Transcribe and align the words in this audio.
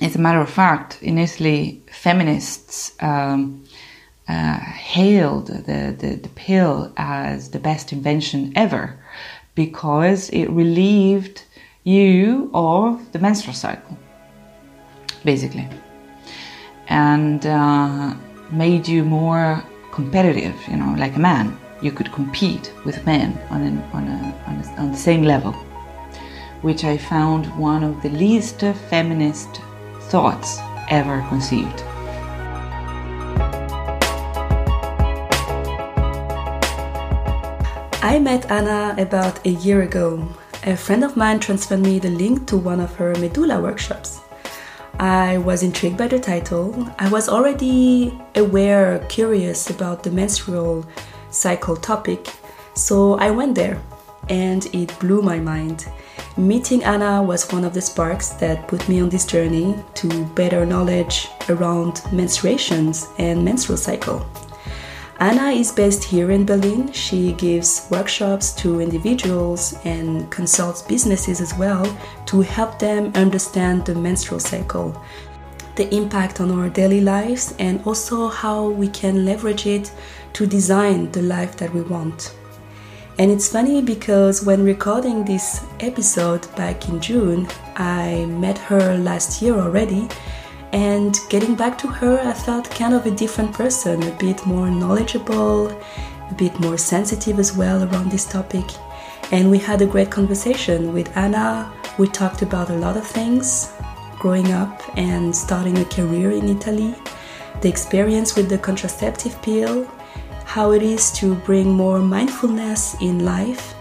as 0.00 0.14
a 0.14 0.18
matter 0.18 0.40
of 0.40 0.50
fact, 0.50 1.02
in 1.02 1.18
Italy, 1.18 1.82
feminists 1.90 2.92
um, 3.00 3.64
uh, 4.28 4.58
hailed 4.58 5.46
the, 5.46 5.94
the, 5.98 6.16
the 6.16 6.28
pill 6.30 6.92
as 6.96 7.50
the 7.50 7.58
best 7.58 7.92
invention 7.92 8.52
ever 8.56 8.98
because 9.54 10.28
it 10.30 10.48
relieved 10.50 11.44
you 11.84 12.50
of 12.52 13.12
the 13.12 13.18
menstrual 13.18 13.54
cycle, 13.54 13.96
basically, 15.24 15.68
and 16.88 17.46
uh, 17.46 18.14
made 18.50 18.86
you 18.86 19.04
more 19.04 19.62
competitive, 19.92 20.54
you 20.68 20.76
know, 20.76 20.94
like 20.98 21.16
a 21.16 21.20
man. 21.20 21.58
You 21.80 21.92
could 21.92 22.12
compete 22.12 22.72
with 22.84 23.04
men 23.06 23.38
on, 23.50 23.62
an, 23.62 23.78
on, 23.92 24.08
a, 24.08 24.44
on, 24.46 24.60
a, 24.60 24.80
on 24.80 24.90
the 24.90 24.96
same 24.96 25.22
level, 25.22 25.52
which 26.62 26.84
I 26.84 26.98
found 26.98 27.46
one 27.58 27.84
of 27.84 28.02
the 28.02 28.08
least 28.10 28.60
feminist 28.90 29.60
thoughts 30.10 30.58
ever 30.88 31.24
conceived. 31.28 31.82
I 38.02 38.18
met 38.20 38.50
Anna 38.50 38.94
about 38.98 39.44
a 39.44 39.50
year 39.50 39.82
ago. 39.82 40.26
A 40.64 40.76
friend 40.76 41.04
of 41.04 41.16
mine 41.16 41.40
transferred 41.40 41.80
me 41.80 41.98
the 41.98 42.10
link 42.10 42.46
to 42.46 42.56
one 42.56 42.80
of 42.80 42.94
her 42.96 43.14
medulla 43.16 43.60
workshops. 43.60 44.20
I 44.98 45.38
was 45.38 45.62
intrigued 45.62 45.98
by 45.98 46.08
the 46.08 46.18
title. 46.18 46.88
I 46.98 47.08
was 47.08 47.28
already 47.28 48.18
aware, 48.34 48.98
curious 49.08 49.70
about 49.70 50.02
the 50.02 50.10
menstrual 50.10 50.86
cycle 51.30 51.76
topic, 51.76 52.32
so 52.74 53.18
I 53.18 53.30
went 53.30 53.54
there 53.54 53.82
and 54.28 54.64
it 54.74 54.98
blew 54.98 55.20
my 55.20 55.38
mind. 55.38 55.86
Meeting 56.38 56.84
Anna 56.84 57.22
was 57.22 57.50
one 57.50 57.64
of 57.64 57.72
the 57.72 57.80
sparks 57.80 58.28
that 58.28 58.68
put 58.68 58.86
me 58.90 59.00
on 59.00 59.08
this 59.08 59.24
journey 59.24 59.74
to 59.94 60.26
better 60.34 60.66
knowledge 60.66 61.28
around 61.48 61.94
menstruations 62.12 63.08
and 63.18 63.42
menstrual 63.42 63.78
cycle. 63.78 64.28
Anna 65.18 65.48
is 65.48 65.72
based 65.72 66.04
here 66.04 66.30
in 66.30 66.44
Berlin. 66.44 66.92
She 66.92 67.32
gives 67.32 67.88
workshops 67.90 68.52
to 68.56 68.82
individuals 68.82 69.78
and 69.84 70.30
consults 70.30 70.82
businesses 70.82 71.40
as 71.40 71.54
well 71.54 71.86
to 72.26 72.42
help 72.42 72.78
them 72.78 73.12
understand 73.14 73.86
the 73.86 73.94
menstrual 73.94 74.40
cycle, 74.40 75.02
the 75.76 75.88
impact 75.94 76.42
on 76.42 76.50
our 76.50 76.68
daily 76.68 77.00
lives, 77.00 77.54
and 77.58 77.80
also 77.86 78.28
how 78.28 78.68
we 78.68 78.88
can 78.88 79.24
leverage 79.24 79.64
it 79.64 79.90
to 80.34 80.46
design 80.46 81.10
the 81.12 81.22
life 81.22 81.56
that 81.56 81.72
we 81.72 81.80
want. 81.80 82.34
And 83.18 83.30
it's 83.30 83.48
funny 83.48 83.80
because 83.80 84.44
when 84.44 84.62
recording 84.62 85.24
this 85.24 85.64
episode 85.80 86.54
back 86.54 86.88
in 86.88 87.00
June, 87.00 87.48
I 87.76 88.26
met 88.26 88.58
her 88.58 88.98
last 88.98 89.40
year 89.40 89.54
already 89.54 90.06
and 90.72 91.18
getting 91.30 91.54
back 91.54 91.78
to 91.78 91.86
her, 91.86 92.20
I 92.20 92.34
felt 92.34 92.70
kind 92.70 92.92
of 92.92 93.06
a 93.06 93.10
different 93.10 93.54
person, 93.54 94.02
a 94.02 94.10
bit 94.18 94.44
more 94.44 94.68
knowledgeable, 94.68 95.68
a 95.68 96.34
bit 96.36 96.58
more 96.60 96.76
sensitive 96.76 97.38
as 97.38 97.56
well 97.56 97.82
around 97.84 98.10
this 98.10 98.26
topic. 98.26 98.64
And 99.32 99.50
we 99.50 99.58
had 99.58 99.80
a 99.80 99.86
great 99.86 100.10
conversation 100.10 100.92
with 100.92 101.16
Anna. 101.16 101.72
We 101.98 102.08
talked 102.08 102.42
about 102.42 102.68
a 102.68 102.76
lot 102.76 102.98
of 102.98 103.06
things 103.06 103.72
growing 104.18 104.52
up 104.52 104.82
and 104.98 105.34
starting 105.34 105.78
a 105.78 105.84
career 105.86 106.32
in 106.32 106.48
Italy, 106.48 106.94
the 107.62 107.70
experience 107.70 108.36
with 108.36 108.50
the 108.50 108.58
contraceptive 108.58 109.40
pill, 109.40 109.90
how 110.46 110.72
it 110.72 110.82
is 110.82 111.10
to 111.10 111.34
bring 111.34 111.68
more 111.68 111.98
mindfulness 111.98 112.96
in 113.02 113.24
life, 113.24 113.74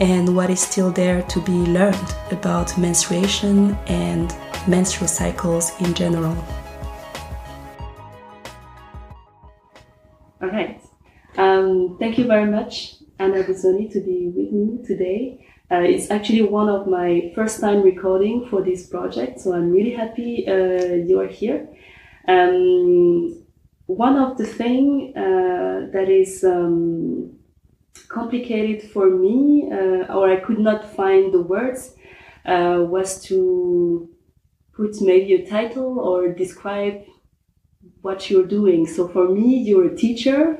and 0.00 0.36
what 0.36 0.48
is 0.50 0.60
still 0.60 0.90
there 0.92 1.22
to 1.22 1.40
be 1.40 1.52
learned 1.52 2.14
about 2.30 2.76
menstruation 2.78 3.76
and 3.86 4.36
menstrual 4.68 5.08
cycles 5.08 5.72
in 5.80 5.92
general. 5.94 6.36
All 10.40 10.48
right. 10.48 10.80
Um, 11.36 11.96
thank 11.98 12.18
you 12.18 12.26
very 12.26 12.50
much, 12.50 12.96
Anna 13.18 13.42
Busoni, 13.42 13.90
to 13.92 14.00
be 14.00 14.30
with 14.34 14.52
me 14.52 14.84
today. 14.86 15.46
Uh, 15.72 15.82
it's 15.82 16.10
actually 16.10 16.42
one 16.42 16.68
of 16.68 16.86
my 16.86 17.32
first 17.34 17.60
time 17.60 17.82
recording 17.82 18.46
for 18.50 18.62
this 18.62 18.86
project, 18.86 19.40
so 19.40 19.54
I'm 19.54 19.70
really 19.70 19.92
happy 19.92 20.46
uh, 20.46 20.94
you 21.08 21.18
are 21.20 21.28
here. 21.28 21.68
Um, 22.28 23.39
one 23.96 24.16
of 24.16 24.38
the 24.38 24.46
thing 24.46 25.12
uh, 25.16 25.90
that 25.92 26.08
is 26.08 26.44
um, 26.44 27.36
complicated 28.08 28.88
for 28.90 29.10
me, 29.10 29.68
uh, 29.72 30.14
or 30.14 30.30
I 30.30 30.36
could 30.36 30.58
not 30.58 30.94
find 30.94 31.34
the 31.34 31.42
words, 31.42 31.94
uh, 32.46 32.78
was 32.80 33.22
to 33.24 34.08
put 34.72 35.00
maybe 35.00 35.34
a 35.34 35.46
title 35.46 35.98
or 35.98 36.32
describe 36.32 37.02
what 38.00 38.30
you're 38.30 38.46
doing. 38.46 38.86
So 38.86 39.08
for 39.08 39.28
me, 39.28 39.58
you're 39.58 39.92
a 39.92 39.96
teacher, 39.96 40.58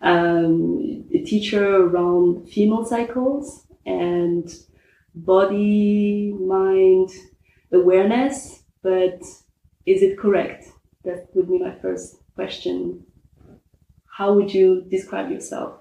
um, 0.00 1.04
a 1.12 1.18
teacher 1.24 1.86
around 1.86 2.48
female 2.48 2.84
cycles 2.84 3.66
and 3.84 4.48
body, 5.14 6.32
mind 6.38 7.10
awareness. 7.72 8.62
But 8.82 9.20
is 9.84 10.02
it 10.02 10.18
correct? 10.18 10.68
That 11.04 11.28
would 11.34 11.48
be 11.48 11.58
my 11.58 11.74
first 11.80 12.21
question. 12.34 13.04
How 14.18 14.34
would 14.34 14.52
you 14.52 14.84
describe 14.90 15.30
yourself? 15.30 15.78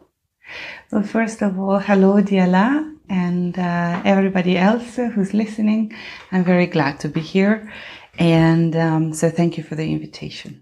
Well, 0.91 1.03
first 1.03 1.41
of 1.41 1.59
all, 1.59 1.79
hello, 1.79 2.21
Diala 2.21 2.91
and 3.11 3.59
uh, 3.59 4.01
everybody 4.05 4.57
else 4.57 4.95
who's 4.95 5.33
listening. 5.33 5.93
I'm 6.31 6.45
very 6.45 6.65
glad 6.65 6.99
to 7.01 7.09
be 7.09 7.19
here. 7.19 7.71
And 8.17 8.75
um, 8.75 9.13
so 9.13 9.29
thank 9.29 9.57
you 9.57 9.63
for 9.63 9.75
the 9.75 9.91
invitation. 9.91 10.61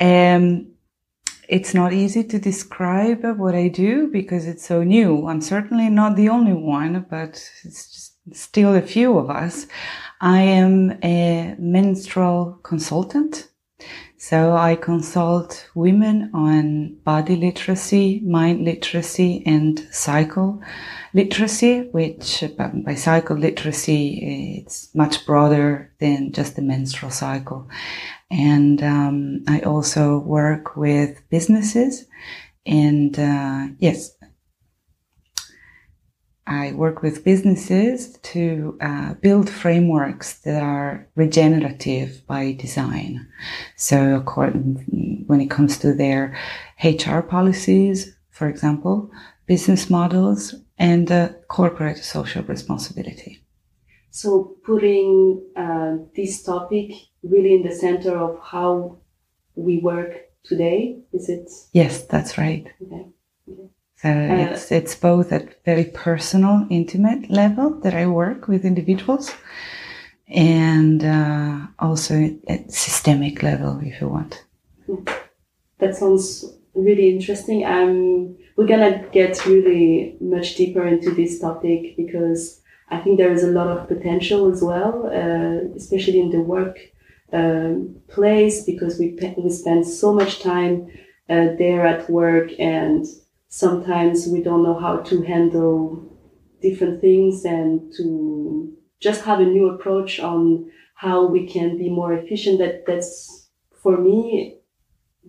Um, 0.00 0.72
it's 1.48 1.74
not 1.74 1.92
easy 1.92 2.24
to 2.24 2.38
describe 2.38 3.24
what 3.38 3.54
I 3.54 3.68
do 3.68 4.08
because 4.08 4.46
it's 4.46 4.66
so 4.66 4.82
new. 4.82 5.28
I'm 5.28 5.40
certainly 5.40 5.88
not 5.90 6.16
the 6.16 6.28
only 6.28 6.54
one, 6.54 7.06
but 7.08 7.48
it's 7.64 8.12
still 8.32 8.74
a 8.74 8.82
few 8.82 9.18
of 9.18 9.30
us. 9.30 9.66
I 10.20 10.40
am 10.40 10.98
a 11.04 11.54
menstrual 11.58 12.58
consultant. 12.62 13.48
So 14.28 14.56
I 14.56 14.74
consult 14.74 15.70
women 15.76 16.32
on 16.34 16.96
body 17.04 17.36
literacy, 17.36 18.22
mind 18.26 18.64
literacy, 18.64 19.44
and 19.46 19.78
cycle 19.92 20.60
literacy, 21.14 21.82
which 21.92 22.42
by 22.58 22.96
cycle 22.96 23.36
literacy, 23.36 24.58
it's 24.58 24.92
much 24.96 25.24
broader 25.26 25.92
than 26.00 26.32
just 26.32 26.56
the 26.56 26.62
menstrual 26.62 27.12
cycle. 27.12 27.68
And 28.28 28.82
um, 28.82 29.44
I 29.46 29.60
also 29.60 30.18
work 30.18 30.76
with 30.76 31.22
businesses 31.30 32.06
and 32.66 33.16
uh, 33.16 33.68
yes, 33.78 34.15
I 36.46 36.72
work 36.72 37.02
with 37.02 37.24
businesses 37.24 38.18
to 38.18 38.78
uh, 38.80 39.14
build 39.14 39.50
frameworks 39.50 40.34
that 40.40 40.62
are 40.62 41.08
regenerative 41.16 42.24
by 42.26 42.52
design. 42.52 43.26
So, 43.74 44.14
according, 44.14 45.24
when 45.26 45.40
it 45.40 45.50
comes 45.50 45.78
to 45.78 45.92
their 45.92 46.38
HR 46.84 47.20
policies, 47.20 48.16
for 48.30 48.48
example, 48.48 49.10
business 49.46 49.90
models, 49.90 50.54
and 50.78 51.10
uh, 51.10 51.30
corporate 51.48 51.98
social 51.98 52.42
responsibility. 52.44 53.42
So, 54.10 54.56
putting 54.64 55.42
uh, 55.56 55.96
this 56.14 56.42
topic 56.42 56.92
really 57.22 57.54
in 57.54 57.62
the 57.62 57.74
center 57.74 58.16
of 58.16 58.38
how 58.42 58.98
we 59.56 59.78
work 59.78 60.12
today, 60.44 60.98
is 61.12 61.28
it? 61.28 61.50
Yes, 61.72 62.02
that's 62.02 62.38
right. 62.38 62.66
Okay. 62.82 63.06
okay. 63.50 63.68
So 63.96 64.10
uh, 64.10 64.50
it's 64.50 64.70
it's 64.70 64.94
both 64.94 65.32
at 65.32 65.64
very 65.64 65.84
personal, 65.84 66.66
intimate 66.68 67.30
level 67.30 67.70
that 67.80 67.94
I 67.94 68.06
work 68.06 68.46
with 68.46 68.64
individuals, 68.64 69.32
and 70.28 71.02
uh, 71.02 71.66
also 71.78 72.36
at 72.46 72.70
systemic 72.70 73.42
level, 73.42 73.80
if 73.82 74.00
you 74.00 74.08
want. 74.08 74.44
That 75.78 75.96
sounds 75.96 76.44
really 76.74 77.08
interesting. 77.08 77.64
Um, 77.64 78.36
we're 78.56 78.66
gonna 78.66 79.02
get 79.12 79.46
really 79.46 80.16
much 80.20 80.56
deeper 80.56 80.86
into 80.86 81.10
this 81.10 81.38
topic 81.38 81.96
because 81.96 82.60
I 82.90 82.98
think 82.98 83.16
there 83.16 83.32
is 83.32 83.44
a 83.44 83.50
lot 83.50 83.68
of 83.68 83.88
potential 83.88 84.52
as 84.52 84.62
well, 84.62 85.06
uh, 85.06 85.74
especially 85.74 86.20
in 86.20 86.30
the 86.30 86.40
work 86.40 86.78
um, 87.32 87.96
place 88.08 88.62
because 88.64 88.98
we 88.98 89.18
we 89.38 89.50
spend 89.50 89.86
so 89.86 90.12
much 90.12 90.40
time 90.40 90.86
uh, 91.30 91.48
there 91.58 91.86
at 91.86 92.10
work 92.10 92.50
and 92.58 93.06
sometimes 93.48 94.26
we 94.26 94.42
don't 94.42 94.62
know 94.62 94.78
how 94.78 94.98
to 94.98 95.22
handle 95.22 96.02
different 96.60 97.00
things 97.00 97.44
and 97.44 97.92
to 97.96 98.72
just 99.00 99.24
have 99.24 99.40
a 99.40 99.44
new 99.44 99.68
approach 99.70 100.20
on 100.20 100.70
how 100.94 101.26
we 101.26 101.46
can 101.46 101.76
be 101.76 101.90
more 101.90 102.14
efficient 102.14 102.58
that 102.58 102.84
that's 102.86 103.48
for 103.82 103.98
me 103.98 104.58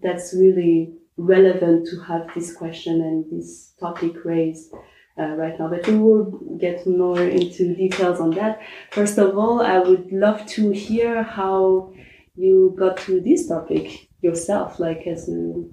that's 0.02 0.34
really 0.34 0.94
relevant 1.18 1.88
to 1.88 2.00
have 2.02 2.28
this 2.34 2.54
question 2.56 3.02
and 3.02 3.26
this 3.32 3.74
topic 3.80 4.24
raised 4.24 4.72
uh, 5.20 5.36
right 5.36 5.60
now, 5.60 5.68
but 5.68 5.88
we 5.88 5.98
will 5.98 6.58
get 6.60 6.86
more 6.86 7.22
into 7.22 7.76
details 7.76 8.20
on 8.20 8.32
that. 8.32 8.62
First 8.92 9.18
of 9.18 9.38
all, 9.38 9.62
I 9.62 9.80
would 9.80 10.12
love 10.12 10.46
to 10.48 10.72
hear 10.72 11.24
how 11.24 11.94
you 12.36 12.76
got 12.78 12.98
to 12.98 13.20
this 13.20 13.48
topic 13.48 14.10
yourself, 14.22 14.80
like 14.80 15.08
as 15.08 15.28
a, 15.28 15.64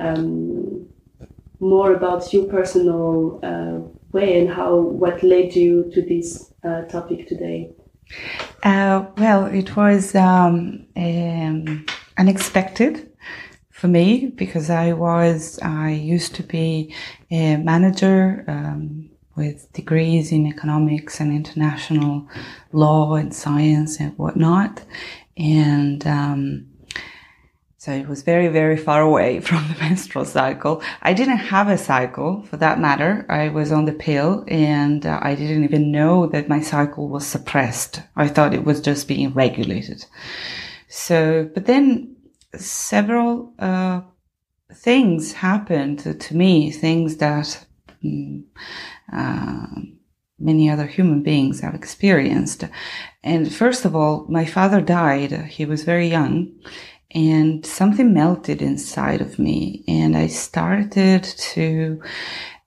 um, 0.00 0.88
more 1.60 1.94
about 1.94 2.32
your 2.32 2.44
personal 2.46 3.40
uh, 3.42 3.78
way 4.12 4.40
and 4.40 4.50
how 4.50 4.76
what 4.76 5.22
led 5.22 5.54
you 5.54 5.90
to 5.92 6.02
this 6.02 6.52
uh, 6.64 6.82
topic 6.82 7.28
today. 7.28 7.70
Uh, 8.62 9.06
well, 9.18 9.46
it 9.46 9.76
was 9.76 10.14
um, 10.14 10.86
um, 10.96 11.84
unexpected 12.18 13.10
for 13.70 13.88
me 13.88 14.26
because 14.26 14.70
I 14.70 14.92
was 14.92 15.58
I 15.62 15.90
used 15.90 16.34
to 16.36 16.42
be 16.42 16.94
a 17.30 17.56
manager 17.56 18.44
um, 18.48 19.10
with 19.36 19.70
degrees 19.72 20.32
in 20.32 20.46
economics 20.46 21.20
and 21.20 21.30
international 21.30 22.26
law 22.72 23.14
and 23.14 23.34
science 23.34 24.00
and 24.00 24.16
whatnot, 24.16 24.82
and 25.36 26.06
um, 26.06 26.66
so 27.86 27.92
it 27.92 28.08
was 28.08 28.22
very 28.22 28.48
very 28.48 28.76
far 28.76 29.00
away 29.00 29.38
from 29.48 29.68
the 29.68 29.78
menstrual 29.78 30.24
cycle. 30.24 30.82
I 31.02 31.12
didn't 31.12 31.52
have 31.54 31.68
a 31.68 31.78
cycle 31.78 32.42
for 32.42 32.56
that 32.56 32.80
matter. 32.80 33.24
I 33.28 33.48
was 33.48 33.70
on 33.70 33.84
the 33.84 33.92
pill 33.92 34.44
and 34.48 35.06
uh, 35.06 35.20
I 35.22 35.36
didn't 35.36 35.62
even 35.62 35.92
know 35.92 36.26
that 36.26 36.48
my 36.48 36.60
cycle 36.60 37.08
was 37.08 37.24
suppressed. 37.24 38.02
I 38.16 38.26
thought 38.26 38.54
it 38.54 38.64
was 38.64 38.80
just 38.80 39.06
being 39.06 39.32
regulated. 39.32 40.04
So, 40.88 41.48
but 41.54 41.66
then 41.66 42.16
several 42.56 43.54
uh, 43.60 44.00
things 44.74 45.34
happened 45.34 46.20
to 46.20 46.36
me, 46.36 46.72
things 46.72 47.18
that 47.18 47.66
um, 48.04 48.46
uh, 49.12 49.66
many 50.40 50.68
other 50.68 50.86
human 50.86 51.22
beings 51.22 51.60
have 51.60 51.74
experienced. 51.74 52.64
And 53.22 53.52
first 53.52 53.84
of 53.84 53.94
all, 53.94 54.26
my 54.28 54.44
father 54.44 54.80
died. 54.80 55.32
He 55.46 55.64
was 55.64 55.84
very 55.84 56.08
young. 56.08 56.52
And 57.16 57.64
something 57.64 58.12
melted 58.12 58.60
inside 58.60 59.22
of 59.22 59.38
me, 59.38 59.84
and 59.88 60.14
I 60.14 60.26
started 60.26 61.24
to, 61.54 62.02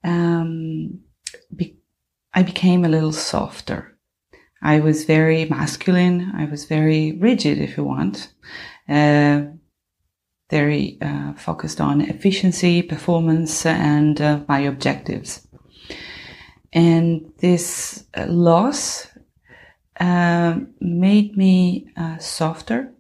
um, 0.04 1.02
be, 1.56 1.78
I 2.34 2.42
became 2.42 2.84
a 2.84 2.90
little 2.90 3.12
softer. 3.14 3.96
I 4.64 4.80
was 4.80 5.06
very 5.06 5.46
masculine. 5.46 6.32
I 6.36 6.46
was 6.46 6.66
very 6.66 7.12
rigid, 7.12 7.60
if 7.60 7.78
you 7.78 7.84
want. 7.84 8.34
Uh, 8.90 9.42
very 10.50 10.98
uh, 11.00 11.34
focused 11.34 11.80
on 11.80 12.02
efficiency, 12.02 12.82
performance, 12.82 13.68
and 13.68 14.20
uh, 14.20 14.40
my 14.48 14.62
objectives. 14.62 15.48
And 16.74 17.32
this 17.38 18.06
uh, 18.18 18.26
loss 18.26 19.08
uh, 20.00 20.58
made 20.82 21.38
me 21.38 21.92
uh, 21.96 22.18
softer, 22.18 22.92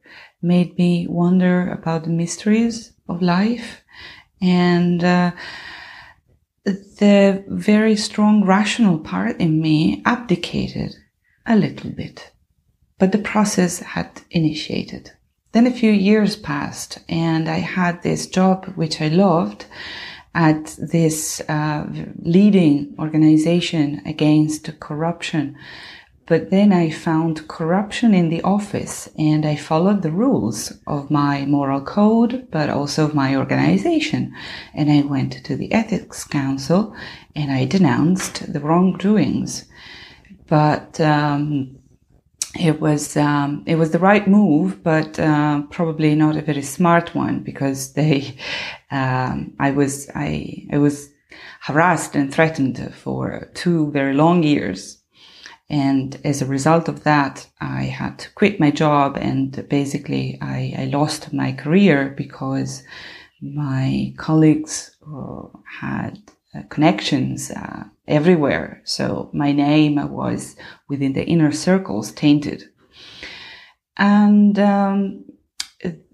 made 0.41 0.77
me 0.77 1.07
wonder 1.07 1.69
about 1.71 2.03
the 2.03 2.09
mysteries 2.09 2.93
of 3.07 3.21
life, 3.21 3.81
and 4.41 5.03
uh, 5.03 5.31
the 6.65 7.43
very 7.47 7.95
strong 7.95 8.45
rational 8.45 8.99
part 8.99 9.39
in 9.39 9.61
me 9.61 10.01
abdicated 10.05 10.95
a 11.45 11.55
little 11.55 11.91
bit. 11.91 12.31
But 12.97 13.11
the 13.11 13.17
process 13.17 13.79
had 13.79 14.21
initiated. 14.29 15.11
Then 15.51 15.65
a 15.65 15.71
few 15.71 15.91
years 15.91 16.35
passed 16.35 16.99
and 17.09 17.49
I 17.49 17.59
had 17.59 18.03
this 18.03 18.27
job, 18.27 18.65
which 18.75 19.01
I 19.01 19.07
loved 19.07 19.65
at 20.35 20.77
this 20.77 21.41
uh, 21.49 21.87
leading 22.19 22.95
organization 22.99 24.01
against 24.05 24.79
corruption. 24.79 25.57
But 26.29 26.51
then 26.51 26.71
I 26.71 26.91
found 26.91 27.47
corruption 27.47 28.13
in 28.13 28.29
the 28.29 28.43
office 28.43 29.09
and 29.17 29.47
I 29.47 29.55
followed 29.55 30.03
the 30.03 30.11
rules 30.11 30.71
of 30.85 31.09
my 31.09 31.43
moral 31.47 31.81
code, 31.81 32.47
but 32.51 32.69
also 32.69 33.05
of 33.05 33.15
my 33.15 33.35
organization. 33.35 34.35
And 34.75 34.91
I 34.91 35.01
went 35.01 35.43
to 35.43 35.55
the 35.55 35.73
ethics 35.73 36.23
council 36.23 36.95
and 37.35 37.51
I 37.51 37.65
denounced 37.65 38.53
the 38.53 38.59
wrongdoings. 38.59 39.65
But, 40.45 41.01
um, 41.01 41.79
it 42.59 42.81
was 42.81 43.15
um, 43.15 43.63
it 43.67 43.75
was 43.75 43.91
the 43.91 43.99
right 43.99 44.27
move, 44.27 44.83
but 44.83 45.19
uh, 45.19 45.61
probably 45.69 46.15
not 46.15 46.35
a 46.35 46.41
very 46.41 46.63
smart 46.63 47.13
one 47.13 47.43
because 47.43 47.93
they 47.93 48.35
um, 48.91 49.53
I 49.59 49.69
was 49.69 50.09
I 50.15 50.67
I 50.73 50.79
was 50.79 51.09
harassed 51.61 52.15
and 52.15 52.33
threatened 52.33 52.93
for 52.95 53.49
two 53.53 53.91
very 53.91 54.15
long 54.15 54.41
years, 54.41 54.98
and 55.69 56.19
as 56.23 56.41
a 56.41 56.47
result 56.47 56.87
of 56.87 57.03
that, 57.03 57.47
I 57.61 57.83
had 57.83 58.17
to 58.19 58.31
quit 58.33 58.59
my 58.59 58.71
job 58.71 59.17
and 59.17 59.67
basically 59.69 60.39
I, 60.41 60.73
I 60.77 60.85
lost 60.85 61.31
my 61.31 61.51
career 61.51 62.13
because 62.17 62.83
my 63.39 64.13
colleagues 64.17 64.95
uh, 65.07 65.43
had 65.79 66.19
uh, 66.55 66.63
connections 66.69 67.51
uh, 67.51 67.83
everywhere. 68.07 68.81
So 68.83 69.29
my 69.31 69.51
name 69.51 70.09
was 70.09 70.55
within 70.87 71.13
the 71.13 71.25
inner 71.25 71.51
circles 71.51 72.11
tainted. 72.11 72.63
And 73.95 74.57
um, 74.57 75.25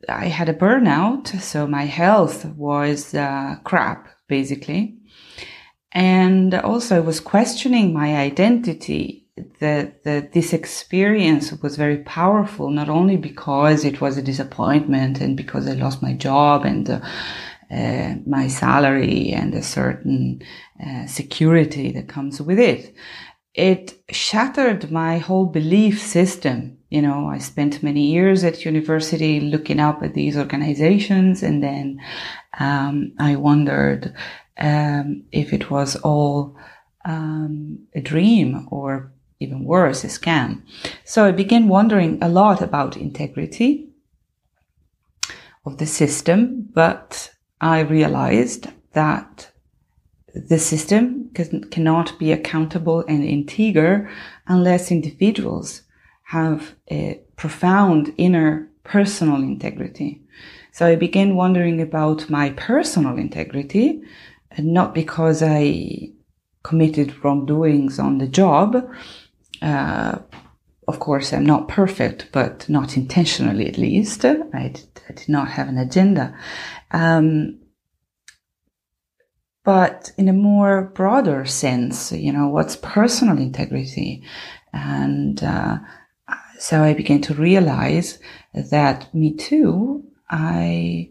I 0.09 0.25
had 0.25 0.49
a 0.49 0.53
burnout, 0.53 1.27
so 1.39 1.65
my 1.65 1.85
health 1.85 2.43
was 2.45 3.13
uh, 3.13 3.55
crap, 3.63 4.09
basically. 4.27 4.97
And 5.93 6.53
also 6.53 6.97
I 6.97 6.99
was 6.99 7.21
questioning 7.21 7.93
my 7.93 8.17
identity 8.17 9.24
that, 9.59 10.03
that 10.03 10.31
this 10.31 10.53
experience 10.53 11.51
was 11.61 11.75
very 11.75 11.97
powerful, 11.97 12.69
not 12.69 12.87
only 12.87 13.17
because 13.17 13.83
it 13.83 13.99
was 13.99 14.17
a 14.17 14.21
disappointment 14.21 15.19
and 15.19 15.35
because 15.35 15.67
I 15.67 15.73
lost 15.73 16.01
my 16.01 16.13
job 16.13 16.63
and 16.63 16.89
uh, 16.89 17.01
uh, 17.69 18.15
my 18.25 18.47
salary 18.47 19.31
and 19.31 19.53
a 19.53 19.61
certain 19.61 20.41
uh, 20.85 21.05
security 21.05 21.91
that 21.91 22.07
comes 22.07 22.41
with 22.41 22.59
it. 22.59 22.95
It 23.53 23.99
shattered 24.09 24.91
my 24.91 25.17
whole 25.17 25.47
belief 25.47 26.01
system. 26.01 26.77
You 26.89 27.01
know, 27.01 27.27
I 27.27 27.39
spent 27.39 27.83
many 27.83 28.11
years 28.11 28.43
at 28.43 28.63
university 28.63 29.41
looking 29.41 29.81
up 29.81 30.01
at 30.01 30.13
these 30.13 30.37
organizations 30.37 31.43
and 31.43 31.61
then 31.61 31.99
um, 32.57 33.13
I 33.19 33.35
wondered 33.35 34.13
um, 34.57 35.23
if 35.33 35.51
it 35.51 35.69
was 35.69 35.97
all 35.97 36.55
um, 37.03 37.79
a 37.93 38.01
dream 38.01 38.67
or 38.71 39.11
even 39.45 39.63
worse, 39.63 40.03
a 40.03 40.07
scam. 40.07 40.61
So 41.03 41.25
I 41.25 41.31
began 41.31 41.67
wondering 41.67 42.17
a 42.21 42.29
lot 42.29 42.61
about 42.61 42.97
integrity 42.97 43.89
of 45.65 45.77
the 45.77 45.85
system, 45.85 46.69
but 46.73 47.31
I 47.61 47.79
realized 47.79 48.67
that 48.93 49.51
the 50.35 50.59
system 50.59 51.29
can, 51.33 51.63
cannot 51.69 52.19
be 52.19 52.31
accountable 52.31 53.05
and 53.07 53.23
integer 53.23 54.09
unless 54.47 54.91
individuals 54.91 55.81
have 56.23 56.75
a 56.91 57.21
profound 57.35 58.13
inner 58.17 58.69
personal 58.83 59.41
integrity. 59.41 60.21
So 60.71 60.85
I 60.85 60.95
began 60.95 61.35
wondering 61.35 61.81
about 61.81 62.29
my 62.29 62.49
personal 62.51 63.17
integrity, 63.17 64.01
not 64.59 64.93
because 64.93 65.41
I 65.41 66.11
committed 66.63 67.23
wrongdoings 67.23 67.99
on 67.99 68.17
the 68.17 68.27
job. 68.27 68.89
Uh, 69.65 70.19
of 70.87 70.99
course, 70.99 71.33
I'm 71.33 71.45
not 71.45 71.67
perfect, 71.67 72.29
but 72.31 72.69
not 72.69 72.95
intentionally 72.95 73.67
at 73.67 73.77
least. 73.77 74.23
I 74.23 74.69
did, 74.69 75.01
I 75.09 75.13
did 75.13 75.29
not 75.29 75.47
have 75.49 75.67
an 75.67 75.79
agenda. 75.79 76.37
Um, 76.91 77.59
but 79.63 80.11
in 80.15 80.29
a 80.29 80.33
more 80.33 80.91
broader 80.93 81.43
sense, 81.45 82.11
you 82.11 82.31
know, 82.31 82.47
what's 82.49 82.75
personal 82.75 83.39
integrity? 83.39 84.23
And 84.71 85.43
uh, 85.43 85.79
so 86.59 86.83
I 86.83 86.93
began 86.93 87.21
to 87.21 87.33
realize 87.33 88.19
that 88.53 89.11
me 89.11 89.35
too, 89.35 90.03
I 90.29 91.09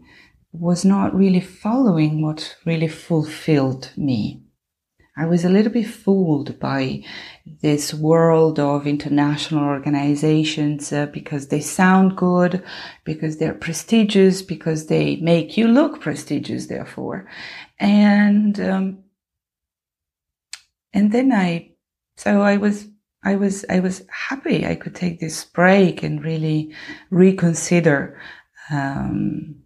was 0.53 0.85
not 0.85 1.13
really 1.13 1.41
following 1.41 2.21
what 2.21 2.55
really 2.65 2.87
fulfilled 2.87 3.91
me. 3.97 4.44
I 5.17 5.25
was 5.25 5.45
a 5.45 5.49
little 5.49 5.71
bit 5.71 5.87
fooled 5.87 6.59
by 6.59 7.03
this 7.45 7.93
world 7.93 8.59
of 8.59 8.85
international 8.85 9.63
organizations 9.63 10.91
uh, 10.91 11.05
because 11.05 11.47
they 11.47 11.61
sound 11.61 12.17
good, 12.17 12.61
because 13.05 13.37
they're 13.37 13.53
prestigious, 13.53 14.41
because 14.41 14.87
they 14.87 15.15
make 15.17 15.55
you 15.55 15.69
look 15.69 16.01
prestigious, 16.01 16.67
therefore. 16.67 17.29
And, 17.79 18.59
um, 18.59 19.03
and 20.91 21.13
then 21.13 21.31
I, 21.31 21.71
so 22.17 22.41
I 22.41 22.57
was, 22.57 22.87
I 23.23 23.35
was, 23.35 23.63
I 23.69 23.79
was 23.79 24.03
happy 24.09 24.65
I 24.65 24.75
could 24.75 24.95
take 24.95 25.21
this 25.21 25.45
break 25.45 26.03
and 26.03 26.23
really 26.23 26.73
reconsider, 27.09 28.19
um, 28.69 29.61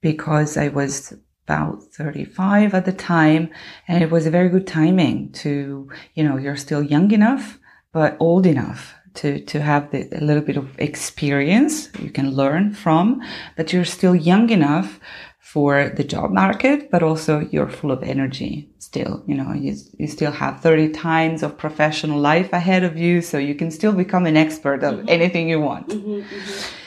because 0.00 0.56
I 0.56 0.68
was 0.68 1.14
about 1.44 1.82
35 1.92 2.74
at 2.74 2.84
the 2.84 2.92
time. 2.92 3.50
And 3.86 4.02
it 4.02 4.10
was 4.10 4.26
a 4.26 4.30
very 4.30 4.48
good 4.48 4.66
timing 4.66 5.32
to, 5.32 5.88
you 6.14 6.24
know, 6.24 6.36
you're 6.36 6.56
still 6.56 6.82
young 6.82 7.10
enough, 7.10 7.58
but 7.92 8.16
old 8.18 8.46
enough 8.46 8.94
to, 9.14 9.40
to 9.40 9.60
have 9.60 9.90
the, 9.90 10.08
a 10.12 10.24
little 10.24 10.42
bit 10.42 10.56
of 10.56 10.78
experience 10.78 11.88
you 12.00 12.10
can 12.10 12.30
learn 12.30 12.74
from, 12.74 13.22
but 13.56 13.72
you're 13.72 13.84
still 13.84 14.14
young 14.14 14.50
enough 14.50 14.98
for 15.38 15.90
the 15.90 16.02
job 16.02 16.32
market, 16.32 16.90
but 16.90 17.02
also 17.02 17.40
you're 17.52 17.68
full 17.68 17.92
of 17.92 18.02
energy 18.02 18.68
still. 18.78 19.22
You 19.26 19.36
know, 19.36 19.52
you, 19.52 19.76
you 19.98 20.08
still 20.08 20.32
have 20.32 20.60
30 20.60 20.88
times 20.90 21.42
of 21.42 21.56
professional 21.56 22.18
life 22.18 22.52
ahead 22.52 22.82
of 22.82 22.96
you, 22.96 23.22
so 23.22 23.38
you 23.38 23.54
can 23.54 23.70
still 23.70 23.92
become 23.92 24.26
an 24.26 24.36
expert 24.36 24.82
of 24.82 24.94
mm-hmm. 24.94 25.08
anything 25.08 25.48
you 25.48 25.60
want. 25.60 25.88
Mm-hmm, 25.90 26.10
mm-hmm. 26.10 26.83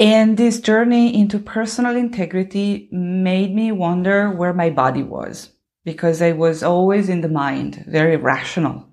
And 0.00 0.38
this 0.38 0.60
journey 0.60 1.14
into 1.14 1.38
personal 1.38 1.94
integrity 1.94 2.88
made 2.90 3.54
me 3.54 3.70
wonder 3.70 4.30
where 4.30 4.54
my 4.54 4.70
body 4.70 5.02
was 5.02 5.50
because 5.84 6.22
I 6.22 6.32
was 6.32 6.62
always 6.62 7.10
in 7.10 7.20
the 7.20 7.28
mind, 7.28 7.84
very 7.86 8.16
rational, 8.16 8.88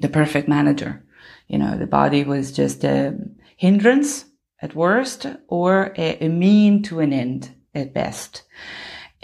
the 0.00 0.08
perfect 0.08 0.46
manager. 0.46 1.04
You 1.48 1.58
know, 1.58 1.76
the 1.76 1.88
body 1.88 2.22
was 2.22 2.52
just 2.52 2.84
a 2.84 3.18
hindrance 3.56 4.26
at 4.60 4.76
worst 4.76 5.26
or 5.48 5.92
a, 5.98 6.24
a 6.24 6.28
mean 6.28 6.84
to 6.84 7.00
an 7.00 7.12
end 7.12 7.56
at 7.74 7.92
best. 7.92 8.44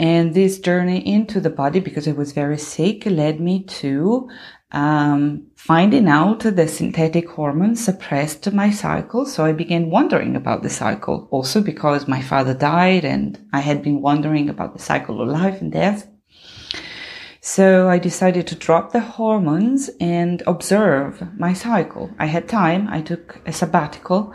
And 0.01 0.35
this 0.35 0.59
journey 0.59 1.07
into 1.07 1.39
the 1.39 1.51
body, 1.51 1.79
because 1.79 2.09
I 2.09 2.13
was 2.13 2.33
very 2.33 2.59
sick, 2.59 3.07
led 3.07 3.41
me 3.41 3.63
to 3.65 4.29
um, 4.71 5.47
finding 5.57 6.09
out 6.09 6.41
the 6.41 6.69
synthetic 6.69 7.29
hormones 7.31 7.83
suppressed 7.83 8.53
my 8.53 8.71
cycle. 8.71 9.25
So 9.25 9.45
I 9.45 9.53
began 9.53 9.91
wondering 9.91 10.37
about 10.37 10.63
the 10.63 10.71
cycle, 10.71 11.29
also 11.31 11.61
because 11.61 12.07
my 12.07 12.21
father 12.21 12.55
died 12.55 13.05
and 13.05 13.39
I 13.53 13.61
had 13.61 13.83
been 13.83 14.03
wondering 14.03 14.49
about 14.49 14.75
the 14.75 14.83
cycle 14.83 15.23
of 15.23 15.29
life 15.29 15.61
and 15.61 15.73
death. 15.73 16.07
So 17.41 17.89
I 17.89 17.99
decided 17.99 18.47
to 18.49 18.55
drop 18.55 18.93
the 18.93 19.01
hormones 19.01 19.89
and 20.01 20.43
observe 20.47 21.23
my 21.39 21.55
cycle. 21.55 22.11
I 22.19 22.27
had 22.27 22.47
time. 22.47 22.89
I 22.89 23.01
took 23.01 23.41
a 23.47 23.53
sabbatical 23.53 24.35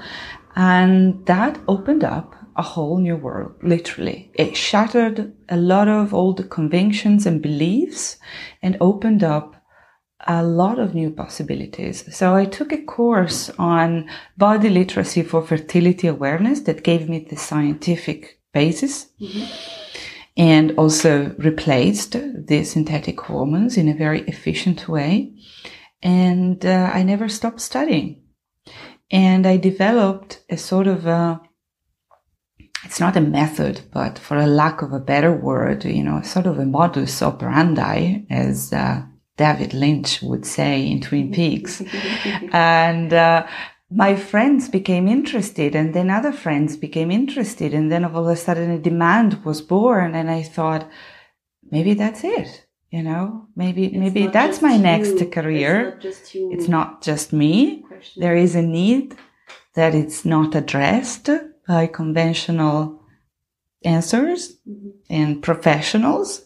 and 0.55 1.25
that 1.27 1.59
opened 1.67 2.03
up 2.03 2.35
a 2.55 2.61
whole 2.61 2.99
new 2.99 3.15
world, 3.15 3.53
literally. 3.61 4.31
It 4.35 4.55
shattered 4.55 5.33
a 5.49 5.57
lot 5.57 5.87
of 5.87 6.13
old 6.13 6.49
conventions 6.49 7.25
and 7.25 7.41
beliefs 7.41 8.17
and 8.61 8.77
opened 8.79 9.23
up 9.23 9.52
a 10.27 10.43
lot 10.43 10.79
of 10.79 10.95
new 10.95 11.11
possibilities. 11.11 12.15
So 12.15 12.35
I 12.35 12.45
took 12.45 12.71
a 12.71 12.83
course 12.83 13.49
on 13.59 14.09
body 14.37 14.69
literacy 14.69 15.23
for 15.23 15.41
fertility 15.41 16.07
awareness 16.07 16.61
that 16.61 16.83
gave 16.83 17.09
me 17.09 17.19
the 17.19 17.35
scientific 17.35 18.39
basis. 18.53 19.07
Mm-hmm. 19.19 19.45
And 20.35 20.71
also 20.79 21.35
replaced 21.37 22.13
the 22.13 22.63
synthetic 22.63 23.21
hormones 23.21 23.77
in 23.77 23.87
a 23.87 23.93
very 23.93 24.21
efficient 24.21 24.89
way. 24.89 25.35
And 26.01 26.65
uh, 26.65 26.89
I 26.91 27.03
never 27.03 27.29
stopped 27.29 27.61
studying. 27.61 28.23
And 29.11 29.45
I 29.45 29.57
developed 29.57 30.43
a 30.49 30.57
sort 30.57 30.87
of 30.87 31.05
a 31.05 31.39
it's 32.85 32.99
not 32.99 33.15
a 33.15 33.21
method, 33.21 33.81
but 33.91 34.19
for 34.19 34.37
a 34.37 34.47
lack 34.47 34.81
of 34.81 34.91
a 34.91 34.99
better 34.99 35.31
word, 35.31 35.85
you 35.85 36.03
know, 36.03 36.21
sort 36.21 36.47
of 36.47 36.59
a 36.59 36.65
modus 36.65 37.21
operandi, 37.21 38.25
as 38.29 38.73
uh, 38.73 39.03
David 39.37 39.73
Lynch 39.73 40.21
would 40.21 40.45
say 40.45 40.85
in 40.87 41.01
Twin 41.01 41.31
Peaks. 41.31 41.81
and 42.53 43.13
uh, 43.13 43.47
my 43.89 44.15
friends 44.15 44.69
became 44.69 45.07
interested, 45.07 45.75
and 45.75 45.93
then 45.93 46.09
other 46.09 46.31
friends 46.31 46.77
became 46.77 47.11
interested, 47.11 47.73
and 47.73 47.91
then 47.91 48.03
of 48.03 48.15
all 48.15 48.27
of 48.27 48.33
a 48.33 48.35
sudden 48.35 48.71
a 48.71 48.79
demand 48.79 49.43
was 49.45 49.61
born, 49.61 50.15
and 50.15 50.29
I 50.29 50.43
thought, 50.43 50.89
maybe 51.71 51.93
that's 51.93 52.23
it. 52.23 52.65
You 52.89 53.01
know, 53.01 53.47
maybe 53.55 53.85
it's 53.85 53.95
maybe 53.95 54.27
that's 54.27 54.61
my 54.61 54.77
next 54.77 55.31
career. 55.31 55.99
It's 56.03 56.35
not, 56.35 56.53
it's 56.53 56.67
not 56.67 57.01
just 57.01 57.33
me. 57.33 57.83
There 58.17 58.35
is 58.35 58.53
a 58.53 58.61
need 58.61 59.15
that 59.73 59.95
it's 59.95 60.25
not 60.25 60.53
addressed 60.53 61.29
by 61.67 61.87
conventional 61.87 63.01
answers 63.83 64.57
mm-hmm. 64.69 64.89
and 65.09 65.41
professionals. 65.41 66.42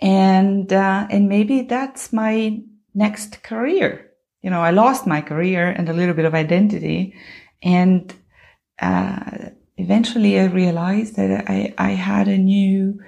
And, 0.00 0.72
uh, 0.72 1.06
and 1.10 1.28
maybe 1.28 1.62
that's 1.62 2.12
my 2.12 2.60
next 2.94 3.42
career. 3.42 4.10
You 4.42 4.50
know, 4.50 4.60
I 4.60 4.70
lost 4.70 5.06
my 5.06 5.20
career 5.20 5.68
and 5.68 5.88
a 5.88 5.92
little 5.92 6.14
bit 6.14 6.24
of 6.24 6.34
identity. 6.34 7.14
And, 7.62 8.14
uh, 8.80 9.50
eventually 9.76 10.38
I 10.38 10.44
realized 10.46 11.16
that 11.16 11.48
I, 11.48 11.74
I 11.78 11.90
had 11.90 12.28
a 12.28 12.38
new 12.38 13.00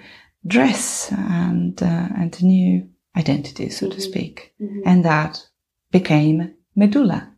dress 0.47 1.13
and, 1.13 1.81
uh, 1.83 2.09
and 2.17 2.37
a 2.41 2.45
new 2.45 2.89
identity, 3.17 3.69
so 3.69 3.87
mm-hmm. 3.87 3.95
to 3.95 4.01
speak. 4.01 4.55
Mm-hmm. 4.61 4.81
And 4.87 5.05
that 5.05 5.47
became 5.91 6.55
Medulla, 6.75 7.33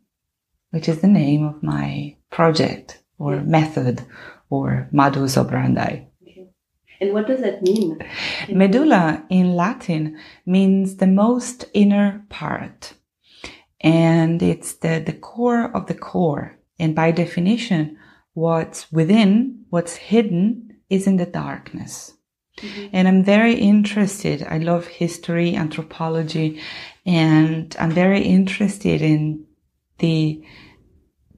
which 0.71 0.89
is 0.89 1.01
the 1.01 1.09
name 1.09 1.45
of 1.45 1.63
my 1.63 2.17
project 2.31 3.03
or 3.19 3.41
method 3.41 4.03
or 4.51 4.89
modus 4.93 5.37
operandi. 5.37 6.07
And 7.03 7.13
what 7.13 7.27
does 7.27 7.41
that 7.41 7.63
mean? 7.63 7.99
Medulla 8.49 9.25
in 9.29 9.57
Latin 9.57 10.21
means 10.47 10.97
the 10.97 11.09
most 11.09 11.65
inner 11.75 12.25
part. 12.29 12.95
And 13.81 14.41
it's 14.41 14.75
the, 14.75 15.03
the 15.05 15.13
core 15.13 15.65
of 15.77 15.89
the 15.89 15.95
core. 15.95 16.57
And 16.79 16.95
by 16.95 17.11
definition, 17.11 17.99
what's 18.35 18.93
within, 18.93 19.65
what's 19.71 19.97
hidden 19.97 20.77
is 20.89 21.09
in 21.09 21.17
the 21.17 21.27
darkness. 21.27 22.13
Mm-hmm. 22.59 22.87
And 22.93 23.09
I'm 23.09 23.25
very 23.25 23.55
interested. 23.55 24.47
I 24.49 24.59
love 24.59 24.87
history, 24.87 25.57
anthropology, 25.57 26.61
and 27.05 27.75
I'm 27.81 27.91
very 27.91 28.23
interested 28.23 29.03
in 29.03 29.45
the 29.99 30.45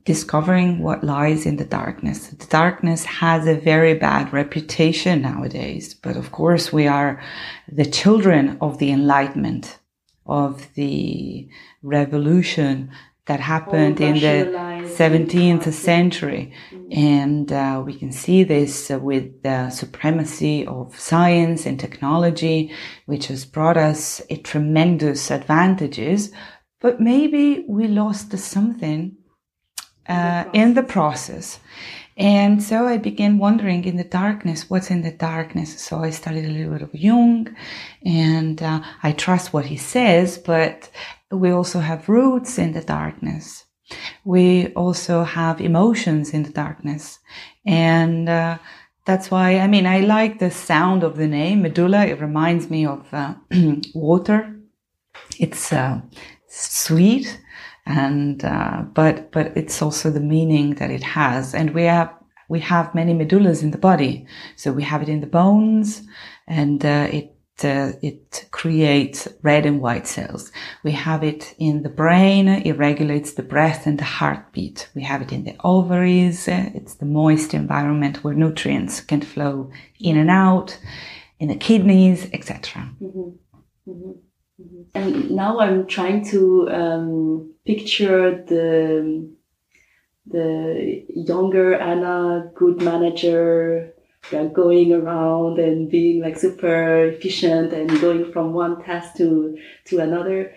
discovering 0.04 0.80
what 0.80 1.02
lies 1.02 1.46
in 1.46 1.56
the 1.56 1.64
darkness. 1.64 2.28
The 2.28 2.46
darkness 2.46 3.04
has 3.04 3.46
a 3.46 3.54
very 3.54 3.94
bad 3.94 4.32
reputation 4.32 5.22
nowadays, 5.22 5.94
but 5.94 6.16
of 6.16 6.30
course 6.30 6.72
we 6.72 6.86
are 6.86 7.22
the 7.70 7.86
children 7.86 8.58
of 8.60 8.78
the 8.78 8.90
enlightenment, 8.90 9.78
of 10.26 10.72
the 10.74 11.48
revolution 11.82 12.90
that 13.26 13.40
happened 13.40 14.02
in 14.02 14.16
the 14.16 14.50
17th 14.94 15.72
century. 15.72 16.52
And 16.90 17.50
uh, 17.50 17.82
we 17.84 17.94
can 17.94 18.12
see 18.12 18.44
this 18.44 18.90
uh, 18.90 18.98
with 18.98 19.42
the 19.42 19.70
supremacy 19.70 20.66
of 20.66 20.98
science 20.98 21.64
and 21.64 21.80
technology, 21.80 22.70
which 23.06 23.28
has 23.28 23.46
brought 23.46 23.78
us 23.78 24.20
a 24.28 24.36
tremendous 24.36 25.30
advantages. 25.30 26.32
But 26.80 27.00
maybe 27.00 27.64
we 27.66 27.88
lost 27.88 28.36
something 28.36 29.16
uh, 30.08 30.44
in 30.52 30.74
the 30.74 30.82
process. 30.82 31.60
And 32.16 32.62
so 32.62 32.86
I 32.86 32.96
began 32.96 33.38
wondering 33.38 33.84
in 33.84 33.96
the 33.96 34.04
darkness, 34.04 34.70
what's 34.70 34.90
in 34.90 35.02
the 35.02 35.10
darkness? 35.10 35.80
So 35.80 35.98
I 35.98 36.10
studied 36.10 36.44
a 36.44 36.48
little 36.48 36.72
bit 36.72 36.82
of 36.82 36.94
Jung 36.94 37.54
and 38.04 38.62
uh, 38.62 38.82
I 39.02 39.12
trust 39.12 39.52
what 39.52 39.66
he 39.66 39.76
says, 39.76 40.38
but 40.38 40.90
we 41.32 41.50
also 41.50 41.80
have 41.80 42.08
roots 42.08 42.56
in 42.56 42.72
the 42.72 42.82
darkness. 42.82 43.64
We 44.24 44.68
also 44.74 45.24
have 45.24 45.60
emotions 45.60 46.32
in 46.32 46.44
the 46.44 46.52
darkness. 46.52 47.18
And 47.66 48.28
uh, 48.28 48.58
that's 49.04 49.30
why, 49.30 49.58
I 49.58 49.66
mean, 49.66 49.86
I 49.86 50.00
like 50.00 50.38
the 50.38 50.50
sound 50.50 51.02
of 51.02 51.16
the 51.16 51.26
name 51.26 51.62
Medulla. 51.62 52.06
It 52.06 52.20
reminds 52.20 52.70
me 52.70 52.86
of 52.86 53.12
uh, 53.12 53.34
water. 53.94 54.54
It's 55.38 55.72
uh, 55.72 56.00
sweet 56.46 57.40
and 57.86 58.44
uh, 58.44 58.82
but 58.94 59.30
but 59.32 59.56
it's 59.56 59.82
also 59.82 60.10
the 60.10 60.20
meaning 60.20 60.74
that 60.76 60.90
it 60.90 61.02
has 61.02 61.54
and 61.54 61.74
we 61.74 61.84
have 61.84 62.12
we 62.48 62.60
have 62.60 62.94
many 62.94 63.12
medullas 63.12 63.62
in 63.62 63.70
the 63.70 63.78
body 63.78 64.26
so 64.56 64.72
we 64.72 64.82
have 64.82 65.02
it 65.02 65.08
in 65.08 65.20
the 65.20 65.26
bones 65.26 66.02
and 66.46 66.84
uh, 66.84 67.08
it 67.10 67.34
uh, 67.62 67.92
it 68.02 68.46
creates 68.50 69.28
red 69.42 69.64
and 69.64 69.80
white 69.80 70.08
cells. 70.08 70.50
We 70.82 70.90
have 70.90 71.22
it 71.22 71.54
in 71.58 71.84
the 71.84 71.88
brain. 71.88 72.48
It 72.48 72.76
regulates 72.76 73.34
the 73.34 73.44
breath 73.44 73.86
and 73.86 73.98
the 73.98 74.04
heartbeat. 74.04 74.88
We 74.94 75.02
have 75.02 75.22
it 75.22 75.30
in 75.30 75.44
the 75.44 75.54
ovaries. 75.62 76.48
It's 76.48 76.94
the 76.94 77.06
moist 77.06 77.54
environment 77.54 78.24
where 78.24 78.34
nutrients 78.34 79.00
can 79.00 79.20
flow 79.20 79.70
in 80.00 80.16
and 80.16 80.30
out, 80.30 80.76
in 81.38 81.48
the 81.48 81.54
kidneys, 81.54 82.28
etc. 82.32 82.90
Mm-hmm. 83.00 83.90
Mm-hmm. 83.90 84.12
And 84.94 85.30
now 85.30 85.60
I'm 85.60 85.86
trying 85.86 86.24
to 86.26 86.68
um, 86.70 87.54
picture 87.66 88.44
the 88.44 89.30
the 90.26 91.04
younger 91.08 91.74
Anna, 91.74 92.50
good 92.54 92.80
manager, 92.80 93.92
going 94.30 94.92
around 94.92 95.58
and 95.58 95.90
being 95.90 96.22
like 96.22 96.38
super 96.38 97.06
efficient 97.06 97.72
and 97.72 98.00
going 98.00 98.32
from 98.32 98.52
one 98.52 98.82
task 98.82 99.16
to 99.16 99.58
to 99.86 99.98
another. 99.98 100.54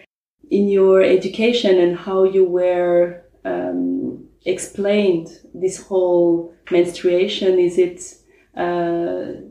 In 0.49 0.69
your 0.69 1.01
education 1.01 1.77
and 1.77 1.97
how 1.97 2.23
you 2.23 2.45
were 2.45 3.23
um, 3.43 4.25
explained 4.45 5.27
this 5.53 5.81
whole 5.81 6.53
menstruation, 6.71 7.59
is 7.59 7.77
it 7.77 7.99
uh, 8.55 9.41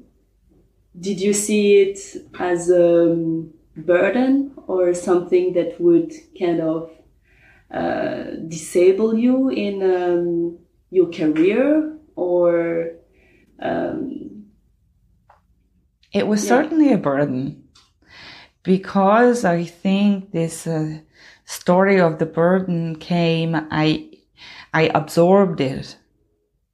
did 0.99 1.21
you 1.21 1.35
see 1.35 1.83
it 1.83 1.99
as 2.39 2.71
a 2.71 3.15
burden 3.77 4.53
or 4.67 4.95
something 4.95 5.53
that 5.55 5.81
would 5.81 6.13
kind 6.39 6.61
of 6.61 6.91
uh, 7.73 8.25
disable 8.49 9.17
you 9.17 9.49
in 9.51 9.83
um, 9.83 10.59
your 10.91 11.11
career 11.11 11.99
or 12.17 12.93
um, 13.61 14.47
it 16.13 16.27
was 16.27 16.41
Yeah. 16.43 16.49
certainly 16.49 16.93
a 16.93 16.99
burden 16.99 17.65
because 18.63 19.45
I 19.45 19.65
think 19.65 20.33
this 20.33 20.67
uh, 20.67 20.99
story 21.45 22.01
of 22.01 22.19
the 22.19 22.27
burden 22.27 22.97
came. 22.97 23.55
I 23.71 24.11
I 24.75 24.91
absorbed 24.95 25.61
it 25.61 25.97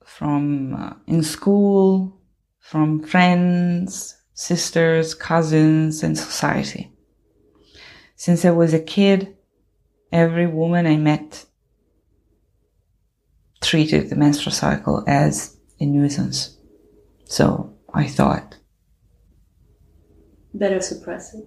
from 0.04 0.74
uh, 0.74 0.94
in 1.06 1.22
school, 1.22 2.20
from 2.60 3.02
friends, 3.02 4.16
sisters, 4.42 5.14
cousins, 5.14 6.02
and 6.02 6.16
society. 6.18 6.90
Since 8.16 8.44
I 8.44 8.50
was 8.50 8.72
a 8.74 8.80
kid, 8.80 9.36
every 10.10 10.46
woman 10.46 10.86
I 10.86 10.96
met 10.96 11.46
treated 13.60 14.10
the 14.10 14.16
menstrual 14.16 14.52
cycle 14.52 15.04
as 15.06 15.56
a 15.80 15.86
nuisance. 15.86 16.56
So 17.24 17.72
I 17.94 18.06
thought, 18.08 18.56
better 20.54 20.80
suppress 20.80 21.34
it 21.34 21.46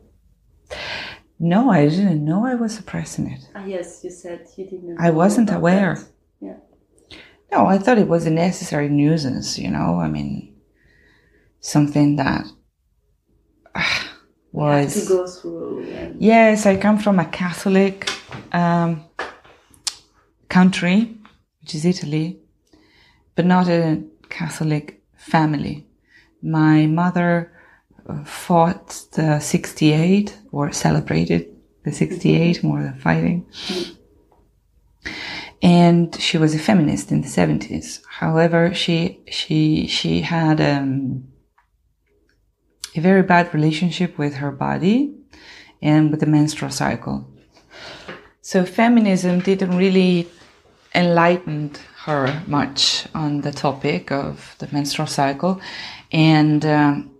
no, 1.37 1.69
I 1.69 1.87
didn't 1.89 2.23
know 2.23 2.45
I 2.45 2.55
was 2.55 2.73
suppressing 2.75 3.29
it. 3.31 3.41
ah 3.55 3.65
yes 3.65 4.03
you 4.03 4.09
said 4.09 4.47
you 4.57 4.65
didn't 4.65 4.97
I 4.99 5.09
wasn't 5.11 5.51
aware. 5.51 5.95
that. 5.95 6.07
yeah 6.47 6.57
No, 7.51 7.65
I 7.67 7.77
thought 7.77 7.97
it 7.99 8.07
was 8.07 8.25
a 8.25 8.31
necessary 8.31 8.89
nuisance, 8.89 9.59
you 9.59 9.69
know, 9.69 9.99
I 9.99 10.07
mean, 10.09 10.55
something 11.59 12.15
that 12.15 12.45
ah, 12.45 12.45
You 12.45 12.51
have 13.55 13.63
to 13.63 13.64
was. 14.51 15.07
go 15.07 15.27
through 15.27 15.83
and 15.91 16.21
Yes, 16.21 16.65
I 16.65 16.77
come 16.77 16.97
from 16.97 17.19
a 17.19 17.25
Catholic 17.25 18.09
um, 18.51 19.03
country, 20.49 21.17
which 21.61 21.75
is 21.75 21.85
Italy, 21.85 22.39
but 23.35 23.45
not 23.45 23.67
a 23.67 24.03
Catholic 24.29 25.01
family. 25.17 25.85
My 26.41 26.85
mother 26.85 27.51
uh, 28.07 28.23
fought 28.23 29.03
the 29.13 29.39
68 29.39 30.37
or 30.51 30.71
celebrated 30.71 31.47
the 31.83 31.91
68 31.91 32.63
more 32.63 32.81
than 32.81 32.97
fighting. 32.99 33.45
And 35.61 36.15
she 36.19 36.37
was 36.37 36.53
a 36.53 36.59
feminist 36.59 37.11
in 37.11 37.21
the 37.21 37.27
70s. 37.27 38.01
However, 38.07 38.73
she, 38.73 39.21
she, 39.27 39.87
she 39.87 40.21
had, 40.21 40.61
um, 40.61 41.27
a 42.95 43.01
very 43.01 43.23
bad 43.23 43.53
relationship 43.53 44.17
with 44.17 44.35
her 44.35 44.51
body 44.51 45.13
and 45.81 46.11
with 46.11 46.19
the 46.19 46.25
menstrual 46.25 46.71
cycle. 46.71 47.27
So 48.41 48.65
feminism 48.65 49.39
didn't 49.39 49.77
really 49.77 50.27
enlighten 50.93 51.71
her 52.05 52.43
much 52.47 53.07
on 53.13 53.41
the 53.41 53.51
topic 53.51 54.11
of 54.11 54.55
the 54.59 54.69
menstrual 54.71 55.07
cycle. 55.07 55.59
And 56.11 56.65
um, 56.65 57.15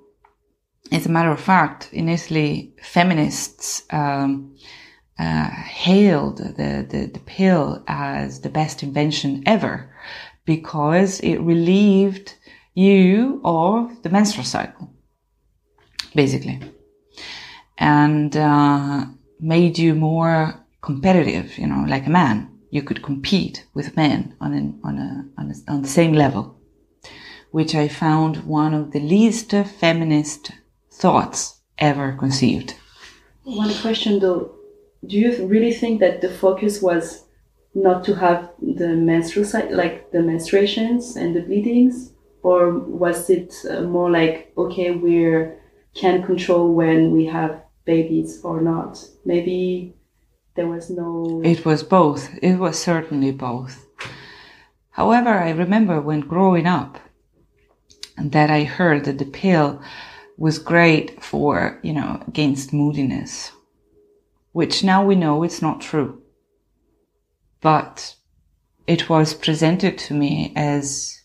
as 0.92 1.06
a 1.06 1.10
matter 1.10 1.32
of 1.32 1.42
fact, 1.42 1.90
in 1.92 2.08
Italy, 2.08 2.74
feminists 2.82 3.84
um, 3.90 4.56
uh, 5.18 5.50
hailed 5.50 6.38
the, 6.38 6.86
the, 6.90 7.10
the 7.12 7.22
pill 7.26 7.84
as 7.88 8.42
the 8.42 8.50
best 8.50 8.84
invention 8.84 9.44
ever 9.46 9.90
because 10.46 11.20
it 11.22 11.38
relieved 11.38 12.36
you 12.76 13.42
of 13.44 14.04
the 14.04 14.10
menstrual 14.10 14.46
cycle, 14.46 14.92
basically, 16.16 16.60
and 17.78 18.36
uh, 18.36 19.06
made 19.40 19.78
you 19.78 19.94
more 19.96 20.56
competitive, 20.82 21.58
you 21.58 21.68
know, 21.68 21.86
like 21.88 22.08
a 22.08 22.10
man. 22.10 22.50
You 22.72 22.82
could 22.82 23.04
compete 23.04 23.66
with 23.74 23.96
men 23.96 24.36
on, 24.42 24.54
an, 24.54 24.80
on, 24.84 24.98
a, 24.98 25.26
on, 25.40 25.52
a, 25.52 25.72
on 25.72 25.82
the 25.82 25.88
same 25.88 26.14
level, 26.14 26.58
which 27.52 27.74
I 27.74 27.88
found 27.88 28.46
one 28.46 28.74
of 28.74 28.92
the 28.92 29.00
least 29.00 29.52
feminist 29.52 30.52
thoughts 30.92 31.62
ever 31.78 32.14
conceived. 32.14 32.76
one 33.46 33.74
question 33.76 34.20
though 34.20 34.52
do 35.06 35.18
you 35.18 35.46
really 35.46 35.72
think 35.72 36.00
that 36.00 36.22
the 36.22 36.30
focus 36.30 36.82
was 36.82 37.26
not 37.76 38.04
to 38.04 38.16
have 38.16 38.50
the 38.60 38.88
menstrual 38.88 39.46
cycle 39.46 39.76
like 39.76 40.12
the 40.12 40.18
menstruations 40.18 41.16
and 41.16 41.36
the 41.36 41.42
bleedings 41.42 42.12
or 42.42 42.72
was 42.80 43.30
it 43.30 43.54
uh, 43.70 43.82
more 43.82 44.10
like 44.10 44.52
okay 44.58 44.92
we 44.92 45.26
can 45.96 46.24
control 46.24 46.74
when 46.74 47.12
we 47.12 47.26
have 47.26 47.64
babies 47.86 48.42
or 48.44 48.62
not 48.62 49.04
maybe 49.26 49.96
there 50.56 50.68
was 50.68 50.90
no 50.90 51.42
It 51.44 51.66
was 51.66 51.84
both. 51.84 52.30
It 52.42 52.56
was 52.56 52.80
certainly 52.80 53.32
both. 53.32 53.86
However, 54.92 55.30
I 55.30 55.50
remember 55.52 56.00
when 56.00 56.22
growing 56.22 56.66
up 56.66 56.98
that 58.18 58.50
I 58.50 58.64
heard 58.64 59.04
that 59.06 59.18
the 59.18 59.26
pill 59.26 59.82
was 60.38 60.58
great 60.60 61.22
for, 61.22 61.80
you 61.84 61.94
know, 61.94 62.24
against 62.28 62.74
moodiness, 62.74 63.52
which 64.54 64.84
now 64.84 65.06
we 65.06 65.16
know 65.16 65.44
it's 65.44 65.62
not 65.62 65.82
true. 65.82 66.22
But 67.60 68.16
it 68.88 69.10
was 69.10 69.34
presented 69.34 69.98
to 69.98 70.14
me 70.14 70.54
as, 70.56 71.22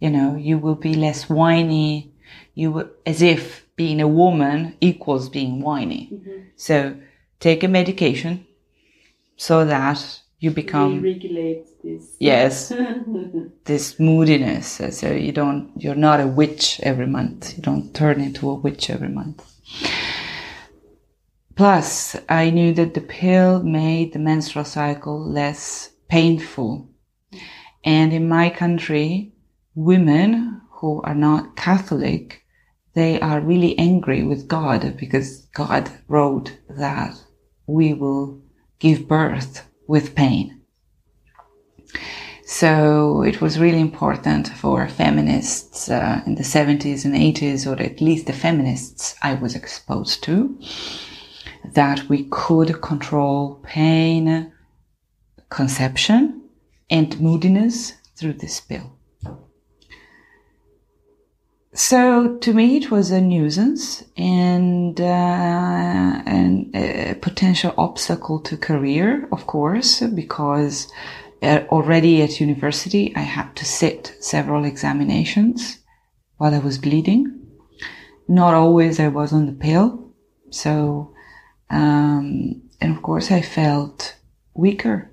you 0.00 0.10
know, 0.10 0.36
you 0.36 0.58
will 0.58 0.74
be 0.74 0.94
less 0.94 1.30
whiny, 1.30 2.12
you 2.54 2.72
will, 2.72 2.90
as 3.06 3.22
if 3.22 3.65
being 3.76 4.00
a 4.00 4.08
woman 4.08 4.76
equals 4.80 5.28
being 5.28 5.60
whiny. 5.60 6.10
Mm-hmm. 6.12 6.40
So 6.56 6.96
take 7.38 7.62
a 7.62 7.68
medication 7.68 8.46
so 9.36 9.64
that 9.66 10.20
you 10.40 10.50
become 10.50 11.02
regulate 11.02 11.66
this. 11.82 12.16
Yes. 12.18 12.72
This 13.64 13.98
moodiness. 13.98 14.80
So 14.98 15.12
you 15.12 15.32
don't 15.32 15.72
you're 15.76 15.94
not 15.94 16.20
a 16.20 16.26
witch 16.26 16.80
every 16.82 17.06
month. 17.06 17.56
You 17.56 17.62
don't 17.62 17.94
turn 17.94 18.20
into 18.20 18.50
a 18.50 18.54
witch 18.54 18.90
every 18.90 19.08
month. 19.08 19.44
Plus 21.54 22.16
i 22.28 22.50
knew 22.50 22.72
that 22.74 22.94
the 22.94 23.00
pill 23.00 23.62
made 23.62 24.12
the 24.12 24.18
menstrual 24.18 24.64
cycle 24.64 25.18
less 25.18 25.90
painful. 26.08 26.88
And 27.84 28.12
in 28.12 28.28
my 28.28 28.50
country 28.50 29.32
women 29.74 30.60
who 30.70 31.02
are 31.02 31.14
not 31.14 31.56
catholic 31.56 32.45
they 32.96 33.20
are 33.20 33.40
really 33.40 33.78
angry 33.78 34.22
with 34.24 34.48
god 34.48 34.96
because 34.96 35.46
god 35.54 35.90
wrote 36.08 36.56
that 36.68 37.14
we 37.66 37.94
will 37.94 38.42
give 38.80 39.06
birth 39.06 39.64
with 39.86 40.14
pain 40.16 40.56
so 42.46 43.22
it 43.22 43.40
was 43.40 43.58
really 43.58 43.80
important 43.80 44.46
for 44.46 44.86
feminists 44.86 45.90
uh, 45.90 46.22
in 46.26 46.36
the 46.36 46.44
70s 46.44 47.04
and 47.04 47.12
80s, 47.12 47.66
or 47.66 47.82
at 47.82 48.00
least 48.00 48.28
the 48.28 48.32
feminists 48.32 49.16
I 49.20 49.34
was 49.34 49.56
exposed 49.56 50.22
to, 50.24 50.56
that 51.64 52.08
we 52.08 52.28
could 52.30 52.80
control 52.82 53.56
pain, 53.64 54.52
conception, 55.48 56.42
and 56.88 57.20
moodiness 57.20 57.94
through 58.14 58.34
this 58.34 58.60
pill. 58.60 58.95
So 61.76 62.38
to 62.38 62.54
me, 62.54 62.78
it 62.78 62.90
was 62.90 63.10
a 63.10 63.20
nuisance 63.20 64.02
and 64.16 64.98
uh, 64.98 66.22
and 66.24 66.74
a 66.74 67.14
potential 67.20 67.74
obstacle 67.76 68.40
to 68.40 68.56
career, 68.56 69.28
of 69.30 69.46
course, 69.46 70.00
because 70.00 70.90
uh, 71.42 71.64
already 71.68 72.22
at 72.22 72.40
university 72.40 73.14
I 73.14 73.20
had 73.20 73.54
to 73.56 73.66
sit 73.66 74.16
several 74.20 74.64
examinations 74.64 75.80
while 76.38 76.54
I 76.54 76.60
was 76.60 76.78
bleeding. 76.78 77.46
Not 78.26 78.54
always 78.54 78.98
I 78.98 79.08
was 79.08 79.34
on 79.34 79.44
the 79.44 79.52
pill, 79.52 80.14
so 80.48 81.12
um, 81.68 82.62
and 82.80 82.96
of 82.96 83.02
course 83.02 83.30
I 83.30 83.42
felt 83.42 84.16
weaker. 84.54 85.10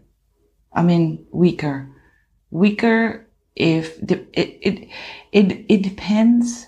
I 0.71 0.81
mean, 0.81 1.25
weaker, 1.29 1.89
weaker. 2.51 3.27
If 3.55 3.99
it, 4.11 4.29
it 4.33 4.87
it 5.31 5.65
it 5.69 5.81
depends 5.83 6.67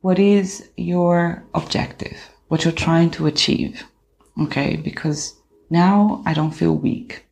what 0.00 0.18
is 0.18 0.70
your 0.76 1.44
objective, 1.54 2.16
what 2.48 2.64
you're 2.64 2.72
trying 2.72 3.10
to 3.12 3.26
achieve. 3.26 3.84
Okay, 4.40 4.76
because 4.76 5.34
now 5.70 6.22
I 6.26 6.34
don't 6.34 6.52
feel 6.52 6.76
weak 6.76 7.26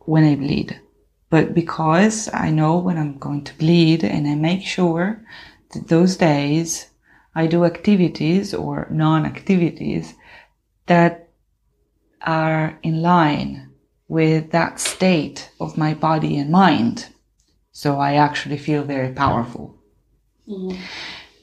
when 0.00 0.24
I 0.24 0.36
bleed, 0.36 0.80
but 1.30 1.54
because 1.54 2.28
I 2.32 2.50
know 2.50 2.78
when 2.78 2.96
I'm 2.96 3.18
going 3.18 3.42
to 3.44 3.58
bleed 3.58 4.04
and 4.04 4.28
I 4.28 4.34
make 4.34 4.62
sure 4.62 5.24
that 5.72 5.88
those 5.88 6.16
days 6.16 6.90
I 7.34 7.46
do 7.46 7.64
activities 7.64 8.54
or 8.54 8.86
non-activities 8.90 10.14
that 10.86 11.28
are 12.22 12.78
in 12.82 13.02
line 13.02 13.70
with 14.08 14.52
that 14.52 14.80
state 14.80 15.50
of 15.60 15.76
my 15.76 15.92
body 15.94 16.38
and 16.38 16.50
mind. 16.50 17.08
So 17.82 18.00
I 18.00 18.14
actually 18.14 18.56
feel 18.56 18.84
very 18.84 19.12
powerful. 19.12 19.76
Mm-hmm. 20.48 20.80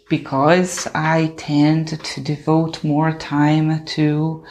because 0.09 0.87
I 0.95 1.33
tend 1.37 1.87
to 1.89 2.21
devote 2.21 2.83
more 2.83 3.11
time 3.11 3.85
to 3.97 4.43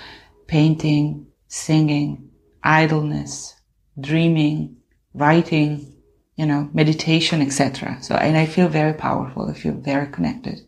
painting, 0.46 1.26
singing, 1.48 2.30
idleness, 2.62 3.56
dreaming, 3.98 4.76
writing, 5.12 5.96
you 6.36 6.46
know, 6.46 6.70
meditation, 6.72 7.40
etc. 7.42 7.98
So, 8.00 8.14
and 8.14 8.36
I 8.36 8.46
feel 8.46 8.68
very 8.68 8.94
powerful. 8.94 9.48
I 9.48 9.54
feel 9.54 9.74
very 9.74 10.06
connected. 10.06 10.60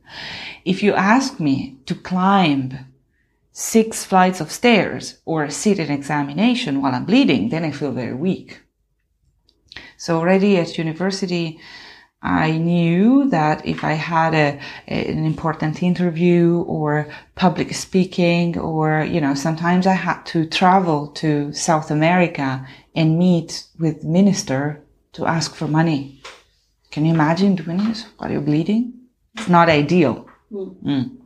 If 0.64 0.82
you 0.82 0.94
ask 0.94 1.38
me 1.38 1.78
to 1.86 1.94
climb 1.94 2.78
six 3.52 4.04
flights 4.04 4.40
of 4.40 4.50
stairs 4.50 5.18
or 5.24 5.48
sit 5.50 5.78
in 5.78 5.92
examination 5.92 6.82
while 6.82 6.94
I'm 6.94 7.04
bleeding, 7.04 7.50
then 7.50 7.62
I 7.62 7.70
feel 7.70 7.92
very 7.92 8.14
weak. 8.14 8.63
So 10.04 10.18
already 10.18 10.58
at 10.58 10.76
university, 10.76 11.58
I 12.20 12.58
knew 12.58 13.30
that 13.30 13.64
if 13.64 13.82
I 13.82 13.92
had 13.92 14.34
a, 14.34 14.60
an 14.86 15.24
important 15.24 15.82
interview 15.82 16.62
or 16.66 17.08
public 17.36 17.72
speaking 17.72 18.58
or, 18.58 19.02
you 19.02 19.18
know, 19.22 19.32
sometimes 19.32 19.86
I 19.86 19.94
had 19.94 20.20
to 20.26 20.44
travel 20.44 21.08
to 21.22 21.54
South 21.54 21.90
America 21.90 22.68
and 22.94 23.18
meet 23.18 23.64
with 23.78 24.04
minister 24.04 24.84
to 25.14 25.24
ask 25.24 25.54
for 25.54 25.68
money. 25.68 26.20
Can 26.90 27.06
you 27.06 27.14
imagine 27.14 27.54
doing 27.54 27.78
this 27.78 28.04
while 28.18 28.30
you're 28.30 28.42
bleeding? 28.42 28.92
It's 29.38 29.48
not 29.48 29.70
ideal. 29.70 30.28
Mm. 30.52 30.82
Mm. 30.82 31.16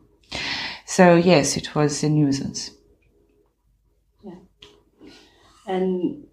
So 0.87 1.17
yes, 1.17 1.57
it 1.57 1.75
was 1.75 2.05
a 2.05 2.09
nuisance. 2.09 2.71
Yeah. 4.23 4.39
And 5.67 6.29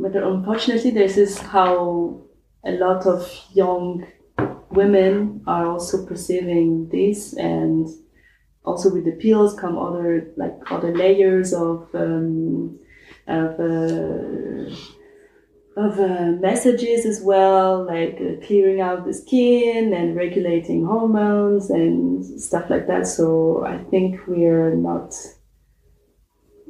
but 0.00 0.16
unfortunately, 0.16 0.90
this 0.90 1.16
is 1.16 1.38
how 1.38 2.20
a 2.64 2.72
lot 2.72 3.06
of 3.06 3.30
young 3.52 4.06
women 4.70 5.42
are 5.46 5.66
also 5.66 6.04
perceiving 6.06 6.88
this 6.88 7.32
and 7.34 7.88
also 8.64 8.92
with 8.92 9.04
the 9.04 9.12
pills 9.12 9.58
come 9.58 9.78
other 9.78 10.30
like 10.36 10.54
other 10.70 10.94
layers 10.94 11.52
of 11.52 11.88
um, 11.94 12.78
of 13.26 13.58
uh, 13.58 14.74
of 15.78 15.98
uh, 16.00 16.32
messages 16.40 17.06
as 17.06 17.20
well, 17.22 17.84
like 17.84 18.18
uh, 18.20 18.44
clearing 18.44 18.80
out 18.80 19.06
the 19.06 19.14
skin 19.14 19.92
and 19.94 20.16
regulating 20.16 20.84
hormones 20.84 21.70
and 21.70 22.24
stuff 22.40 22.68
like 22.68 22.88
that. 22.88 23.06
So 23.06 23.64
I 23.64 23.78
think 23.84 24.20
we're 24.26 24.74
not. 24.74 25.14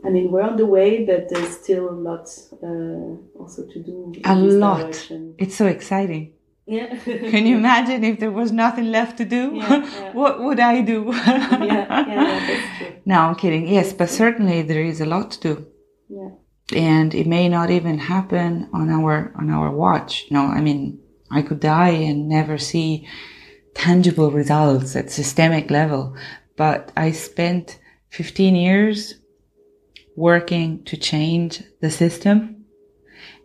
I 0.04 0.10
mean, 0.10 0.30
we're 0.30 0.42
on 0.42 0.56
the 0.56 0.66
way, 0.66 1.04
but 1.04 1.28
there's 1.28 1.56
still 1.58 1.90
a 1.90 1.98
lot 2.08 2.28
uh, 2.62 3.38
also 3.40 3.66
to 3.66 3.82
do. 3.82 4.12
A 4.24 4.36
lot. 4.36 4.92
Direction. 4.92 5.34
It's 5.38 5.56
so 5.56 5.66
exciting. 5.66 6.34
Yeah. 6.66 6.96
Can 7.32 7.46
you 7.46 7.56
imagine 7.56 8.04
if 8.04 8.20
there 8.20 8.30
was 8.30 8.52
nothing 8.52 8.92
left 8.92 9.16
to 9.18 9.24
do? 9.24 9.52
Yeah, 9.54 9.84
yeah. 9.84 10.12
what 10.20 10.42
would 10.42 10.60
I 10.60 10.82
do? 10.82 11.06
yeah, 11.12 11.56
yeah, 11.62 12.24
that's 12.24 12.78
true. 12.78 12.92
No, 13.06 13.20
I'm 13.20 13.34
kidding. 13.34 13.66
Yes, 13.66 13.92
but 13.92 14.10
certainly 14.10 14.62
there 14.62 14.82
is 14.82 15.00
a 15.00 15.06
lot 15.06 15.30
to 15.32 15.40
do. 15.40 15.66
Yeah 16.08 16.30
and 16.74 17.14
it 17.14 17.26
may 17.26 17.48
not 17.48 17.70
even 17.70 17.98
happen 17.98 18.68
on 18.72 18.90
our 18.90 19.32
on 19.36 19.50
our 19.50 19.70
watch 19.70 20.26
no 20.30 20.46
i 20.46 20.60
mean 20.60 20.98
i 21.30 21.40
could 21.40 21.60
die 21.60 21.88
and 21.88 22.28
never 22.28 22.58
see 22.58 23.06
tangible 23.74 24.30
results 24.30 24.94
at 24.94 25.10
systemic 25.10 25.70
level 25.70 26.16
but 26.56 26.92
i 26.96 27.10
spent 27.10 27.78
15 28.10 28.54
years 28.54 29.14
working 30.18 30.82
to 30.84 30.96
change 30.96 31.62
the 31.80 31.90
system 31.90 32.64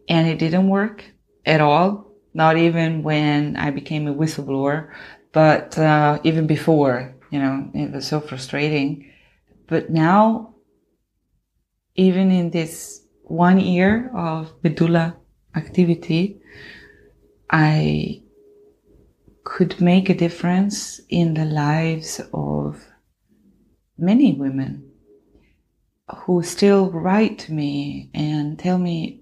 and 0.09 0.27
it 0.27 0.39
didn't 0.39 0.69
work 0.69 1.05
at 1.45 1.61
all. 1.61 2.11
Not 2.35 2.57
even 2.57 3.03
when 3.03 3.55
i 3.57 3.69
became 3.69 4.07
a 4.07 4.13
whistleblower 4.13 4.89
but 5.33 5.77
uh, 5.77 6.19
even 6.23 6.47
before 6.47 7.15
you 7.31 7.39
know 7.39 7.69
it 7.73 7.91
was 7.91 8.07
so 8.07 8.19
frustrating. 8.19 9.11
But 9.67 9.89
now 9.89 10.55
even 11.95 12.31
in 12.31 12.49
this 12.49 13.03
one 13.23 13.59
year 13.59 14.11
of 14.15 14.51
medulla 14.63 15.17
activity, 15.55 16.39
I 17.49 18.21
could 19.43 19.79
make 19.79 20.09
a 20.09 20.15
difference 20.15 21.01
in 21.09 21.33
the 21.33 21.45
lives 21.45 22.21
of 22.33 22.83
many 23.97 24.33
women 24.33 24.82
who 26.19 26.43
still 26.43 26.91
write 26.91 27.39
to 27.39 27.53
me 27.53 28.09
and 28.13 28.57
tell 28.57 28.77
me 28.77 29.21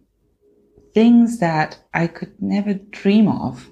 things 0.93 1.39
that 1.39 1.79
I 1.93 2.07
could 2.07 2.41
never 2.41 2.73
dream 2.73 3.27
of. 3.27 3.69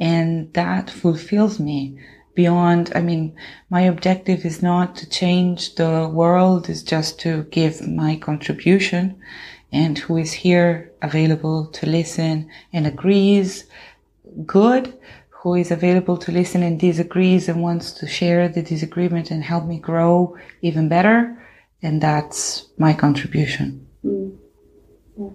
And 0.00 0.52
that 0.54 0.90
fulfills 0.90 1.60
me 1.60 1.98
beyond, 2.34 2.92
I 2.94 3.00
mean, 3.00 3.36
my 3.70 3.82
objective 3.82 4.44
is 4.44 4.62
not 4.62 4.96
to 4.96 5.08
change 5.08 5.76
the 5.76 6.10
world, 6.12 6.68
is 6.68 6.82
just 6.82 7.20
to 7.20 7.44
give 7.44 7.86
my 7.86 8.16
contribution 8.16 9.20
and 9.72 9.98
who 9.98 10.16
is 10.16 10.32
here 10.32 10.92
available 11.02 11.66
to 11.66 11.86
listen 11.86 12.48
and 12.72 12.86
agrees, 12.86 13.64
good. 14.46 14.98
Who 15.30 15.56
is 15.56 15.70
available 15.70 16.16
to 16.16 16.32
listen 16.32 16.62
and 16.62 16.80
disagrees 16.80 17.50
and 17.50 17.60
wants 17.60 17.92
to 17.92 18.06
share 18.06 18.48
the 18.48 18.62
disagreement 18.62 19.30
and 19.30 19.44
help 19.44 19.66
me 19.66 19.78
grow 19.78 20.38
even 20.62 20.88
better. 20.88 21.36
And 21.84 22.00
that's 22.00 22.70
my 22.78 22.94
contribution. 22.94 23.86
Mm. 24.02 24.38
Yeah. 25.18 25.28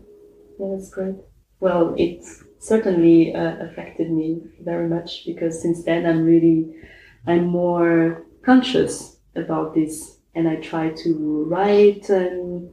yeah, 0.60 0.76
that's 0.76 0.90
great. 0.90 1.16
Well, 1.60 1.94
it 1.96 2.26
certainly 2.58 3.36
uh, 3.36 3.58
affected 3.68 4.12
me 4.12 4.42
very 4.62 4.90
much 4.90 5.26
because 5.28 5.62
since 5.62 5.84
then 5.84 6.08
I'm 6.08 6.26
really, 6.26 6.74
I'm 7.28 7.46
more 7.46 8.26
conscious 8.44 9.18
about 9.36 9.76
this 9.76 10.18
and 10.34 10.48
I 10.48 10.56
try 10.56 10.90
to 11.04 11.46
write 11.48 12.10
and 12.10 12.72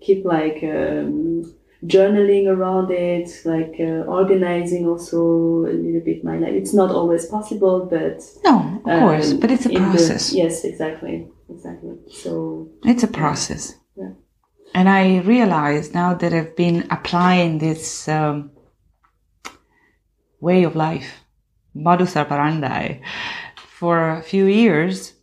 keep 0.00 0.24
like 0.24 0.58
um, 0.64 1.54
journaling 1.84 2.48
around 2.48 2.90
it, 2.90 3.30
like 3.44 3.76
uh, 3.78 4.02
organizing 4.10 4.86
also 4.86 5.66
a 5.66 5.74
little 5.74 6.00
bit 6.00 6.24
my 6.24 6.38
life. 6.38 6.54
It's 6.54 6.74
not 6.74 6.90
always 6.90 7.26
possible, 7.26 7.86
but 7.86 8.20
no, 8.44 8.82
of 8.84 8.90
um, 8.90 9.00
course, 9.00 9.32
but 9.32 9.52
it's 9.52 9.66
a 9.66 9.70
process. 9.70 10.30
The, 10.30 10.38
yes, 10.38 10.64
exactly, 10.64 11.28
exactly. 11.54 11.96
So 12.10 12.70
it's 12.84 13.02
a 13.02 13.08
process. 13.08 13.74
Yeah. 13.96 14.12
And 14.74 14.88
I 14.88 15.20
realize 15.20 15.92
now 15.94 16.14
that 16.14 16.32
I've 16.32 16.56
been 16.56 16.86
applying 16.90 17.58
this 17.58 18.08
um, 18.08 18.50
way 20.40 20.64
of 20.64 20.74
life, 20.76 21.20
modus 21.74 22.16
operandi, 22.16 23.00
for 23.82 24.10
a 24.10 24.22
few 24.22 24.46
years. 24.46 25.14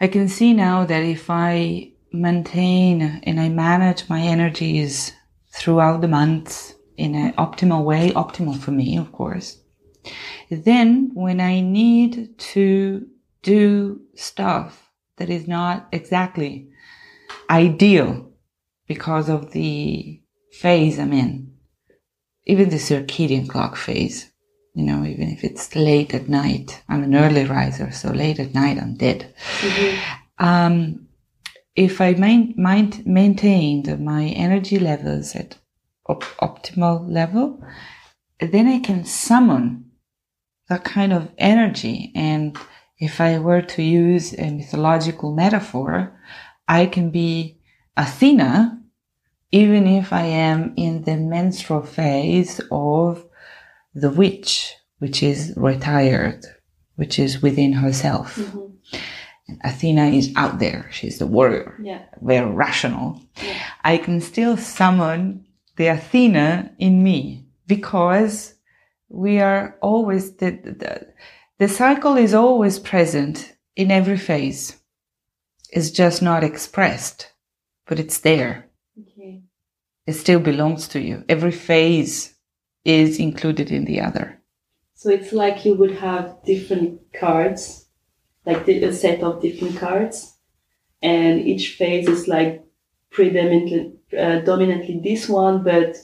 I 0.00 0.08
can 0.08 0.28
see 0.28 0.54
now 0.54 0.86
that 0.86 1.02
if 1.02 1.28
I 1.28 1.92
maintain 2.12 3.20
and 3.24 3.38
I 3.38 3.48
manage 3.48 4.08
my 4.08 4.20
energies 4.20 5.12
throughout 5.52 6.00
the 6.00 6.08
month 6.08 6.74
in 6.96 7.14
an 7.14 7.32
optimal 7.34 7.84
way, 7.84 8.10
optimal 8.12 8.58
for 8.58 8.70
me, 8.70 8.96
of 8.96 9.12
course. 9.12 9.58
Then 10.50 11.10
when 11.14 11.40
I 11.40 11.60
need 11.60 12.38
to 12.54 13.06
do 13.42 14.00
stuff 14.14 14.85
that 15.16 15.30
is 15.30 15.48
not 15.48 15.88
exactly 15.92 16.68
ideal 17.50 18.30
because 18.86 19.28
of 19.28 19.52
the 19.52 20.20
phase 20.52 20.98
I'm 20.98 21.12
in, 21.12 21.54
even 22.44 22.68
the 22.68 22.76
circadian 22.76 23.48
clock 23.48 23.76
phase, 23.76 24.30
you 24.74 24.84
know, 24.84 25.04
even 25.04 25.28
if 25.30 25.42
it's 25.42 25.74
late 25.74 26.14
at 26.14 26.28
night, 26.28 26.82
I'm 26.88 27.02
an 27.02 27.14
early 27.14 27.44
riser, 27.44 27.90
so 27.90 28.10
late 28.10 28.38
at 28.38 28.54
night 28.54 28.78
I'm 28.78 28.94
dead. 28.94 29.34
Mm-hmm. 29.60 30.44
Um, 30.44 31.08
if 31.74 32.00
I 32.00 32.12
main, 32.14 32.54
main, 32.56 33.02
maintained 33.04 33.98
my 34.00 34.26
energy 34.26 34.78
levels 34.78 35.34
at 35.34 35.58
op- 36.08 36.24
optimal 36.40 37.08
level, 37.10 37.62
then 38.40 38.66
I 38.66 38.78
can 38.80 39.04
summon 39.04 39.90
that 40.68 40.84
kind 40.84 41.12
of 41.12 41.30
energy. 41.38 42.12
And 42.14 42.56
if 42.98 43.20
I 43.20 43.38
were 43.38 43.62
to 43.62 43.82
use 43.82 44.32
a 44.38 44.50
mythological 44.50 45.34
metaphor, 45.34 46.18
I 46.68 46.86
can 46.86 47.10
be 47.10 47.58
Athena, 47.96 48.80
even 49.52 49.86
if 49.86 50.12
I 50.12 50.22
am 50.22 50.74
in 50.76 51.02
the 51.02 51.16
menstrual 51.16 51.82
phase 51.82 52.60
of 52.70 53.24
the 53.94 54.10
witch, 54.10 54.74
which 54.98 55.22
is 55.22 55.52
retired, 55.56 56.44
which 56.96 57.18
is 57.18 57.42
within 57.42 57.72
herself. 57.74 58.36
Mm-hmm. 58.36 58.66
Athena 59.62 60.06
is 60.06 60.32
out 60.36 60.58
there. 60.58 60.88
She's 60.90 61.18
the 61.18 61.26
warrior. 61.26 61.78
Yeah. 61.80 62.02
Very 62.20 62.50
rational. 62.50 63.20
Yeah. 63.42 63.62
I 63.84 63.98
can 63.98 64.20
still 64.20 64.56
summon 64.56 65.46
the 65.76 65.86
Athena 65.88 66.72
in 66.78 67.02
me 67.02 67.46
because 67.66 68.54
we 69.08 69.38
are 69.40 69.76
always 69.80 70.32
the, 70.36 70.50
the, 70.50 71.06
the 71.58 71.68
cycle 71.68 72.16
is 72.16 72.34
always 72.34 72.78
present 72.78 73.56
in 73.76 73.90
every 73.90 74.18
phase. 74.18 74.76
It's 75.70 75.90
just 75.90 76.22
not 76.22 76.44
expressed, 76.44 77.32
but 77.86 77.98
it's 77.98 78.18
there. 78.18 78.66
Okay. 79.00 79.42
It 80.06 80.12
still 80.14 80.40
belongs 80.40 80.88
to 80.88 81.00
you. 81.00 81.24
Every 81.28 81.52
phase 81.52 82.34
is 82.84 83.18
included 83.18 83.70
in 83.70 83.84
the 83.84 84.00
other. 84.00 84.40
So 84.94 85.10
it's 85.10 85.32
like 85.32 85.64
you 85.64 85.74
would 85.74 85.96
have 85.96 86.36
different 86.44 87.00
cards, 87.12 87.86
like 88.46 88.66
a 88.68 88.92
set 88.92 89.22
of 89.22 89.42
different 89.42 89.76
cards, 89.78 90.36
and 91.02 91.40
each 91.40 91.74
phase 91.74 92.08
is 92.08 92.28
like 92.28 92.64
predominantly 93.10 93.92
uh, 94.18 94.38
dominantly 94.40 95.00
this 95.02 95.28
one, 95.28 95.62
but 95.64 95.96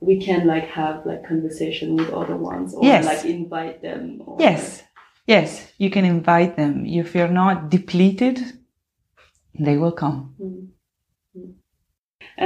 we 0.00 0.18
can 0.20 0.46
like 0.46 0.66
have 0.68 1.04
like 1.04 1.26
conversation 1.28 1.94
with 1.96 2.10
other 2.10 2.36
ones 2.36 2.74
or 2.74 2.82
Yes. 2.84 3.04
like 3.04 3.24
invite 3.24 3.82
them. 3.82 4.22
Or, 4.26 4.38
Yes, 4.40 4.82
yes, 5.30 5.72
you 5.78 5.90
can 5.90 6.04
invite 6.04 6.56
them. 6.56 6.84
If 6.84 7.14
you're 7.14 7.36
not 7.42 7.70
depleted, 7.70 8.38
they 9.66 9.76
will 9.78 9.92
come. 9.92 10.16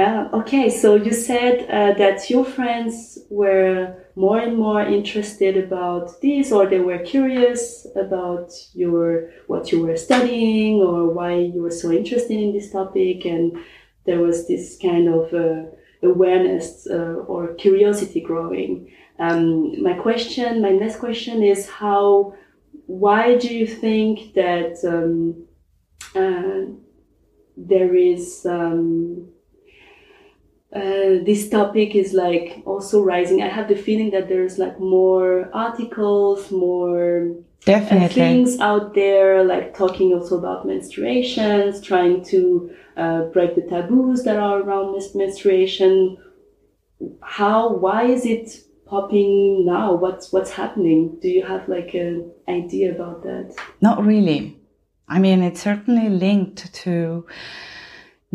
Uh, 0.03 0.27
okay, 0.39 0.69
so 0.69 0.95
you 0.95 1.13
said 1.13 1.55
uh, 1.69 1.97
that 1.97 2.29
your 2.29 2.45
friends 2.57 3.17
were 3.29 3.95
more 4.15 4.39
and 4.45 4.57
more 4.57 4.81
interested 4.81 5.57
about 5.65 6.21
this, 6.21 6.51
or 6.51 6.63
they 6.67 6.83
were 6.89 6.99
curious 6.99 7.87
about 8.05 8.49
your 8.73 9.31
what 9.47 9.71
you 9.71 9.77
were 9.85 9.97
studying, 10.07 10.81
or 10.81 10.97
why 11.17 11.33
you 11.53 11.61
were 11.65 11.77
so 11.83 11.91
interested 11.91 12.37
in 12.45 12.51
this 12.53 12.71
topic, 12.71 13.25
and 13.25 13.45
there 14.05 14.19
was 14.19 14.47
this 14.47 14.77
kind 14.87 15.07
of 15.07 15.33
uh, 15.33 15.63
awareness 16.03 16.87
uh, 16.97 17.15
or 17.31 17.41
curiosity 17.55 18.21
growing. 18.21 18.71
Um, 19.17 19.81
my 19.81 19.93
question, 19.93 20.61
my 20.61 20.71
next 20.71 20.97
question 20.99 21.41
is 21.41 21.69
how, 21.69 22.35
why 22.87 23.37
do 23.37 23.53
you 23.53 23.67
think 23.67 24.33
that 24.33 24.77
um, 24.85 25.45
uh, 26.15 26.71
there 27.57 27.95
is 27.95 28.45
um, 28.45 29.29
uh, 30.75 31.23
this 31.25 31.49
topic 31.49 31.95
is 31.95 32.13
like 32.13 32.61
also 32.65 33.01
rising. 33.01 33.41
I 33.41 33.47
have 33.47 33.69
the 33.69 33.75
feeling 33.75 34.11
that 34.11 34.27
there's 34.27 34.57
like 34.57 34.79
more 34.79 35.49
articles, 35.53 36.51
more 36.51 37.31
uh, 37.31 37.65
Definitely. 37.65 38.13
things 38.13 38.59
out 38.59 38.93
there, 38.93 39.43
like 39.43 39.75
talking 39.75 40.13
also 40.13 40.37
about 40.37 40.67
menstruations, 40.67 41.83
trying 41.83 42.23
to 42.25 42.71
uh, 42.97 43.21
break 43.33 43.55
the 43.55 43.61
taboos 43.61 44.23
that 44.23 44.37
are 44.37 44.59
around 44.59 44.99
menstruation. 45.15 46.17
How? 47.21 47.73
Why 47.73 48.03
is 48.05 48.25
it 48.25 48.65
popping 48.85 49.65
now? 49.65 49.93
What's 49.93 50.31
what's 50.31 50.51
happening? 50.51 51.17
Do 51.21 51.27
you 51.29 51.43
have 51.43 51.67
like 51.67 51.93
an 51.93 52.31
idea 52.47 52.93
about 52.93 53.23
that? 53.23 53.55
Not 53.81 54.05
really. 54.05 54.59
I 55.07 55.19
mean, 55.19 55.43
it's 55.43 55.61
certainly 55.61 56.09
linked 56.09 56.73
to 56.73 57.25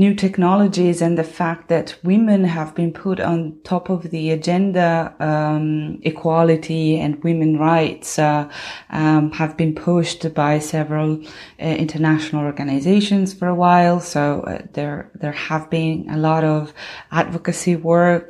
new 0.01 0.15
technologies 0.15 1.03
and 1.03 1.19
the 1.19 1.31
fact 1.41 1.69
that 1.69 1.95
women 2.03 2.43
have 2.43 2.75
been 2.75 2.91
put 2.91 3.21
on 3.21 3.61
top 3.65 3.91
of 3.91 4.11
the 4.11 4.31
agenda. 4.31 5.15
Um, 5.21 6.01
equality 6.03 6.99
and 6.99 7.23
women 7.23 7.59
rights 7.59 8.19
uh, 8.19 8.51
um, 8.89 9.31
have 9.33 9.59
been 9.59 9.75
pushed 9.75 10.23
by 10.33 10.59
several 10.59 11.23
uh, 11.61 11.77
international 11.85 12.47
organizations 12.47 13.35
for 13.35 13.49
a 13.49 13.55
while. 13.55 14.01
So 14.01 14.23
uh, 14.41 14.63
there 14.73 15.11
there 15.23 15.37
have 15.51 15.69
been 15.69 16.09
a 16.09 16.17
lot 16.17 16.45
of 16.45 16.73
advocacy 17.13 17.77
work 17.77 18.29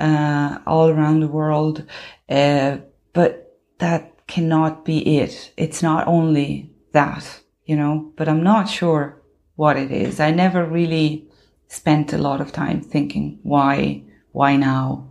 uh, 0.00 0.58
all 0.66 0.88
around 0.88 1.20
the 1.20 1.34
world, 1.40 1.84
uh, 2.28 2.78
but 3.12 3.30
that 3.78 4.26
cannot 4.26 4.84
be 4.84 4.98
it. 5.18 5.52
It's 5.56 5.80
not 5.80 6.08
only 6.08 6.70
that, 6.90 7.24
you 7.66 7.76
know. 7.76 8.12
But 8.16 8.28
I'm 8.28 8.42
not 8.42 8.68
sure 8.68 9.22
what 9.56 9.76
it 9.76 9.90
is. 9.90 10.20
I 10.20 10.30
never 10.30 10.64
really 10.64 11.28
spent 11.68 12.12
a 12.12 12.18
lot 12.18 12.40
of 12.40 12.52
time 12.52 12.80
thinking 12.80 13.38
why, 13.42 14.02
why 14.32 14.56
now? 14.56 15.08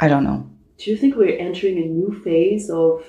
I 0.00 0.08
don't 0.08 0.24
know. 0.24 0.50
Do 0.78 0.90
you 0.90 0.96
think 0.96 1.16
we're 1.16 1.38
entering 1.38 1.78
a 1.78 1.86
new 1.86 2.20
phase 2.22 2.70
of 2.70 3.04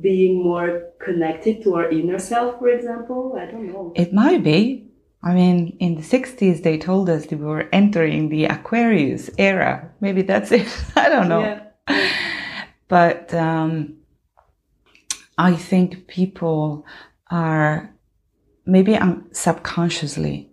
being 0.00 0.42
more 0.42 0.84
connected 1.00 1.62
to 1.62 1.74
our 1.74 1.90
inner 1.90 2.18
self, 2.18 2.58
for 2.58 2.68
example? 2.68 3.36
I 3.38 3.46
don't 3.46 3.66
know. 3.66 3.92
It 3.94 4.12
might 4.12 4.42
be. 4.42 4.88
I 5.22 5.34
mean, 5.34 5.76
in 5.80 5.96
the 5.96 6.02
60s, 6.02 6.62
they 6.62 6.78
told 6.78 7.10
us 7.10 7.26
that 7.26 7.38
we 7.38 7.44
were 7.44 7.68
entering 7.72 8.28
the 8.28 8.44
Aquarius 8.44 9.28
era. 9.36 9.90
Maybe 10.00 10.22
that's 10.22 10.52
it. 10.52 10.68
I 10.96 11.08
don't 11.08 11.28
know. 11.28 11.40
Yeah. 11.40 12.10
But 12.86 13.34
um, 13.34 13.98
I 15.36 15.54
think 15.54 16.06
people 16.06 16.86
are 17.30 17.94
maybe 18.68 18.94
I'm 18.96 19.26
subconsciously 19.32 20.50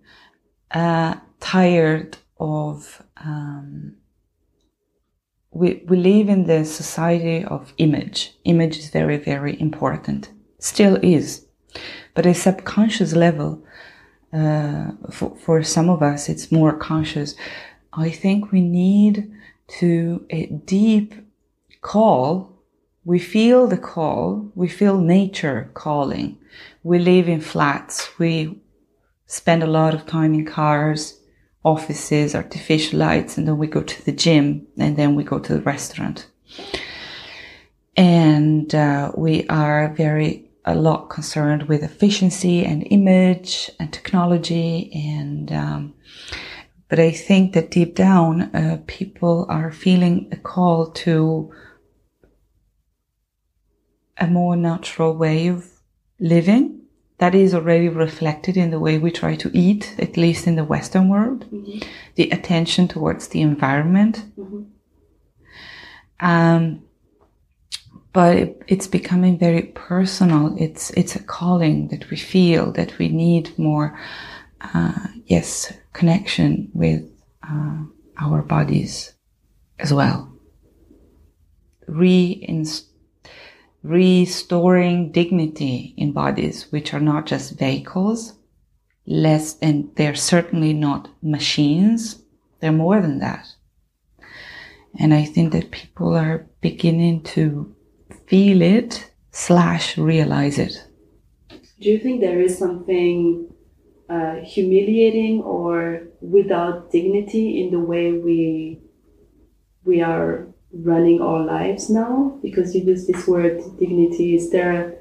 uh, 0.72 1.16
tired 1.40 2.18
of. 2.40 3.04
Um, 3.18 3.98
we 5.52 5.84
we 5.88 5.98
live 5.98 6.28
in 6.30 6.48
the 6.48 6.66
society 6.66 7.44
of 7.46 7.74
image. 7.78 8.34
Image 8.44 8.78
is 8.78 8.90
very 8.90 9.18
very 9.18 9.60
important. 9.60 10.32
Still 10.60 10.98
is, 11.04 11.46
but 12.14 12.26
a 12.26 12.34
subconscious 12.34 13.14
level, 13.14 13.64
uh, 14.34 14.92
for 15.12 15.36
for 15.36 15.64
some 15.64 15.90
of 15.90 16.02
us, 16.02 16.30
it's 16.30 16.52
more 16.52 16.74
conscious. 16.74 17.36
I 17.94 18.10
think 18.10 18.52
we 18.52 18.62
need 18.62 19.32
to 19.80 20.26
a 20.30 20.48
deep 20.48 21.14
call. 21.82 22.52
We 23.06 23.20
feel 23.20 23.68
the 23.68 23.78
call. 23.78 24.52
We 24.56 24.68
feel 24.68 24.98
nature 24.98 25.70
calling. 25.74 26.38
We 26.86 27.00
live 27.00 27.28
in 27.28 27.42
flats. 27.42 28.08
We 28.20 28.62
spend 29.26 29.64
a 29.64 29.68
lot 29.80 29.96
of 29.96 30.06
time 30.06 30.36
in 30.36 30.46
cars, 30.46 31.20
offices, 31.64 32.36
artificial 32.36 33.00
lights, 33.00 33.40
and 33.40 33.48
then 33.48 33.58
we 33.58 33.66
go 33.66 33.82
to 33.82 34.06
the 34.06 34.12
gym 34.12 34.68
and 34.78 34.96
then 34.96 35.16
we 35.16 35.24
go 35.24 35.40
to 35.40 35.54
the 35.56 35.62
restaurant. 35.62 36.28
And 37.98 38.76
uh, 38.76 39.12
we 39.18 39.48
are 39.48 39.96
very, 39.98 40.52
a 40.64 40.76
lot 40.76 41.10
concerned 41.10 41.64
with 41.64 41.82
efficiency 41.82 42.64
and 42.64 42.86
image 42.92 43.72
and 43.80 43.92
technology. 43.92 44.92
And, 44.94 45.52
um, 45.52 45.96
but 46.88 47.00
I 47.00 47.10
think 47.10 47.54
that 47.54 47.72
deep 47.72 47.96
down, 47.96 48.44
uh, 48.56 48.78
people 48.86 49.48
are 49.50 49.72
feeling 49.72 50.30
a 50.32 50.38
call 50.38 50.92
to 50.92 51.52
a 54.20 54.28
more 54.28 54.56
natural 54.56 55.16
way 55.16 55.48
of 55.48 55.75
living 56.20 56.82
that 57.18 57.34
is 57.34 57.54
already 57.54 57.88
reflected 57.88 58.58
in 58.58 58.72
the 58.72 58.80
way 58.80 58.98
we 58.98 59.12
try 59.12 59.36
to 59.36 59.50
eat, 59.54 59.96
at 59.98 60.18
least 60.18 60.48
in 60.48 60.56
the 60.56 60.66
Western 60.66 61.08
world, 61.08 61.46
the 62.16 62.30
attention 62.30 62.88
towards 62.88 63.30
the 63.30 63.42
environment. 63.42 64.26
Um, 66.20 66.84
but 68.12 68.38
it, 68.38 68.62
it's 68.68 68.88
becoming 68.88 69.38
very 69.38 69.62
personal. 69.62 70.56
It's 70.58 70.90
it's 70.92 71.16
a 71.16 71.24
calling 71.24 71.90
that 71.90 72.10
we 72.10 72.18
feel 72.18 72.72
that 72.74 72.98
we 72.98 73.10
need 73.10 73.58
more, 73.58 73.98
uh, 74.62 75.08
yes, 75.26 75.74
connection 75.94 76.70
with 76.74 77.04
uh, 77.44 77.84
our 78.18 78.42
bodies 78.42 79.14
as 79.80 79.94
well. 79.94 80.32
Reinst- 81.90 82.88
restoring 83.86 85.12
dignity 85.12 85.94
in 85.96 86.12
bodies, 86.12 86.72
which 86.72 86.94
are 86.94 87.00
not 87.00 87.28
just 87.28 87.58
vehicles, 87.60 88.34
less, 89.06 89.58
and 89.60 89.92
they're 89.96 90.16
certainly 90.16 90.74
not 90.74 91.10
machines. 91.22 92.24
They're 92.60 92.72
more 92.72 93.00
than 93.00 93.20
that. 93.20 93.48
And 95.00 95.14
I 95.14 95.24
think 95.24 95.52
that 95.52 95.72
people 95.72 96.16
are 96.16 96.48
beginning 96.62 97.24
to 97.36 97.76
feel 98.28 98.62
it 98.62 99.12
slash 99.32 99.98
realize 99.98 100.58
it. 100.58 100.84
Do 101.80 101.90
you 101.90 102.00
think 102.00 102.22
there 102.22 102.42
is 102.42 102.58
something 102.58 103.54
uh, 104.10 104.36
humiliating 104.44 105.42
or 105.42 106.08
without 106.22 106.92
dignity 106.92 107.62
in 107.62 107.72
the 107.72 107.80
way 107.80 108.14
we 108.14 108.80
we 109.84 110.02
are 110.02 110.48
running 110.84 111.22
our 111.22 111.44
lives 111.44 111.90
now? 111.90 112.38
Because 112.42 112.76
you 112.76 112.84
use 112.84 113.08
this 113.08 113.28
word 113.28 113.62
dignity. 113.80 114.36
Is 114.36 114.52
there 114.52 115.00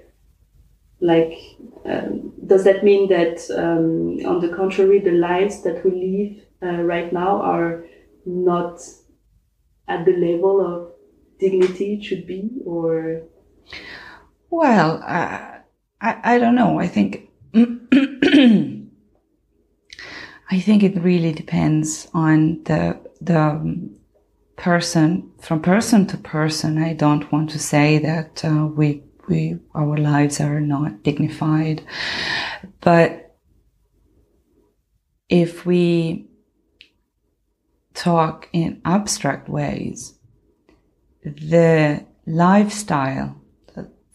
like 1.01 1.37
um, 1.85 2.33
does 2.47 2.65
that 2.65 2.83
mean 2.83 3.09
that 3.09 3.39
um, 3.51 4.25
on 4.27 4.41
the 4.41 4.49
contrary, 4.57 5.01
the 5.01 5.13
lives 5.13 5.63
that 5.63 5.85
we 5.85 5.91
live 5.91 6.39
uh, 6.63 6.83
right 6.83 7.13
now 7.13 7.43
are 7.43 7.85
not 8.25 8.81
at 9.87 10.07
the 10.07 10.13
level 10.13 10.65
of 10.65 10.93
dignity 11.39 11.95
it 11.95 12.05
should 12.05 12.27
be, 12.27 12.51
or 12.65 13.23
Well, 14.51 15.03
uh, 15.05 15.59
I, 16.01 16.21
I 16.25 16.39
don't 16.39 16.55
know. 16.55 16.79
I 16.79 16.89
think 16.89 17.29
I 17.55 17.67
think 20.61 20.83
it 20.83 20.97
really 21.03 21.33
depends 21.33 22.09
on 22.15 22.63
the 22.65 22.99
the 23.21 23.91
person 24.57 25.31
from 25.41 25.61
person 25.61 26.07
to 26.07 26.17
person. 26.17 26.83
I 26.83 26.95
don't 26.95 27.31
want 27.33 27.51
to 27.51 27.59
say 27.59 27.99
that 27.99 28.45
uh, 28.45 28.67
we 28.67 29.03
we 29.29 29.59
our 29.75 29.97
lives 29.97 30.41
are 30.41 30.61
not 30.61 31.03
dignified, 31.03 31.83
but 32.81 33.37
if 35.29 35.65
we 35.65 36.29
talk 37.95 38.49
in 38.53 38.81
abstract 38.85 39.49
ways, 39.49 40.15
the 41.25 42.05
lifestyle 42.27 43.41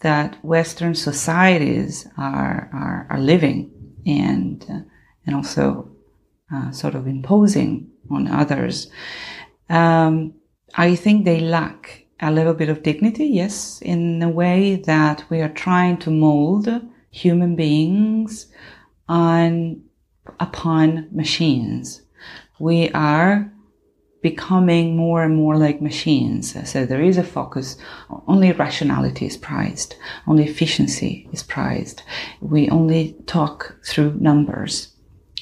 that 0.00 0.42
Western 0.44 0.94
societies 0.94 2.08
are, 2.16 2.70
are, 2.72 3.06
are 3.10 3.20
living 3.20 3.70
and, 4.06 4.64
uh, 4.70 4.80
and 5.26 5.36
also 5.36 5.90
uh, 6.52 6.70
sort 6.70 6.94
of 6.94 7.06
imposing 7.06 7.90
on 8.10 8.26
others. 8.26 8.90
Um, 9.70 10.34
I 10.74 10.96
think 10.96 11.24
they 11.24 11.40
lack 11.40 12.06
a 12.20 12.30
little 12.30 12.54
bit 12.54 12.68
of 12.68 12.82
dignity, 12.82 13.26
yes, 13.26 13.80
in 13.80 14.22
a 14.22 14.28
way 14.28 14.76
that 14.76 15.24
we 15.30 15.40
are 15.40 15.48
trying 15.48 15.96
to 15.98 16.10
mold 16.10 16.68
human 17.10 17.56
beings 17.56 18.46
on 19.08 19.82
upon 20.38 21.08
machines. 21.12 22.02
We 22.58 22.90
are 22.90 23.50
becoming 24.22 24.96
more 24.96 25.22
and 25.22 25.34
more 25.34 25.56
like 25.56 25.80
machines. 25.80 26.54
So 26.70 26.84
there 26.84 27.00
is 27.00 27.16
a 27.16 27.24
focus. 27.24 27.78
Only 28.26 28.52
rationality 28.52 29.26
is 29.26 29.38
prized. 29.38 29.96
Only 30.26 30.44
efficiency 30.44 31.26
is 31.32 31.42
prized. 31.42 32.02
We 32.40 32.68
only 32.68 33.16
talk 33.26 33.76
through 33.84 34.18
numbers. 34.20 34.94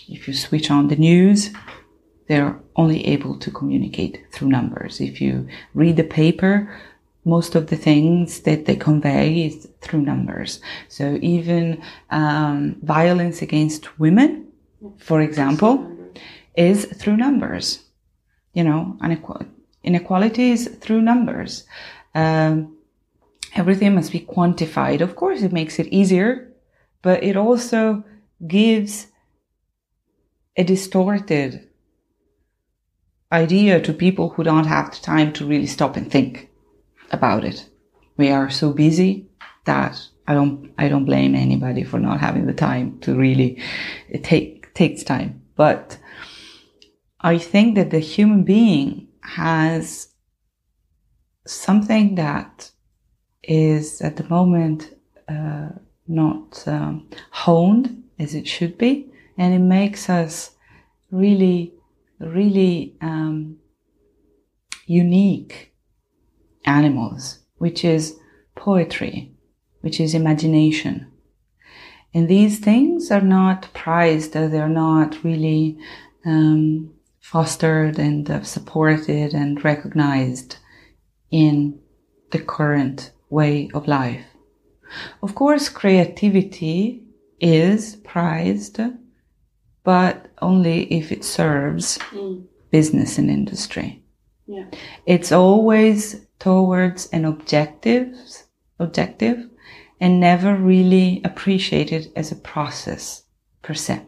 If 0.08 0.28
you 0.28 0.34
switch 0.34 0.70
on 0.70 0.88
the 0.88 0.96
news, 0.96 1.50
they're 2.28 2.60
only 2.78 3.04
able 3.06 3.36
to 3.40 3.50
communicate 3.50 4.24
through 4.32 4.48
numbers. 4.48 5.00
If 5.00 5.20
you 5.20 5.48
read 5.74 5.96
the 5.96 6.04
paper, 6.04 6.72
most 7.24 7.54
of 7.56 7.66
the 7.66 7.76
things 7.76 8.40
that 8.40 8.64
they 8.64 8.76
convey 8.76 9.46
is 9.46 9.68
through 9.82 10.02
numbers. 10.02 10.60
So 10.88 11.18
even 11.20 11.82
um, 12.10 12.76
violence 12.82 13.42
against 13.42 13.98
women, 13.98 14.46
for 14.98 15.20
example, 15.20 15.92
is 16.56 16.86
through 16.86 17.16
numbers. 17.16 17.80
You 18.54 18.64
know, 18.64 18.96
inequality 19.84 20.52
is 20.52 20.68
through 20.80 21.02
numbers. 21.02 21.64
Um, 22.14 22.76
everything 23.54 23.94
must 23.94 24.12
be 24.12 24.20
quantified. 24.20 25.00
Of 25.00 25.16
course, 25.16 25.42
it 25.42 25.52
makes 25.52 25.78
it 25.78 25.88
easier, 25.88 26.50
but 27.02 27.22
it 27.22 27.36
also 27.36 28.04
gives 28.46 29.08
a 30.56 30.64
distorted 30.64 31.67
idea 33.32 33.80
to 33.80 33.92
people 33.92 34.30
who 34.30 34.42
don't 34.42 34.66
have 34.66 34.90
the 34.90 34.98
time 34.98 35.32
to 35.34 35.46
really 35.46 35.66
stop 35.66 35.96
and 35.96 36.10
think 36.10 36.50
about 37.10 37.44
it. 37.44 37.68
We 38.16 38.30
are 38.30 38.50
so 38.50 38.72
busy 38.72 39.26
that 39.64 40.00
I 40.26 40.34
don't, 40.34 40.72
I 40.78 40.88
don't 40.88 41.04
blame 41.04 41.34
anybody 41.34 41.84
for 41.84 41.98
not 41.98 42.20
having 42.20 42.46
the 42.46 42.52
time 42.54 42.98
to 43.00 43.14
really, 43.14 43.62
it 44.08 44.24
take, 44.24 44.74
takes 44.74 45.02
time. 45.02 45.42
But 45.56 45.98
I 47.20 47.38
think 47.38 47.74
that 47.74 47.90
the 47.90 47.98
human 47.98 48.44
being 48.44 49.08
has 49.22 50.08
something 51.46 52.14
that 52.16 52.70
is 53.42 54.00
at 54.00 54.16
the 54.16 54.24
moment 54.24 54.94
uh, 55.28 55.68
not 56.06 56.66
um, 56.66 57.08
honed 57.30 58.04
as 58.18 58.34
it 58.34 58.46
should 58.46 58.78
be, 58.78 59.10
and 59.36 59.54
it 59.54 59.58
makes 59.58 60.08
us 60.08 60.52
really 61.10 61.72
really 62.18 62.96
um, 63.00 63.56
unique 64.86 65.72
animals, 66.64 67.40
which 67.56 67.84
is 67.84 68.16
poetry, 68.54 69.32
which 69.80 70.00
is 70.00 70.14
imagination. 70.14 71.10
And 72.14 72.28
these 72.28 72.58
things 72.58 73.10
are 73.10 73.20
not 73.20 73.68
prized, 73.74 74.32
they're 74.32 74.68
not 74.68 75.22
really 75.22 75.78
um, 76.24 76.94
fostered 77.20 77.98
and 77.98 78.28
uh, 78.30 78.42
supported 78.42 79.34
and 79.34 79.62
recognized 79.62 80.56
in 81.30 81.78
the 82.30 82.38
current 82.38 83.12
way 83.28 83.70
of 83.74 83.86
life. 83.86 84.24
Of 85.22 85.34
course, 85.34 85.68
creativity 85.68 87.04
is 87.40 87.96
prized 87.96 88.80
but 89.88 90.26
only 90.42 90.82
if 90.92 91.10
it 91.10 91.24
serves 91.24 91.96
mm. 92.10 92.44
business 92.70 93.16
and 93.16 93.30
industry. 93.30 94.02
Yeah. 94.46 94.66
It's 95.06 95.32
always 95.32 96.26
towards 96.38 97.06
an 97.06 97.24
objective, 97.24 98.14
objective 98.78 99.48
and 99.98 100.20
never 100.20 100.54
really 100.54 101.22
appreciated 101.24 102.12
as 102.14 102.30
a 102.30 102.36
process 102.36 103.22
per 103.62 103.72
se. 103.72 104.02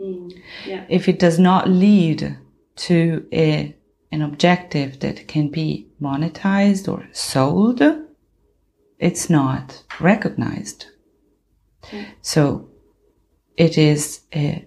Mm. 0.00 0.32
Yeah. 0.64 0.86
If 0.88 1.10
it 1.10 1.18
does 1.18 1.38
not 1.38 1.68
lead 1.68 2.38
to 2.76 3.26
a, 3.34 3.76
an 4.10 4.22
objective 4.22 5.00
that 5.00 5.28
can 5.28 5.50
be 5.50 5.88
monetized 6.00 6.90
or 6.90 7.06
sold, 7.12 7.82
it's 8.98 9.28
not 9.28 9.82
recognized. 10.00 10.86
Mm. 11.82 12.06
So 12.22 12.70
it 13.58 13.76
is 13.76 14.22
a 14.34 14.66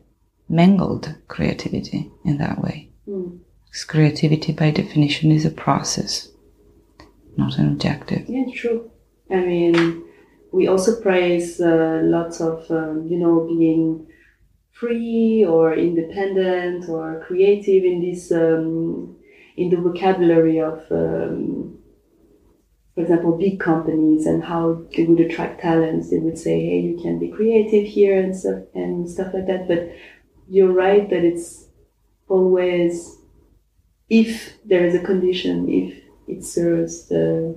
mangled 0.50 1.16
creativity 1.28 2.12
in 2.26 2.38
that 2.40 2.62
way. 2.62 2.90
Mm. 3.08 3.40
Because 3.66 3.84
creativity, 3.84 4.52
by 4.52 4.72
definition, 4.72 5.32
is 5.32 5.46
a 5.46 5.52
process, 5.52 6.30
not 7.38 7.58
an 7.60 7.68
objective. 7.68 8.28
Yeah, 8.28 8.46
true. 8.54 8.90
I 9.30 9.36
mean, 9.36 10.04
we 10.52 10.68
also 10.68 11.00
praise 11.00 11.62
uh, 11.62 12.02
lots 12.04 12.42
of, 12.42 12.70
um, 12.72 13.08
you 13.08 13.20
know, 13.20 13.46
being 13.48 14.08
free 14.72 15.46
or 15.46 15.76
independent 15.76 16.90
or 16.90 17.24
creative 17.28 17.84
in 17.84 18.02
this, 18.02 18.32
um, 18.32 19.16
in 19.56 19.70
the 19.70 19.78
vocabulary 19.78 20.60
of, 20.60 20.80
um, 20.90 21.78
for 22.96 23.02
example, 23.02 23.38
big 23.38 23.60
companies 23.60 24.26
and 24.26 24.44
how 24.44 24.82
they 24.96 25.04
would 25.04 25.20
attract 25.20 25.62
talents. 25.62 26.10
They 26.10 26.18
would 26.18 26.38
say, 26.38 26.60
"Hey, 26.60 26.80
you 26.80 26.98
can 26.98 27.20
be 27.20 27.30
creative 27.30 27.86
here 27.86 28.20
and 28.20 28.36
stuff 28.36 28.64
and 28.74 29.08
stuff 29.08 29.34
like 29.34 29.48
that." 29.48 29.68
But 29.68 29.92
you're 30.50 30.74
right 30.74 31.10
that 31.10 31.24
it's 31.24 31.68
always 32.28 33.18
if 34.10 34.58
there 34.66 34.86
is 34.86 34.96
a 34.96 35.00
condition, 35.00 35.70
if 35.70 36.04
it 36.28 36.44
serves 36.44 37.08
the 37.08 37.56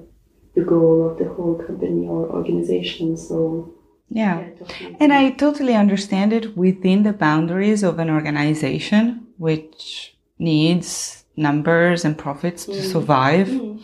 the 0.54 0.62
goal 0.62 1.08
of 1.08 1.18
the 1.18 1.28
whole 1.28 1.54
company 1.54 2.06
or 2.06 2.28
organization. 2.30 3.16
So 3.16 3.74
yeah, 4.10 4.40
yeah 4.40 4.50
totally. 4.58 4.96
and 5.00 5.12
I 5.12 5.30
totally 5.30 5.74
understand 5.74 6.32
it 6.32 6.56
within 6.56 7.02
the 7.02 7.14
boundaries 7.14 7.82
of 7.82 7.98
an 7.98 8.10
organization 8.10 9.26
which 9.38 10.14
needs 10.38 11.24
numbers 11.36 12.04
and 12.04 12.18
profits 12.18 12.66
mm. 12.66 12.74
to 12.74 12.82
survive. 12.82 13.48
Mm. 13.48 13.80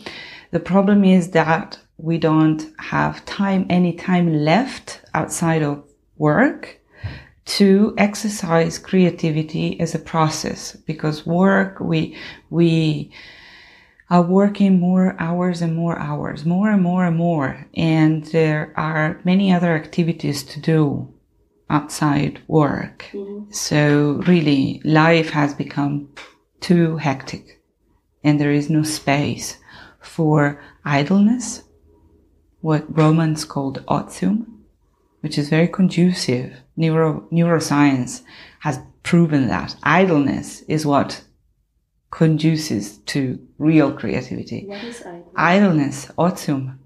The 0.51 0.59
problem 0.59 1.03
is 1.03 1.31
that 1.31 1.79
we 1.97 2.17
don't 2.17 2.71
have 2.79 3.25
time, 3.25 3.65
any 3.69 3.93
time 3.93 4.33
left 4.33 5.01
outside 5.13 5.63
of 5.63 5.83
work 6.17 6.78
to 7.49 7.95
exercise 7.97 8.77
creativity 8.77 9.79
as 9.79 9.95
a 9.95 9.99
process 9.99 10.75
because 10.85 11.25
work, 11.25 11.79
we, 11.79 12.15
we 12.49 13.11
are 14.09 14.21
working 14.21 14.79
more 14.79 15.15
hours 15.19 15.61
and 15.61 15.75
more 15.75 15.97
hours, 15.97 16.45
more 16.45 16.69
and 16.69 16.83
more 16.83 17.05
and 17.05 17.17
more. 17.17 17.67
And 17.75 18.23
there 18.25 18.73
are 18.77 19.19
many 19.23 19.51
other 19.51 19.75
activities 19.75 20.43
to 20.43 20.59
do 20.59 21.13
outside 21.69 22.41
work. 22.47 23.05
Mm-hmm. 23.13 23.51
So 23.51 24.21
really 24.27 24.81
life 24.83 25.31
has 25.31 25.53
become 25.53 26.09
too 26.59 26.97
hectic 26.97 27.59
and 28.23 28.39
there 28.39 28.51
is 28.51 28.69
no 28.69 28.83
space 28.83 29.57
for 29.99 30.61
idleness, 30.85 31.63
what 32.61 32.85
Romans 32.95 33.45
called 33.45 33.83
otium, 33.87 34.45
which 35.21 35.37
is 35.37 35.49
very 35.49 35.67
conducive. 35.67 36.53
Neuro, 36.79 37.27
neuroscience 37.29 38.21
has 38.61 38.79
proven 39.03 39.49
that 39.49 39.75
idleness 39.83 40.61
is 40.61 40.85
what 40.85 41.25
conduces 42.09 42.99
to 42.99 43.37
real 43.57 43.91
creativity. 43.91 44.65
What 44.65 44.85
is 44.85 45.01
idleness? 45.01 45.27
Idleness, 45.35 46.05
otium, 46.17 46.77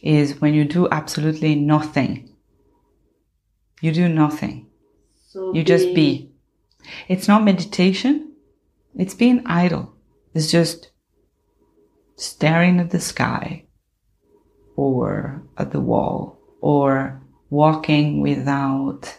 is 0.00 0.40
when 0.40 0.54
you 0.54 0.64
do 0.64 0.88
absolutely 0.88 1.56
nothing. 1.56 2.34
You 3.82 3.92
do 3.92 4.08
nothing. 4.08 4.68
So 5.28 5.52
you 5.52 5.62
just 5.62 5.94
be. 5.94 6.30
It's 7.08 7.28
not 7.28 7.44
meditation. 7.44 8.32
It's 8.96 9.14
being 9.14 9.42
idle. 9.44 9.94
It's 10.32 10.50
just 10.50 10.90
staring 12.16 12.80
at 12.80 12.92
the 12.92 13.00
sky 13.00 13.66
or 14.74 15.42
at 15.58 15.70
the 15.70 15.80
wall 15.80 16.38
or 16.62 17.20
walking 17.50 18.22
without 18.22 19.18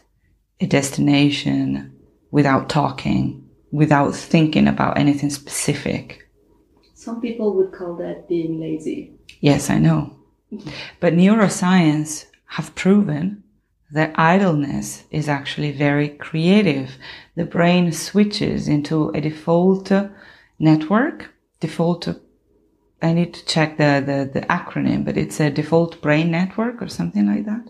a 0.59 0.65
destination, 0.65 1.91
without 2.31 2.69
talking, 2.69 3.47
without 3.71 4.15
thinking 4.15 4.67
about 4.67 4.97
anything 4.97 5.29
specific. 5.29 6.27
Some 6.93 7.21
people 7.21 7.53
would 7.55 7.71
call 7.71 7.95
that 7.97 8.27
being 8.27 8.59
lazy. 8.59 9.13
Yes, 9.41 9.69
I 9.69 9.77
know. 9.77 10.15
But 10.99 11.13
neuroscience 11.13 12.25
have 12.45 12.75
proven 12.75 13.43
that 13.91 14.17
idleness 14.17 15.03
is 15.11 15.29
actually 15.29 15.71
very 15.71 16.09
creative. 16.09 16.97
The 17.35 17.45
brain 17.45 17.91
switches 17.91 18.67
into 18.67 19.09
a 19.09 19.21
default 19.21 19.91
network, 20.59 21.33
default 21.59 22.07
I 23.01 23.13
need 23.13 23.33
to 23.33 23.45
check 23.45 23.77
the, 23.77 24.01
the, 24.05 24.39
the 24.39 24.45
acronym, 24.47 25.05
but 25.05 25.17
it's 25.17 25.39
a 25.39 25.51
default 25.51 26.01
brain 26.01 26.31
network 26.31 26.81
or 26.81 26.87
something 26.87 27.27
like 27.27 27.45
that. 27.45 27.67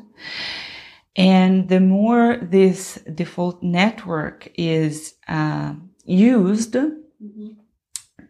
And 1.15 1.69
the 1.69 1.79
more 1.79 2.37
this 2.41 2.95
default 3.13 3.63
network 3.63 4.51
is 4.55 5.15
uh, 5.27 5.73
used, 6.03 6.73
mm-hmm. 6.73 7.47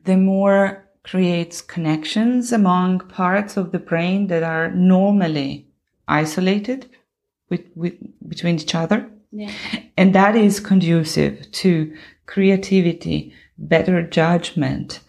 the 0.04 0.18
more 0.18 0.88
creates 1.04 1.62
connections 1.62 2.52
among 2.52 3.00
parts 3.00 3.58
of 3.58 3.72
the 3.72 3.80
brain 3.80 4.28
that 4.28 4.44
are 4.44 4.72
normally 4.72 5.68
isolated 6.08 6.90
with, 7.50 7.62
with 7.76 7.94
between 8.28 8.56
each 8.56 8.76
other. 8.76 9.10
Yeah. 9.32 9.52
And 9.98 10.14
that 10.16 10.36
is 10.36 10.60
conducive 10.60 11.52
to 11.52 11.96
creativity, 12.26 13.34
better 13.58 14.02
judgment, 14.02 15.02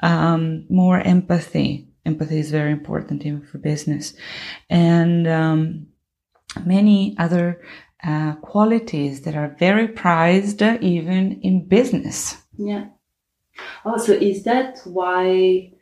um, 0.00 0.66
more 0.68 1.00
empathy. 1.00 1.88
Empathy 2.06 2.38
is 2.38 2.50
very 2.50 2.72
important 2.72 3.24
even 3.24 3.42
for 3.42 3.58
business. 3.58 4.14
And 4.68 5.26
um, 5.26 5.86
many 6.64 7.16
other 7.18 7.60
uh, 8.02 8.34
qualities 8.36 9.22
that 9.22 9.34
are 9.34 9.56
very 9.58 9.88
prized 9.88 10.62
even 10.62 11.40
in 11.42 11.66
business. 11.66 12.36
Yeah. 12.58 12.86
Also, 13.84 14.12
is 14.12 14.44
that 14.44 14.80
why 14.84 15.72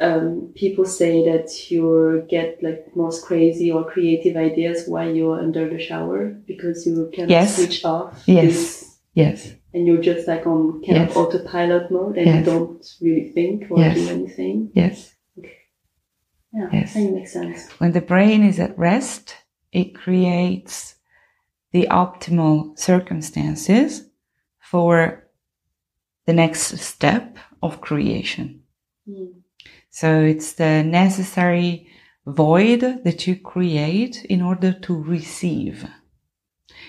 um, 0.00 0.52
people 0.54 0.84
say 0.84 1.24
that 1.30 1.70
you 1.70 2.26
get 2.28 2.62
like 2.62 2.86
most 2.96 3.24
crazy 3.24 3.70
or 3.70 3.84
creative 3.84 4.36
ideas 4.36 4.84
while 4.86 5.14
you're 5.14 5.38
under 5.38 5.68
the 5.68 5.78
shower 5.78 6.30
because 6.46 6.86
you 6.86 7.10
can 7.12 7.28
yes. 7.28 7.56
switch 7.56 7.84
off? 7.84 8.22
Yes. 8.26 8.44
This, 8.44 8.98
yes. 9.14 9.52
And 9.72 9.86
you're 9.86 10.02
just 10.02 10.26
like 10.26 10.46
on 10.46 10.82
kind 10.82 10.96
yes. 10.96 11.10
of 11.10 11.16
autopilot 11.16 11.90
mode 11.90 12.16
and 12.16 12.26
yes. 12.26 12.38
you 12.38 12.52
don't 12.52 12.94
really 13.00 13.30
think 13.30 13.70
or 13.70 13.78
yes. 13.78 13.94
do 13.94 14.08
anything? 14.08 14.70
Yes. 14.74 15.14
Okay. 15.38 15.56
Yeah, 16.52 16.68
yes. 16.72 16.94
that 16.94 17.12
makes 17.12 17.32
sense. 17.32 17.70
When 17.78 17.92
the 17.92 18.00
brain 18.00 18.42
is 18.42 18.58
at 18.58 18.76
rest, 18.76 19.36
it 19.72 19.94
creates 19.94 20.96
the 21.72 21.86
optimal 21.90 22.78
circumstances 22.78 24.04
for 24.58 25.28
the 26.26 26.32
next 26.32 26.78
step 26.78 27.38
of 27.62 27.80
creation. 27.80 28.62
Mm. 29.08 29.34
So 29.90 30.20
it's 30.20 30.52
the 30.54 30.82
necessary 30.82 31.88
void 32.26 32.80
that 33.04 33.26
you 33.26 33.36
create 33.36 34.24
in 34.24 34.42
order 34.42 34.72
to 34.72 34.94
receive. 34.94 35.88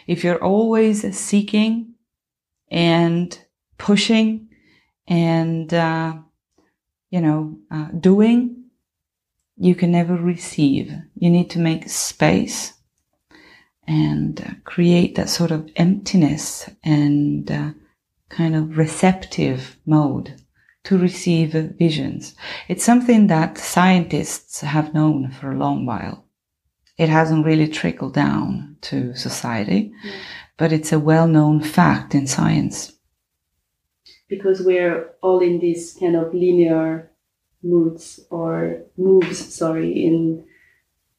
If 0.08 0.24
you're 0.24 0.44
always 0.44 1.18
seeking 1.18 1.96
and 2.70 3.38
pushing 3.78 4.50
and, 5.08 5.74
uh, 5.74 6.18
you 7.10 7.22
know, 7.22 7.58
uh, 7.70 7.88
doing, 8.00 8.61
you 9.62 9.76
can 9.76 9.92
never 9.92 10.16
receive. 10.16 10.92
You 11.16 11.30
need 11.30 11.52
to 11.52 11.60
make 11.60 11.88
space 11.88 12.74
and 13.88 14.60
create 14.64 15.14
that 15.16 15.30
sort 15.30 15.52
of 15.52 15.70
emptiness 15.76 16.68
and 16.84 17.52
uh, 17.52 17.70
kind 18.30 18.56
of 18.56 18.76
receptive 18.76 19.78
mode 19.86 20.34
to 20.86 20.98
receive 20.98 21.52
visions. 21.78 22.34
It's 22.70 22.84
something 22.84 23.28
that 23.28 23.60
scientists 23.60 24.62
have 24.62 24.96
known 24.96 25.30
for 25.30 25.52
a 25.52 25.58
long 25.58 25.86
while. 25.86 26.26
It 26.98 27.10
hasn't 27.10 27.46
really 27.46 27.68
trickled 27.68 28.16
down 28.16 28.78
to 28.82 29.16
society, 29.16 29.94
yeah. 30.04 30.14
but 30.58 30.74
it's 30.74 30.92
a 30.92 31.00
well-known 31.00 31.62
fact 31.62 32.16
in 32.16 32.26
science. 32.26 32.94
Because 34.28 34.62
we're 34.62 35.12
all 35.22 35.40
in 35.40 35.60
this 35.60 35.98
kind 36.00 36.16
of 36.16 36.34
linear 36.34 37.11
moods 37.64 38.20
or 38.30 38.84
moves, 38.98 39.54
sorry, 39.54 40.06
in 40.06 40.46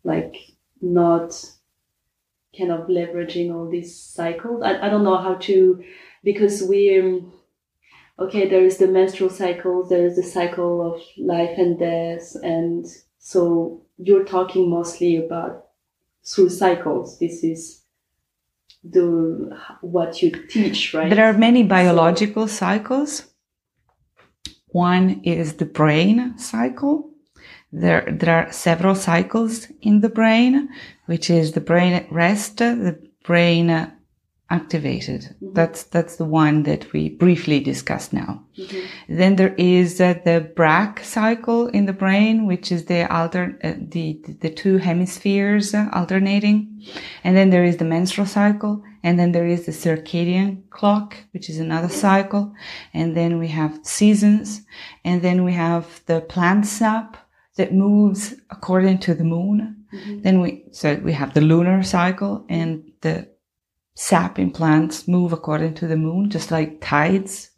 like 0.04 0.36
not 0.80 1.44
kind 2.56 2.72
of 2.72 2.88
leveraging 2.88 3.54
all 3.54 3.68
these 3.68 3.96
cycles. 3.96 4.62
I, 4.62 4.86
I 4.86 4.88
don't 4.88 5.04
know 5.04 5.18
how 5.18 5.34
to, 5.34 5.82
because 6.22 6.62
we, 6.62 6.98
um, 6.98 7.32
okay, 8.18 8.48
there 8.48 8.64
is 8.64 8.78
the 8.78 8.88
menstrual 8.88 9.30
cycle, 9.30 9.86
there 9.86 10.06
is 10.06 10.16
the 10.16 10.22
cycle 10.22 10.94
of 10.94 11.00
life 11.16 11.56
and 11.56 11.78
death. 11.78 12.34
And 12.42 12.86
so 13.18 13.82
you're 13.96 14.24
talking 14.24 14.68
mostly 14.68 15.16
about 15.16 15.66
through 16.24 16.50
cycles. 16.50 17.18
This 17.18 17.42
is 17.42 17.82
the, 18.84 19.58
what 19.80 20.22
you 20.22 20.30
teach, 20.30 20.92
right? 20.92 21.10
There 21.10 21.24
are 21.24 21.32
many 21.32 21.62
biological 21.62 22.48
so, 22.48 22.54
cycles 22.54 23.31
one 24.72 25.20
is 25.22 25.54
the 25.54 25.64
brain 25.64 26.36
cycle. 26.38 27.10
There, 27.72 28.06
there 28.10 28.46
are 28.46 28.52
several 28.52 28.94
cycles 28.94 29.68
in 29.80 30.00
the 30.00 30.10
brain, 30.10 30.68
which 31.06 31.30
is 31.30 31.52
the 31.52 31.60
brain 31.60 31.94
at 31.94 32.12
rest, 32.12 32.58
the 32.58 32.98
brain 33.24 33.92
activated. 34.52 35.22
Mm-hmm. 35.22 35.54
That's 35.54 35.84
that's 35.84 36.16
the 36.16 36.26
one 36.26 36.64
that 36.64 36.92
we 36.92 37.08
briefly 37.08 37.58
discussed 37.60 38.12
now. 38.12 38.44
Mm-hmm. 38.58 39.16
Then 39.16 39.36
there 39.36 39.54
is 39.56 40.00
uh, 40.00 40.14
the 40.24 40.52
BRAC 40.54 41.02
cycle 41.04 41.68
in 41.68 41.86
the 41.86 41.94
brain, 41.94 42.46
which 42.46 42.70
is 42.70 42.84
the 42.84 43.10
alter 43.10 43.58
uh, 43.64 43.72
the 43.78 44.20
the 44.40 44.50
two 44.50 44.76
hemispheres 44.76 45.74
uh, 45.74 45.88
alternating, 45.92 46.82
and 47.24 47.34
then 47.36 47.50
there 47.50 47.64
is 47.64 47.78
the 47.78 47.86
menstrual 47.86 48.26
cycle, 48.26 48.82
and 49.02 49.18
then 49.18 49.32
there 49.32 49.46
is 49.46 49.66
the 49.66 49.72
circadian 49.72 50.68
clock, 50.70 51.16
which 51.32 51.50
is 51.50 51.58
another 51.58 51.88
cycle, 51.88 52.54
and 52.94 53.16
then 53.16 53.38
we 53.38 53.48
have 53.48 53.80
seasons, 53.82 54.62
and 55.04 55.22
then 55.22 55.44
we 55.44 55.52
have 55.52 56.00
the 56.06 56.20
plant 56.20 56.66
sap 56.66 57.16
that 57.56 57.74
moves 57.74 58.34
according 58.50 58.98
to 58.98 59.14
the 59.14 59.24
moon. 59.24 59.84
Mm-hmm. 59.92 60.22
Then 60.22 60.40
we 60.40 60.64
so 60.72 60.94
we 60.96 61.12
have 61.12 61.34
the 61.34 61.40
lunar 61.40 61.82
cycle 61.82 62.46
and 62.48 62.90
the 63.02 63.28
sap 63.94 64.38
in 64.38 64.50
plants 64.50 65.06
move 65.06 65.32
according 65.32 65.74
to 65.74 65.86
the 65.86 65.96
moon, 65.96 66.30
just 66.30 66.50
like 66.50 66.80
tides. 66.80 67.50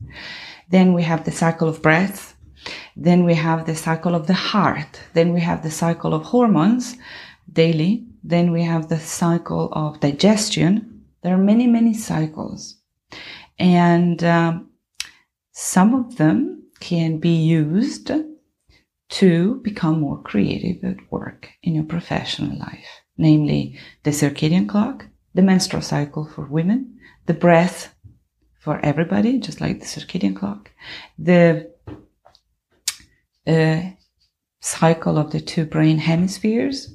Then 0.68 0.94
we 0.94 1.02
have 1.02 1.24
the 1.24 1.32
cycle 1.32 1.68
of 1.68 1.82
breath. 1.82 2.36
Then 2.96 3.24
we 3.24 3.34
have 3.34 3.66
the 3.66 3.76
cycle 3.76 4.14
of 4.14 4.26
the 4.26 4.34
heart. 4.34 5.00
Then 5.12 5.32
we 5.32 5.40
have 5.40 5.62
the 5.62 5.70
cycle 5.70 6.14
of 6.14 6.24
hormones 6.24 6.96
daily. 7.52 8.06
Then 8.22 8.50
we 8.50 8.62
have 8.62 8.88
the 8.88 8.98
cycle 8.98 9.68
of 9.72 10.00
digestion. 10.00 10.93
There 11.24 11.34
are 11.34 11.38
many, 11.38 11.66
many 11.66 11.94
cycles. 11.94 12.76
And 13.58 14.22
um, 14.22 14.70
some 15.52 15.94
of 15.94 16.16
them 16.16 16.64
can 16.80 17.16
be 17.18 17.34
used 17.34 18.10
to 19.08 19.54
become 19.62 20.00
more 20.00 20.20
creative 20.20 20.84
at 20.84 21.10
work 21.10 21.48
in 21.62 21.74
your 21.74 21.84
professional 21.84 22.58
life, 22.58 22.88
namely 23.16 23.78
the 24.02 24.10
circadian 24.10 24.68
clock, 24.68 25.06
the 25.32 25.40
menstrual 25.40 25.80
cycle 25.80 26.26
for 26.26 26.44
women, 26.44 26.98
the 27.24 27.32
breath 27.32 27.94
for 28.60 28.78
everybody, 28.84 29.38
just 29.38 29.62
like 29.62 29.80
the 29.80 29.86
circadian 29.86 30.36
clock, 30.36 30.72
the 31.18 31.72
uh, 33.46 33.80
cycle 34.60 35.16
of 35.16 35.30
the 35.30 35.40
two 35.40 35.64
brain 35.64 35.96
hemispheres, 35.96 36.94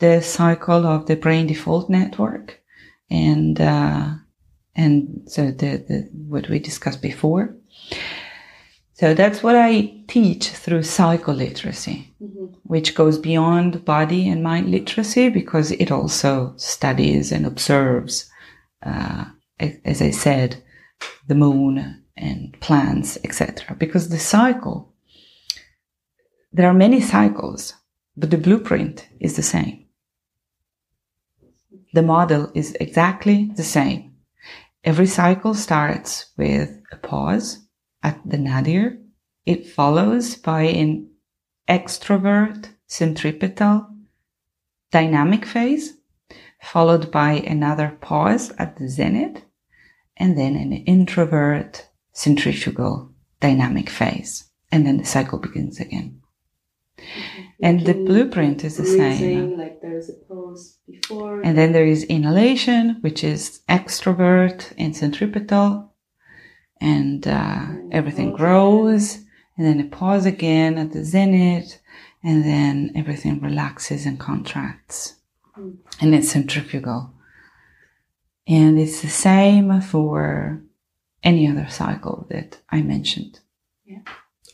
the 0.00 0.20
cycle 0.20 0.84
of 0.84 1.06
the 1.06 1.16
brain 1.16 1.46
default 1.46 1.88
network, 1.88 2.57
and 3.10 3.60
uh, 3.60 4.14
and 4.74 5.22
so 5.26 5.50
the, 5.50 5.84
the 5.88 6.08
what 6.12 6.48
we 6.48 6.58
discussed 6.58 7.02
before. 7.02 7.54
So 8.94 9.14
that's 9.14 9.44
what 9.44 9.54
I 9.54 9.94
teach 10.08 10.48
through 10.48 10.80
psycholiteracy, 10.80 12.08
mm-hmm. 12.20 12.46
which 12.64 12.96
goes 12.96 13.16
beyond 13.16 13.84
body 13.84 14.28
and 14.28 14.42
mind 14.42 14.72
literacy 14.72 15.28
because 15.28 15.70
it 15.70 15.92
also 15.92 16.52
studies 16.56 17.30
and 17.30 17.46
observes, 17.46 18.28
uh, 18.84 19.26
as 19.60 20.02
I 20.02 20.10
said, 20.10 20.64
the 21.28 21.36
moon 21.36 22.02
and 22.16 22.56
plants, 22.60 23.18
etc. 23.22 23.76
Because 23.76 24.08
the 24.08 24.18
cycle, 24.18 24.92
there 26.52 26.68
are 26.68 26.74
many 26.74 27.00
cycles, 27.00 27.74
but 28.16 28.32
the 28.32 28.36
blueprint 28.36 29.08
is 29.20 29.36
the 29.36 29.42
same. 29.42 29.84
The 31.92 32.02
model 32.02 32.50
is 32.54 32.76
exactly 32.80 33.50
the 33.56 33.64
same. 33.64 34.14
Every 34.84 35.06
cycle 35.06 35.54
starts 35.54 36.32
with 36.36 36.80
a 36.92 36.96
pause 36.96 37.66
at 38.02 38.20
the 38.24 38.38
nadir. 38.38 38.98
It 39.46 39.66
follows 39.66 40.36
by 40.36 40.62
an 40.62 41.10
extrovert 41.68 42.68
centripetal 42.86 43.88
dynamic 44.90 45.44
phase, 45.44 45.94
followed 46.62 47.10
by 47.10 47.32
another 47.32 47.96
pause 48.00 48.52
at 48.58 48.76
the 48.76 48.88
zenith, 48.88 49.42
and 50.16 50.36
then 50.36 50.56
an 50.56 50.72
introvert 50.72 51.88
centrifugal 52.12 53.12
dynamic 53.40 53.88
phase. 53.88 54.44
And 54.70 54.86
then 54.86 54.98
the 54.98 55.04
cycle 55.04 55.38
begins 55.38 55.80
again. 55.80 56.17
And 57.62 57.84
the 57.86 57.94
blueprint 57.94 58.64
is 58.64 58.76
the 58.76 58.86
same. 58.86 59.56
Like 59.56 59.80
there's 59.80 60.08
a 60.08 60.14
pause 60.26 60.78
before. 60.86 61.40
And 61.42 61.56
then 61.56 61.72
there 61.72 61.86
is 61.86 62.04
inhalation, 62.04 62.98
which 63.00 63.24
is 63.24 63.60
extrovert 63.68 64.72
and 64.78 64.96
centripetal, 64.96 65.92
and 66.80 67.26
uh, 67.26 67.66
everything 67.90 68.32
grows 68.32 69.24
and 69.58 69.66
then 69.66 69.80
a 69.80 69.84
pause 69.84 70.24
again 70.24 70.78
at 70.78 70.92
the 70.92 71.04
zenith, 71.04 71.80
and 72.22 72.44
then 72.44 72.92
everything 72.94 73.40
relaxes 73.40 74.06
and 74.06 74.18
contracts. 74.18 75.16
Mm. 75.58 75.78
And 76.00 76.14
it's 76.14 76.30
centrifugal. 76.30 77.12
And 78.46 78.78
it's 78.78 79.02
the 79.02 79.08
same 79.08 79.80
for 79.80 80.62
any 81.24 81.48
other 81.48 81.68
cycle 81.68 82.26
that 82.30 82.60
I 82.70 82.82
mentioned. 82.82 83.40
Yeah. 83.84 84.02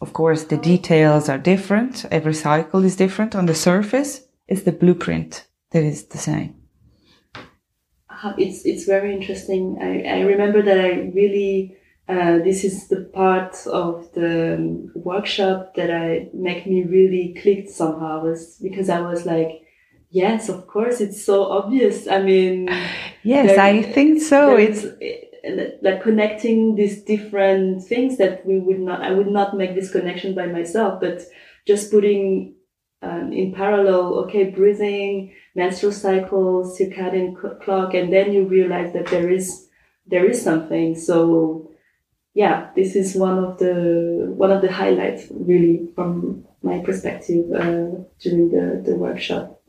Of 0.05 0.13
course, 0.13 0.45
the 0.45 0.59
details 0.59 1.31
are 1.31 1.39
different. 1.39 2.05
Every 2.11 2.35
cycle 2.35 2.85
is 2.85 2.95
different. 2.95 3.35
On 3.35 3.47
the 3.47 3.55
surface, 3.55 4.21
it's 4.47 4.65
the 4.65 4.73
blueprint 4.73 5.47
that 5.71 5.83
is 5.83 6.05
the 6.05 6.19
same. 6.19 6.51
It's 8.37 8.67
it's 8.67 8.85
very 8.85 9.15
interesting. 9.15 9.79
I, 9.81 10.17
I 10.17 10.21
remember 10.33 10.61
that 10.61 10.79
I 10.79 10.91
really 11.21 11.79
uh, 12.07 12.37
this 12.49 12.65
is 12.65 12.89
the 12.89 13.01
part 13.15 13.57
of 13.67 14.13
the 14.13 14.57
um, 14.57 14.93
workshop 14.95 15.75
that 15.77 15.91
I 15.91 16.29
make 16.35 16.67
me 16.67 16.83
really 16.83 17.35
clicked 17.41 17.71
somehow 17.71 18.25
was 18.25 18.59
because 18.61 18.91
I 18.91 19.01
was 19.01 19.25
like, 19.25 19.63
yes, 20.11 20.51
of 20.51 20.67
course, 20.67 21.01
it's 21.01 21.25
so 21.25 21.45
obvious. 21.45 22.07
I 22.07 22.21
mean, 22.21 22.69
yes, 23.23 23.47
there, 23.57 23.61
I 23.61 23.81
think 23.81 24.21
so. 24.21 24.55
It's 24.57 24.85
like 25.83 26.03
connecting 26.03 26.75
these 26.75 27.03
different 27.03 27.83
things 27.85 28.19
that 28.19 28.45
we 28.47 28.59
would 28.59 28.81
not, 28.81 29.03
I 29.03 29.13
would 29.13 29.29
not 29.29 29.57
make 29.57 29.75
this 29.75 29.91
connection 29.91 30.35
by 30.35 30.47
myself, 30.47 31.01
but 31.01 31.23
just 31.67 31.91
putting 31.91 32.55
um, 33.03 33.33
in 33.33 33.53
parallel, 33.53 34.15
okay, 34.25 34.45
breathing, 34.51 35.35
menstrual 35.55 35.93
cycle, 35.93 36.65
circadian 36.65 37.37
clock, 37.63 37.95
and 37.95 38.13
then 38.13 38.33
you 38.33 38.45
realize 38.45 38.93
that 38.95 39.07
there 39.07 39.31
is, 39.31 39.69
there 40.07 40.25
is 40.25 40.43
something. 40.43 40.95
So, 40.95 41.71
yeah, 42.35 42.71
this 42.75 42.97
is 42.97 43.15
one 43.15 43.39
of 43.39 43.59
the 43.59 44.33
one 44.37 44.51
of 44.51 44.61
the 44.61 44.73
highlights 44.73 45.27
really 45.31 45.89
from 45.95 46.45
my 46.63 46.81
perspective 46.81 47.45
uh, 47.53 48.03
during 48.21 48.51
the, 48.51 48.83
the 48.85 48.97
workshop. 48.97 49.61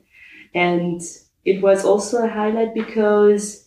And 0.55 1.01
it 1.43 1.61
was 1.61 1.85
also 1.85 2.23
a 2.23 2.27
highlight 2.27 2.73
because 2.73 3.64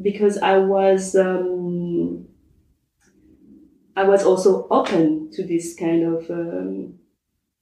because 0.00 0.38
I 0.38 0.58
was 0.58 1.16
um, 1.16 2.26
I 3.96 4.04
was 4.04 4.24
also 4.24 4.66
open 4.70 5.30
to 5.32 5.46
this 5.46 5.74
kind 5.74 6.02
of 6.04 6.30
um, 6.30 6.94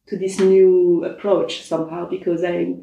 to 0.09 0.19
this 0.19 0.41
new 0.41 1.05
approach 1.05 1.63
somehow 1.63 2.09
because 2.09 2.45
I 2.45 2.77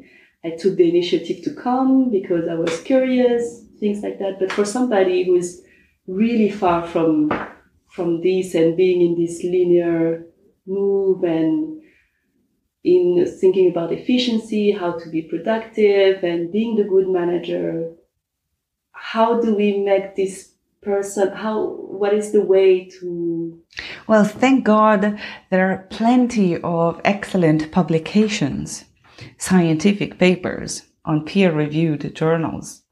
I 0.44 0.50
took 0.50 0.76
the 0.76 0.88
initiative 0.88 1.42
to 1.44 1.54
come 1.54 2.10
because 2.10 2.48
I 2.48 2.54
was 2.54 2.80
curious 2.80 3.64
things 3.78 4.02
like 4.02 4.18
that. 4.18 4.38
But 4.38 4.52
for 4.52 4.64
somebody 4.64 5.24
who 5.24 5.36
is 5.36 5.62
really 6.06 6.50
far 6.50 6.86
from 6.86 7.30
from 7.88 8.22
this 8.22 8.54
and 8.54 8.76
being 8.76 9.02
in 9.02 9.22
this 9.22 9.44
linear 9.44 10.24
move 10.66 11.24
and 11.24 11.82
in 12.84 13.26
thinking 13.40 13.70
about 13.70 13.92
efficiency, 13.92 14.72
how 14.72 14.92
to 14.98 15.08
be 15.10 15.22
productive 15.22 16.24
and 16.24 16.50
being 16.50 16.76
the 16.76 16.84
good 16.84 17.08
manager. 17.08 17.92
How 19.12 19.38
do 19.42 19.54
we 19.54 19.76
make 19.76 20.16
this 20.16 20.52
person, 20.80 21.32
how, 21.32 21.66
what 21.66 22.14
is 22.14 22.32
the 22.32 22.40
way 22.40 22.86
to? 22.86 23.60
Well, 24.06 24.24
thank 24.24 24.64
God 24.64 25.20
there 25.50 25.70
are 25.70 25.86
plenty 25.90 26.56
of 26.62 26.98
excellent 27.04 27.70
publications, 27.72 28.86
scientific 29.36 30.18
papers 30.18 30.84
on 31.04 31.26
peer 31.26 31.52
reviewed 31.52 32.14
journals 32.14 32.84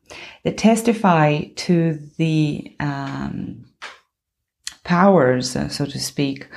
that 0.45 0.59
testify 0.59 1.45
to 1.64 1.99
the 2.18 2.77
um, 2.81 3.64
powers, 4.85 5.57
uh, 5.57 5.68
so 5.68 5.87
to 5.87 5.99
speak, 5.99 6.49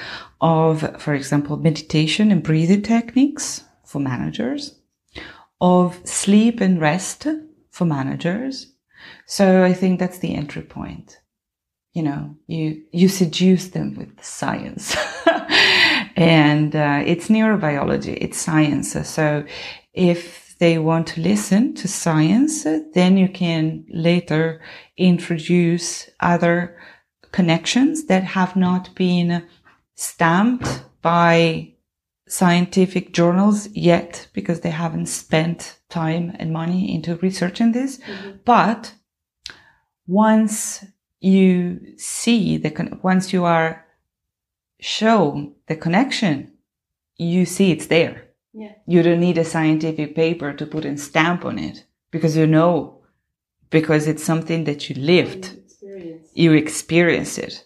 of, 0.42 1.02
for 1.02 1.14
example, 1.14 1.56
meditation 1.56 2.34
and 2.34 2.44
breathing 2.44 2.82
techniques 2.82 3.64
for 3.86 4.00
managers, 4.00 4.76
of 5.62 6.02
sleep 6.04 6.60
and 6.60 6.82
rest 6.82 7.28
for 7.72 7.86
managers. 7.86 8.73
So 9.34 9.64
I 9.64 9.74
think 9.74 10.00
that's 10.00 10.20
the 10.20 10.36
entry 10.36 10.62
point. 10.62 11.20
You 11.94 12.04
know, 12.04 12.36
you, 12.46 12.84
you 12.92 13.10
seduce 13.10 13.70
them 13.70 13.96
with 13.96 14.24
science. 14.24 14.96
and 16.16 16.76
uh, 16.76 17.02
it's 17.04 17.30
neurobiology, 17.30 18.16
it's 18.22 18.38
science. 18.38 18.96
So 19.10 19.44
if 19.92 20.56
they 20.60 20.78
want 20.78 21.08
to 21.08 21.22
listen 21.22 21.74
to 21.74 21.88
science, 21.88 22.64
then 22.94 23.18
you 23.18 23.28
can 23.28 23.86
later 23.90 24.62
introduce 24.98 26.12
other 26.20 26.78
connections 27.32 28.06
that 28.06 28.24
have 28.24 28.56
not 28.56 28.94
been 28.94 29.48
stamped 29.96 30.84
by 31.02 31.74
scientific 32.28 33.14
journals 33.14 33.68
yet 33.70 34.28
because 34.34 34.60
they 34.60 34.70
haven't 34.70 35.08
spent 35.08 35.80
time 35.90 36.36
and 36.38 36.54
money 36.54 36.94
into 36.94 37.16
researching 37.16 37.72
this. 37.72 37.98
Mm-hmm. 37.98 38.32
But 38.46 38.94
once 40.08 40.84
you 41.20 41.80
see 41.98 42.58
the, 42.58 43.00
once 43.02 43.32
you 43.32 43.46
are 43.46 43.86
shown 44.80 45.54
the 45.68 45.76
connection, 45.76 46.52
you 47.18 47.46
see 47.46 47.72
it's 47.72 47.88
there. 47.88 48.30
Yeah. 48.54 48.74
You 48.86 49.02
don't 49.02 49.20
need 49.20 49.38
a 49.38 49.46
scientific 49.46 50.16
paper 50.16 50.54
to 50.54 50.66
put 50.66 50.86
a 50.86 50.98
stamp 50.98 51.46
on 51.46 51.58
it 51.58 51.86
because 52.12 52.36
you 52.36 52.46
know, 52.46 53.02
because 53.70 54.08
it's 54.08 54.24
something 54.24 54.66
that 54.66 54.90
you 54.90 54.96
lived. 54.96 55.58
Experience. 55.66 56.30
You 56.34 56.54
experience 56.54 57.38
it. 57.38 57.66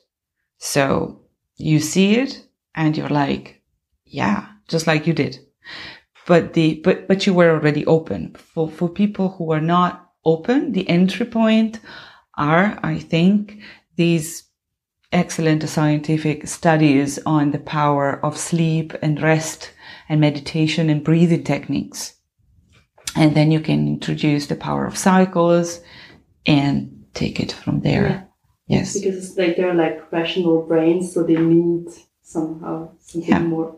So 0.59 1.21
you 1.57 1.79
see 1.79 2.15
it 2.15 2.47
and 2.75 2.95
you're 2.95 3.09
like, 3.09 3.61
yeah, 4.05 4.47
just 4.67 4.87
like 4.87 5.07
you 5.07 5.13
did. 5.13 5.39
But 6.25 6.53
the, 6.53 6.81
but, 6.83 7.07
but 7.07 7.25
you 7.25 7.33
were 7.33 7.51
already 7.51 7.85
open 7.85 8.35
for, 8.35 8.69
for 8.69 8.87
people 8.87 9.29
who 9.29 9.51
are 9.51 9.61
not 9.61 10.11
open. 10.23 10.73
The 10.73 10.87
entry 10.87 11.25
point 11.25 11.79
are, 12.37 12.79
I 12.83 12.99
think, 12.99 13.59
these 13.95 14.43
excellent 15.11 15.67
scientific 15.67 16.47
studies 16.47 17.19
on 17.25 17.51
the 17.51 17.59
power 17.59 18.23
of 18.23 18.37
sleep 18.37 18.93
and 19.01 19.21
rest 19.21 19.71
and 20.09 20.19
meditation 20.21 20.89
and 20.89 21.03
breathing 21.03 21.43
techniques. 21.43 22.13
And 23.15 23.35
then 23.35 23.51
you 23.51 23.59
can 23.59 23.87
introduce 23.87 24.47
the 24.47 24.55
power 24.55 24.85
of 24.85 24.97
cycles 24.97 25.79
and 26.45 27.05
take 27.13 27.39
it 27.39 27.51
from 27.51 27.81
there. 27.81 28.27
Yeah. 28.67 28.79
Yes. 28.79 28.93
Because 28.93 29.17
it's 29.17 29.37
like 29.37 29.55
they're 29.55 29.73
like 29.73 30.11
rational 30.11 30.61
brains, 30.61 31.13
so 31.13 31.23
they 31.23 31.37
need 31.37 31.87
somehow 32.21 32.91
something 32.99 33.29
yeah. 33.29 33.39
more 33.39 33.77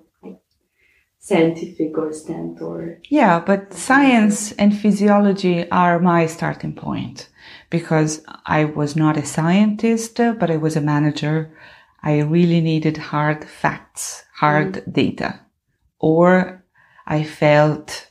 scientific 1.20 1.98
or 1.98 2.12
stamped 2.14 2.62
or. 2.62 3.00
Yeah, 3.10 3.40
but 3.40 3.74
science 3.74 4.52
and 4.54 4.78
physiology 4.78 5.70
are 5.70 6.00
my 6.00 6.26
starting 6.26 6.74
point 6.74 7.30
because 7.70 8.24
I 8.46 8.66
was 8.66 8.96
not 8.96 9.18
a 9.18 9.26
scientist, 9.26 10.16
but 10.18 10.50
I 10.50 10.58
was 10.58 10.76
a 10.76 10.82
manager. 10.82 11.56
I 12.02 12.20
really 12.22 12.62
needed 12.62 12.98
hard 12.98 13.44
facts, 13.46 14.24
hard 14.34 14.74
mm. 14.74 14.94
data 14.94 15.42
or 16.00 16.64
I 17.06 17.24
felt 17.24 18.08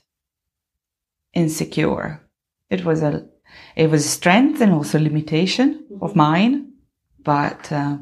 insecure. 1.32 2.20
It 2.70 2.84
was 2.84 3.02
a, 3.02 3.26
it 3.76 3.90
was 3.90 4.04
a 4.04 4.08
strength 4.08 4.60
and 4.60 4.72
also 4.72 4.98
limitation 4.98 5.86
of 6.00 6.10
mm-hmm. 6.10 6.18
mine, 6.18 6.72
but 7.24 7.72
uh, 7.72 7.98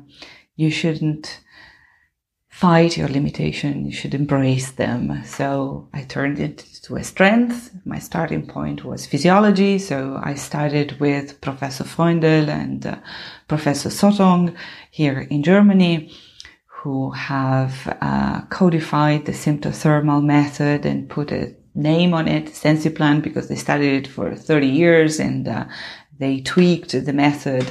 you 0.57 0.71
shouldn't 0.71 1.41
fight 2.57 2.97
your 2.97 3.09
limitation. 3.09 3.85
You 3.85 3.93
should 3.93 4.15
embrace 4.15 4.71
them. 4.71 5.23
So 5.27 5.91
I 5.93 6.05
turned 6.05 6.41
it 6.41 6.65
to 6.85 6.97
a 6.97 7.05
strength. 7.05 7.71
My 7.85 7.99
starting 7.99 8.47
point 8.47 8.83
was 8.83 9.05
physiology. 9.05 9.79
So 9.79 10.19
I 10.25 10.33
started 10.37 10.99
with 10.99 11.39
Professor 11.43 11.85
Freundl 11.85 12.49
and 12.49 12.87
uh, 12.87 12.97
Professor 13.47 13.91
Sottong 13.91 14.57
here 14.91 15.21
in 15.31 15.43
Germany 15.43 16.11
who 16.79 17.11
have 17.11 17.95
uh, 18.01 18.41
codified 18.49 19.27
the 19.27 19.33
symptothermal 19.33 20.25
method 20.25 20.87
and 20.87 21.11
put 21.11 21.33
a 21.33 21.55
name 21.75 22.15
on 22.15 22.27
it, 22.27 22.47
Sensiplan, 22.47 23.21
because 23.21 23.49
they 23.49 23.57
studied 23.57 24.05
it 24.05 24.07
for 24.07 24.35
30 24.35 24.67
years 24.67 25.21
and 25.21 25.47
uh, 25.47 25.67
they 26.19 26.41
tweaked 26.41 26.93
the 26.93 27.13
method 27.13 27.71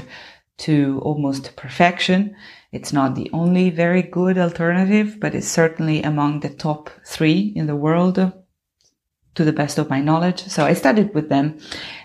to 0.58 1.00
almost 1.04 1.56
perfection. 1.56 2.36
It's 2.76 2.92
not 2.92 3.16
the 3.16 3.30
only 3.32 3.70
very 3.70 4.02
good 4.02 4.38
alternative, 4.38 5.18
but 5.22 5.34
it's 5.34 5.48
certainly 5.48 6.04
among 6.04 6.42
the 6.42 6.50
top 6.50 6.90
three 7.06 7.54
in 7.56 7.68
the 7.68 7.76
world, 7.76 8.16
to 8.16 9.44
the 9.46 9.54
best 9.54 9.78
of 9.78 9.90
my 9.90 10.02
knowledge. 10.02 10.44
So 10.48 10.66
I 10.66 10.74
studied 10.74 11.14
with 11.14 11.30
them. 11.30 11.58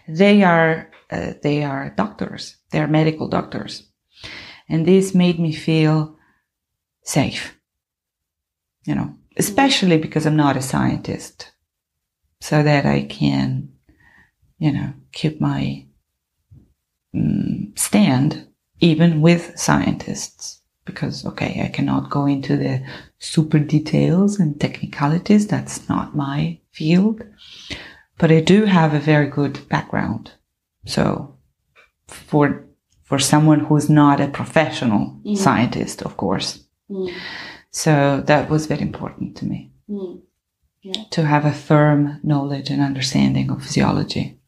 They 0.07 0.45
are 0.45 0.93
uh, 1.11 1.33
they 1.43 1.64
are 1.64 1.93
doctors. 1.97 2.57
They 2.71 2.79
are 2.79 2.87
medical 2.87 3.27
doctors, 3.27 3.91
and 4.68 4.87
this 4.87 5.12
made 5.12 5.41
me 5.41 5.53
feel 5.53 6.16
safe. 7.03 7.59
You 8.85 8.95
know, 8.95 9.16
especially 9.37 9.99
because 9.99 10.25
I'm 10.25 10.37
not 10.37 10.57
a 10.57 10.62
scientist, 10.62 11.51
so 12.41 12.62
that 12.62 12.87
I 12.87 13.07
can, 13.07 13.71
you 14.59 14.71
know, 14.71 14.93
keep 15.11 15.41
my 15.41 15.89
um, 17.12 17.73
stand 17.75 18.47
even 18.79 19.21
with 19.21 19.59
scientists 19.59 20.60
because, 20.91 21.24
okay, 21.26 21.62
I 21.64 21.68
cannot 21.68 22.11
go 22.11 22.26
into 22.26 22.57
the 22.57 22.82
super 23.18 23.59
details 23.59 24.41
and 24.41 24.61
technicalities. 24.61 25.47
That's 25.47 25.88
not 25.88 26.16
my 26.16 26.59
field. 26.72 27.22
But 28.18 28.30
I 28.30 28.41
do 28.41 28.64
have 28.66 28.93
a 28.95 29.01
very 29.01 29.28
good 29.28 29.66
background. 29.68 30.32
So 30.86 31.34
for, 32.09 32.64
for 33.05 33.18
someone 33.18 33.61
who's 33.61 33.88
not 33.88 34.20
a 34.20 34.28
professional 34.28 35.16
Mhm. 35.24 35.36
scientist, 35.36 36.03
of 36.03 36.16
course. 36.16 36.64
Mm. 36.91 37.11
So 37.70 38.22
that 38.26 38.51
was 38.51 38.66
very 38.66 38.82
important 38.82 39.36
to 39.38 39.47
me 39.47 39.70
Mm. 39.88 40.20
to 41.11 41.24
have 41.26 41.45
a 41.45 41.53
firm 41.53 42.18
knowledge 42.22 42.70
and 42.72 42.82
understanding 42.82 43.51
of 43.51 43.62
physiology 43.62 44.38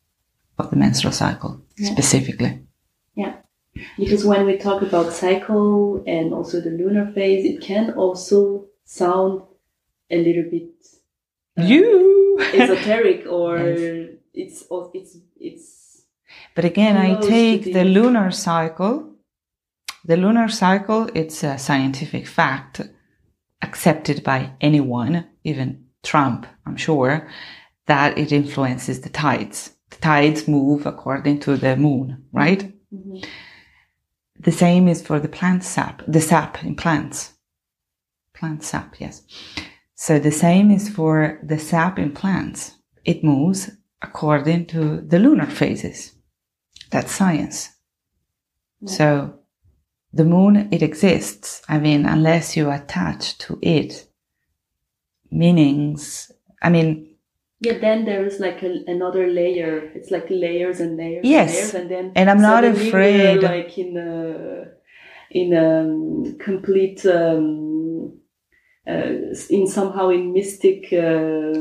of 0.59 0.71
the 0.71 0.77
menstrual 0.77 1.13
cycle 1.13 1.61
Yeah. 1.79 1.91
specifically. 1.93 2.62
Because 3.99 4.25
when 4.25 4.45
we 4.47 4.57
talk 4.59 4.83
about 4.83 5.13
cycle 5.13 6.03
and 6.07 6.33
also 6.35 6.61
the 6.61 6.71
lunar 6.71 7.11
phase, 7.13 7.45
it 7.45 7.61
can 7.61 7.93
also 7.93 8.67
sound 8.85 9.43
a 10.11 10.17
little 10.23 10.45
bit 10.51 10.71
uh, 11.59 11.63
You! 11.65 12.39
esoteric 12.55 13.27
or 13.27 13.59
Yes. 13.59 14.11
it's 14.35 14.65
it's 14.95 15.17
it's 15.41 16.03
but 16.55 16.65
again, 16.65 16.97
I 16.97 17.21
take 17.21 17.65
the- 17.65 17.85
lunar 17.85 18.31
cycle. 18.31 19.09
The 20.05 20.17
lunar 20.17 20.49
cycle, 20.49 21.09
it's 21.15 21.45
a 21.45 21.57
scientific 21.59 22.27
fact 22.27 22.81
accepted 23.63 24.25
by 24.25 24.51
anyone, 24.61 25.27
even 25.45 25.85
Trump, 26.03 26.47
I'm 26.67 26.77
sure, 26.77 27.29
that 27.87 28.19
it 28.19 28.33
influences 28.33 29.01
the 29.01 29.09
tides. 29.11 29.77
The 29.91 29.97
tides 29.99 30.49
move 30.49 30.87
according 30.87 31.39
to 31.41 31.57
the 31.57 31.77
moon, 31.77 32.25
right? 32.33 32.73
Mhm. 32.93 33.25
The 34.43 34.53
same 34.53 34.89
is 34.89 35.01
for 35.01 35.21
the 35.21 35.29
plant 35.29 35.63
sap, 35.63 36.03
the 36.07 36.21
sap 36.21 36.65
in 36.65 36.75
plants. 36.75 37.35
Plant 38.35 38.65
sap, 38.65 38.97
yes. 38.99 39.23
So 39.95 40.19
the 40.19 40.33
same 40.33 40.71
is 40.71 40.89
for 40.89 41.39
the 41.45 41.59
sap 41.59 41.99
in 41.99 42.13
plants. 42.13 42.73
It 43.05 43.23
moves 43.23 43.71
according 44.03 44.67
to 44.67 45.01
the 45.01 45.21
lunar 45.21 45.47
phases. 45.47 46.13
That's 46.91 47.13
science. 47.13 47.71
Yeah. 48.81 48.93
So 48.93 49.39
the 50.13 50.25
moon, 50.25 50.69
it 50.73 50.83
exists. 50.83 51.63
I 51.69 51.79
mean, 51.79 52.05
unless 52.05 52.57
you 52.57 52.71
attach 52.71 53.39
to 53.39 53.59
it 53.63 54.09
meanings, 55.31 56.33
I 56.61 56.69
mean, 56.69 57.12
yeah. 57.63 57.79
Then 57.79 58.05
there 58.05 58.25
is 58.27 58.39
like 58.41 58.63
a, 58.63 58.73
another 58.87 59.27
layer. 59.27 59.91
It's 59.97 60.11
like 60.11 60.27
layers 60.31 60.81
and 60.81 60.97
layers. 60.97 61.25
Yes. 61.25 61.51
And, 61.51 61.57
layers, 61.57 61.75
and 61.75 61.91
then 61.91 62.13
And 62.17 62.31
I'm 62.31 62.43
not 62.43 62.65
afraid- 62.65 63.43
like 63.43 63.79
in 63.79 63.97
a 63.97 64.13
in 65.31 65.49
a 65.53 66.45
complete. 66.45 67.05
Um, 67.07 68.19
uh, 68.85 69.13
in 69.49 69.65
somehow 69.69 70.09
in 70.09 70.33
mystic 70.33 70.93
uh, 70.93 71.55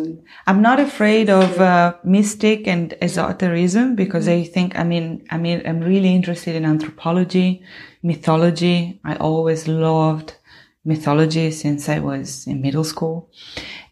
I'm 0.47 0.59
not 0.69 0.79
afraid 0.79 1.29
of 1.29 1.59
uh, 1.61 1.93
mystic 2.03 2.67
and 2.67 2.95
esotericism 2.99 3.95
because 3.95 4.25
Mm-hmm. 4.27 4.41
I 4.41 4.53
think 4.53 4.69
I 4.75 4.83
mean 4.83 5.05
I 5.29 5.37
mean 5.37 5.61
I'm 5.67 5.81
really 5.81 6.15
interested 6.15 6.55
in 6.55 6.65
anthropology, 6.65 7.61
mythology. 8.01 8.99
I 9.03 9.13
always 9.17 9.67
loved 9.67 10.33
mythology 10.83 11.51
since 11.51 11.87
I 11.89 11.99
was 11.99 12.47
in 12.47 12.61
middle 12.61 12.83
school, 12.83 13.29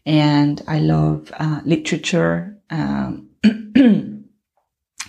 and 0.05 0.61
I 0.67 0.79
love 0.79 1.31
uh, 1.37 1.61
literature. 1.65 2.57
Um, 2.69 3.29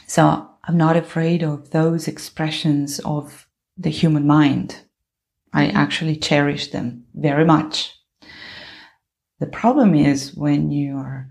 so 0.07 0.49
I'm 0.65 0.77
not 0.77 0.97
afraid 0.97 1.43
of 1.43 1.71
those 1.71 2.09
expressions 2.09 3.01
of 3.01 3.47
the 3.77 3.91
human 3.91 4.27
mind. 4.27 4.77
I 5.53 5.67
Mhm. 5.67 5.75
actually 5.75 6.17
cherish 6.17 6.71
them 6.71 7.05
very 7.15 7.45
much. 7.45 7.95
The 9.41 9.47
problem 9.47 9.95
is 9.95 10.35
when 10.37 10.71
you 10.71 10.97
are 10.97 11.29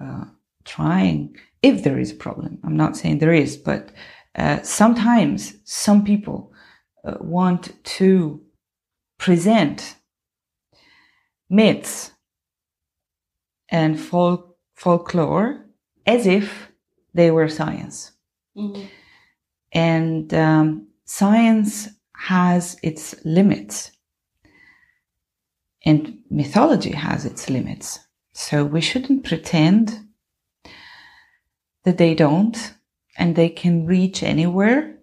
uh, 0.00 0.24
trying, 0.64 1.36
if 1.62 1.82
there 1.84 1.98
is 1.98 2.10
a 2.10 2.16
problem, 2.16 2.58
I'm 2.64 2.76
not 2.76 2.96
saying 2.96 3.18
there 3.18 3.32
is, 3.32 3.56
but 3.56 3.92
uh, 4.34 4.60
sometimes 4.62 5.54
some 5.64 6.04
people 6.04 6.52
uh, 7.04 7.14
want 7.20 7.72
to 7.96 8.40
present 9.18 9.96
myths 11.48 12.12
and 13.68 13.98
folk- 13.98 14.56
folklore 14.74 15.64
as 16.06 16.26
if 16.26 16.70
they 17.14 17.30
were 17.30 17.48
science. 17.48 18.12
mhm. 18.56 18.88
And 19.72 20.32
um, 20.32 20.88
science 21.04 21.88
has 22.14 22.76
its 22.82 23.14
limits. 23.24 23.90
And 25.84 26.18
mythology 26.30 26.92
has 26.92 27.24
its 27.24 27.50
limits. 27.50 27.98
So 28.32 28.64
we 28.64 28.80
shouldn't 28.80 29.24
pretend 29.24 30.06
that 31.84 31.98
they 31.98 32.14
don't 32.14 32.74
and 33.18 33.36
they 33.36 33.48
can 33.48 33.86
reach 33.86 34.22
anywhere 34.22 34.95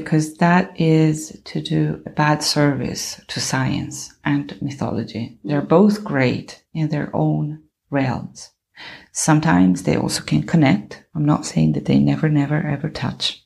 because 0.00 0.34
that 0.36 0.78
is 0.78 1.40
to 1.46 1.62
do 1.62 2.02
a 2.04 2.10
bad 2.10 2.42
service 2.42 3.18
to 3.28 3.40
science 3.40 4.12
and 4.26 4.60
mythology. 4.60 5.38
They're 5.42 5.62
both 5.62 6.04
great 6.04 6.62
in 6.74 6.90
their 6.90 7.08
own 7.16 7.62
realms. 7.88 8.50
Sometimes 9.12 9.84
they 9.84 9.96
also 9.96 10.22
can 10.22 10.42
connect. 10.42 11.02
I'm 11.14 11.24
not 11.24 11.46
saying 11.46 11.72
that 11.72 11.86
they 11.86 11.98
never, 11.98 12.28
never, 12.28 12.60
ever 12.60 12.90
touch. 12.90 13.42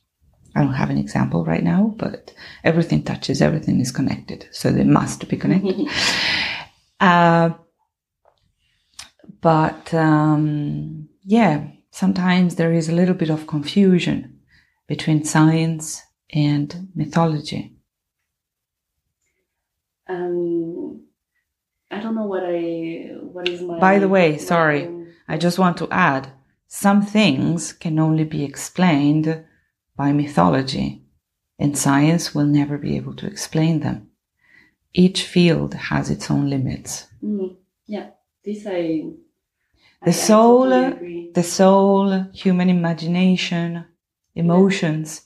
I 0.53 0.61
don't 0.61 0.73
have 0.73 0.89
an 0.89 0.97
example 0.97 1.45
right 1.45 1.63
now, 1.63 1.95
but 1.97 2.33
everything 2.65 3.03
touches, 3.03 3.41
everything 3.41 3.79
is 3.79 3.93
connected. 3.93 4.49
So 4.51 4.71
they 4.71 4.83
must 4.83 5.29
be 5.29 5.37
connected. 5.37 5.87
uh, 6.99 7.51
but 9.39 9.93
um, 9.93 11.07
yeah, 11.23 11.67
sometimes 11.91 12.55
there 12.55 12.73
is 12.73 12.89
a 12.89 12.95
little 12.95 13.15
bit 13.15 13.29
of 13.29 13.47
confusion 13.47 14.41
between 14.89 15.23
science 15.23 16.03
and 16.33 16.89
mythology. 16.95 17.73
um, 20.07 21.01
I 21.89 21.99
don't 21.99 22.15
know 22.15 22.25
what 22.25 22.43
I 22.45 23.11
what 23.21 23.47
is 23.47 23.61
my. 23.61 23.79
By 23.79 23.99
the 23.99 24.09
way, 24.09 24.37
sorry. 24.37 24.87
own- 24.87 25.07
I 25.27 25.37
just 25.37 25.59
want 25.59 25.77
to 25.77 25.87
add 25.91 26.31
some 26.67 27.01
things 27.01 27.71
can 27.73 27.99
only 27.99 28.23
be 28.25 28.43
explained 28.43 29.45
by 29.95 30.11
mythology, 30.11 31.03
and 31.59 31.77
science 31.77 32.35
will 32.35 32.45
never 32.45 32.77
be 32.77 32.95
able 32.97 33.15
to 33.15 33.27
explain 33.27 33.79
them. 33.81 34.09
Each 34.93 35.23
field 35.23 35.73
has 35.73 36.09
its 36.09 36.29
own 36.29 36.49
limits. 36.49 37.07
Mm, 37.23 37.55
yeah, 37.87 38.09
this 38.43 38.65
I. 38.65 39.03
The 40.03 40.09
I 40.09 40.11
soul, 40.11 40.69
totally 40.69 41.31
the 41.33 41.43
soul, 41.43 42.25
human 42.33 42.69
imagination, 42.69 43.85
emotions 44.35 45.21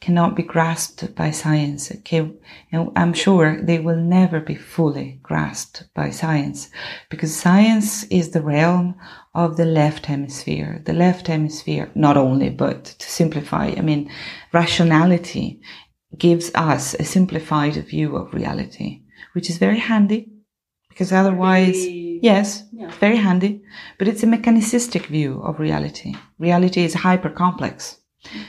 cannot 0.00 0.36
be 0.36 0.42
grasped 0.42 1.14
by 1.14 1.30
science. 1.30 1.90
Okay, 1.90 2.30
and 2.70 2.90
I'm 2.96 3.12
sure 3.12 3.60
they 3.60 3.78
will 3.78 3.96
never 3.96 4.40
be 4.40 4.54
fully 4.54 5.18
grasped 5.22 5.84
by 5.94 6.10
science 6.10 6.68
because 7.10 7.34
science 7.34 8.04
is 8.04 8.30
the 8.30 8.42
realm 8.42 8.94
of 9.34 9.56
the 9.56 9.64
left 9.64 10.06
hemisphere. 10.06 10.82
The 10.84 10.92
left 10.92 11.26
hemisphere, 11.28 11.90
not 11.94 12.16
only, 12.16 12.50
but 12.50 12.84
to 12.84 13.10
simplify, 13.10 13.74
I 13.76 13.80
mean, 13.80 14.10
rationality 14.52 15.60
gives 16.16 16.50
us 16.54 16.94
a 16.94 17.04
simplified 17.04 17.74
view 17.86 18.16
of 18.16 18.34
reality, 18.34 19.02
which 19.32 19.50
is 19.50 19.58
very 19.58 19.78
handy 19.78 20.28
because 20.88 21.12
otherwise, 21.12 21.76
yes, 21.86 22.64
Yeah. 22.72 22.90
very 23.00 23.16
handy, 23.16 23.62
but 23.98 24.08
it's 24.08 24.22
a 24.22 24.26
mechanicistic 24.26 25.06
view 25.06 25.42
of 25.42 25.58
reality. 25.58 26.14
Reality 26.38 26.84
is 26.84 26.94
hyper 26.94 27.28
complex. 27.28 27.98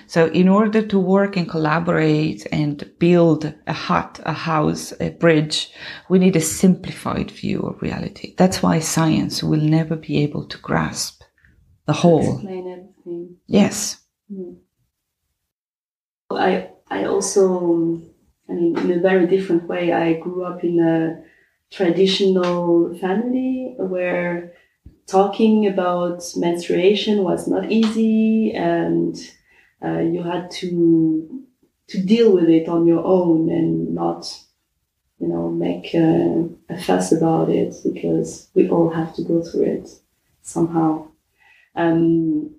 So 0.07 0.27
in 0.27 0.47
order 0.47 0.81
to 0.85 0.99
work 0.99 1.37
and 1.37 1.49
collaborate 1.49 2.47
and 2.51 2.89
build 2.99 3.53
a 3.67 3.73
hut, 3.73 4.19
a 4.23 4.33
house, 4.33 4.93
a 4.99 5.09
bridge, 5.09 5.71
we 6.09 6.19
need 6.19 6.35
a 6.35 6.41
simplified 6.41 7.31
view 7.31 7.61
of 7.61 7.81
reality. 7.81 8.35
That's 8.37 8.63
why 8.63 8.79
science 8.79 9.43
will 9.43 9.61
never 9.61 9.95
be 9.95 10.23
able 10.23 10.45
to 10.47 10.57
grasp 10.59 11.23
the 11.85 11.93
whole. 11.93 12.35
Explain 12.35 12.67
everything. 12.71 13.37
Yes. 13.47 14.03
Mm. 14.31 14.57
I 16.31 16.69
I 16.89 17.05
also 17.05 18.01
I 18.49 18.53
mean 18.53 18.77
in 18.77 18.91
a 18.91 19.01
very 19.01 19.27
different 19.27 19.67
way. 19.67 19.93
I 19.93 20.13
grew 20.13 20.43
up 20.43 20.63
in 20.63 20.79
a 20.79 21.23
traditional 21.71 22.97
family 22.99 23.75
where 23.77 24.53
talking 25.07 25.67
about 25.67 26.23
menstruation 26.35 27.23
was 27.23 27.47
not 27.47 27.71
easy 27.71 28.53
and 28.53 29.15
uh, 29.83 29.99
you 29.99 30.23
had 30.23 30.49
to 30.51 31.43
to 31.87 32.01
deal 32.03 32.33
with 32.33 32.49
it 32.49 32.67
on 32.67 32.85
your 32.85 33.03
own 33.03 33.49
and 33.49 33.93
not 33.93 34.37
you 35.19 35.27
know 35.27 35.49
make 35.49 35.93
a, 35.93 36.47
a 36.69 36.81
fuss 36.81 37.11
about 37.11 37.49
it 37.49 37.73
because 37.83 38.49
we 38.53 38.69
all 38.69 38.89
have 38.89 39.15
to 39.15 39.23
go 39.23 39.41
through 39.41 39.63
it 39.63 39.89
somehow 40.41 41.07
um, 41.75 42.55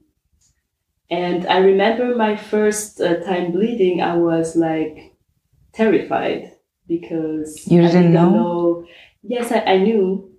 and 1.10 1.46
I 1.46 1.58
remember 1.58 2.14
my 2.14 2.36
first 2.36 3.00
uh, 3.00 3.16
time 3.24 3.52
bleeding, 3.52 4.02
I 4.02 4.16
was 4.16 4.56
like 4.56 5.14
terrified 5.72 6.52
because 6.86 7.66
You 7.66 7.82
I 7.82 7.86
didn't 7.86 8.12
know? 8.12 8.86
Yes, 9.22 9.50
I, 9.50 9.60
I 9.60 9.78
knew, 9.78 10.30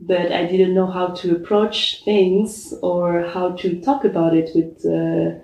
but 0.00 0.32
I 0.32 0.46
didn't 0.46 0.74
know 0.74 0.86
how 0.86 1.08
to 1.08 1.36
approach 1.36 2.02
things 2.04 2.72
or 2.82 3.22
how 3.22 3.50
to 3.52 3.80
talk 3.82 4.04
about 4.04 4.34
it 4.34 4.50
with 4.54 4.84
uh, 4.86 5.43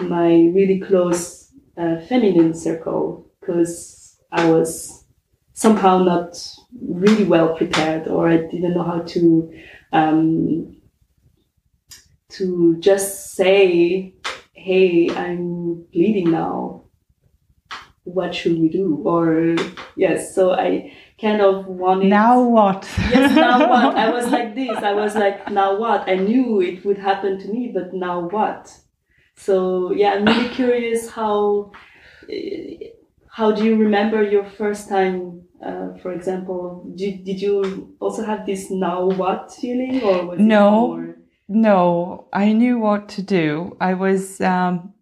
my 0.00 0.28
really 0.54 0.80
close 0.80 1.50
uh, 1.76 2.00
feminine 2.08 2.54
circle 2.54 3.30
because 3.40 4.16
I 4.32 4.50
was 4.50 5.04
somehow 5.52 5.98
not 5.98 6.42
really 6.80 7.24
well 7.24 7.56
prepared 7.56 8.08
or 8.08 8.28
I 8.28 8.38
didn't 8.38 8.74
know 8.74 8.82
how 8.82 9.00
to 9.00 9.52
um, 9.92 10.76
to 12.30 12.76
just 12.78 13.34
say, 13.34 14.14
"Hey, 14.52 15.10
I'm 15.10 15.84
bleeding 15.92 16.30
now. 16.30 16.84
What 18.04 18.34
should 18.34 18.58
we 18.58 18.68
do?" 18.68 19.02
Or 19.04 19.56
yes, 19.96 20.34
so 20.34 20.52
I 20.52 20.92
kind 21.20 21.40
of 21.42 21.66
wanted 21.66 22.08
Now 22.08 22.40
what? 22.42 22.88
yes, 22.96 23.34
now 23.34 23.68
what? 23.68 23.96
I 23.96 24.10
was 24.10 24.26
like 24.36 24.54
this. 24.54 24.76
I 24.78 24.92
was 24.92 25.14
like, 25.14 25.50
now 25.50 25.76
what? 25.76 26.08
I 26.08 26.14
knew 26.14 26.60
it 26.60 26.84
would 26.84 26.98
happen 26.98 27.38
to 27.40 27.48
me, 27.48 27.70
but 27.74 27.92
now 27.92 28.20
what? 28.20 28.72
So 29.46 29.92
yeah, 29.92 30.10
I'm 30.14 30.24
really 30.26 30.48
curious 30.50 31.08
how 31.10 31.72
how 33.32 33.52
do 33.52 33.64
you 33.64 33.76
remember 33.76 34.22
your 34.22 34.44
first 34.44 34.88
time? 34.88 35.42
Uh, 35.64 35.94
for 36.02 36.12
example, 36.12 36.90
did, 36.96 37.24
did 37.24 37.40
you 37.40 37.94
also 38.00 38.24
have 38.24 38.46
this 38.46 38.70
now 38.70 39.06
what 39.06 39.52
feeling, 39.52 40.02
or 40.02 40.24
was 40.26 40.38
it 40.40 40.42
No. 40.42 40.70
more- 40.88 41.16
No, 41.48 42.28
I 42.32 42.52
knew 42.52 42.78
what 42.78 43.08
to 43.10 43.22
do. 43.22 43.76
I 43.80 43.92
was, 43.94 44.40
um, 44.40 44.94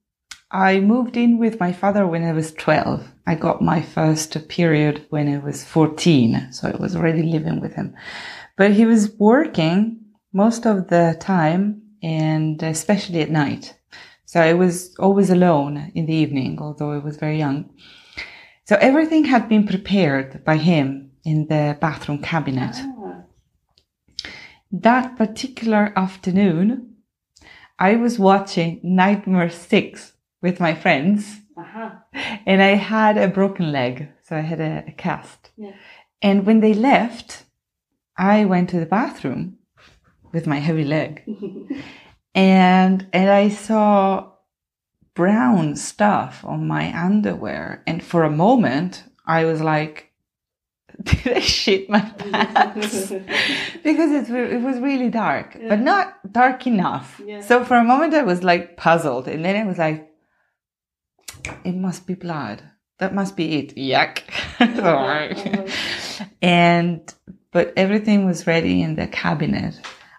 I 0.51 0.81
moved 0.81 1.17
in 1.17 1.39
with 1.39 1.61
my 1.61 1.73
father 1.73 2.07
when 2.07 2.25
I 2.25 2.33
was 2.33 2.53
12. 2.55 3.07
I 3.27 3.35
got 3.35 3.61
my 3.63 3.83
first 3.83 4.49
period 4.49 5.05
when 5.11 5.29
I 5.29 5.39
was 5.39 5.63
14. 5.63 6.49
So 6.51 6.69
I 6.73 6.77
was 6.77 6.97
already 6.97 7.23
living 7.23 7.61
with 7.61 7.75
him. 7.75 7.95
But 8.57 8.73
he 8.73 8.85
was 8.87 9.15
working 9.19 10.01
most 10.33 10.67
of 10.67 10.89
the 10.89 11.17
time 11.21 11.83
and 12.03 12.63
especially 12.63 13.21
at 13.21 13.31
night. 13.31 13.78
So 14.29 14.43
I 14.43 14.53
was 14.53 14.95
always 14.99 15.31
alone 15.31 15.91
in 15.95 16.05
the 16.05 16.13
evening, 16.13 16.59
although 16.61 16.93
I 16.93 16.99
was 16.99 17.17
very 17.17 17.39
young. 17.39 17.71
So 18.67 18.77
everything 18.77 19.25
had 19.25 19.49
been 19.49 19.67
prepared 19.67 20.45
by 20.45 20.59
him 20.59 21.13
in 21.25 21.47
the 21.49 21.79
bathroom 21.81 22.19
cabinet 22.21 22.77
Ah, 22.77 23.23
that 24.71 25.17
particular 25.17 25.95
afternoon, 25.97 26.97
I 27.79 27.97
was 27.97 28.19
watching 28.19 28.81
Nightmare 28.83 29.49
6 29.49 30.13
with 30.43 30.61
my 30.61 30.75
friends 30.75 31.41
aha. 31.57 32.05
and 32.45 32.63
I 32.63 32.75
had 32.75 33.17
a 33.17 33.29
broken 33.29 33.73
leg. 33.73 34.11
So 34.25 34.37
I 34.37 34.41
had 34.41 34.61
a, 34.61 34.85
a 34.89 34.93
cast. 34.93 35.53
Yeah. 35.57 35.73
And 36.21 36.45
when 36.45 36.61
they 36.61 36.75
left, 36.75 37.45
I 38.19 38.45
went 38.45 38.69
to 38.71 38.79
the 38.79 38.93
bathroom 38.99 39.57
with 40.33 40.47
my 40.47 40.59
heavy 40.59 40.85
leg 40.85 41.23
and, 42.39 43.07
and 43.13 43.31
I 43.31 43.49
saw 43.49 44.33
brown 45.15 45.75
stuff 45.77 46.45
on 46.45 46.67
my 46.69 46.97
underwear. 46.97 47.83
And 47.87 48.03
for 48.03 48.23
a 48.25 48.31
moment, 48.31 49.03
I 49.27 49.45
was 49.45 49.61
like, 49.61 50.13
did 51.03 51.37
I 51.37 51.41
shit 51.41 51.91
my 51.91 52.01
pants? 52.19 53.11
because 53.83 54.11
it, 54.13 54.31
it 54.31 54.63
was 54.63 54.79
really 54.79 55.11
dark, 55.11 55.57
Yeah. 55.61 55.69
but 55.69 55.81
not 55.81 56.33
dark 56.33 56.67
enough. 56.67 57.21
Yeah. 57.25 57.41
So 57.41 57.65
for 57.65 57.77
a 57.77 57.85
moment, 57.85 58.15
I 58.15 58.23
was 58.23 58.43
like 58.43 58.77
puzzled, 58.77 59.29
and 59.29 59.45
then 59.45 59.57
I 59.57 59.65
was 59.67 59.79
like, 59.79 60.09
"It 61.65 61.75
must 61.77 62.07
be 62.07 62.15
blood. 62.15 62.63
That 62.99 63.15
must 63.15 63.37
be 63.37 63.59
it. 63.59 63.77
Yuck!" 63.77 64.23
Uh-huh. 64.61 66.25
and 66.43 67.15
but 67.53 67.73
everything 67.77 68.27
was 68.27 68.47
ready 68.47 68.83
in 68.83 68.97
the 68.97 69.07
cabinet. 69.07 69.75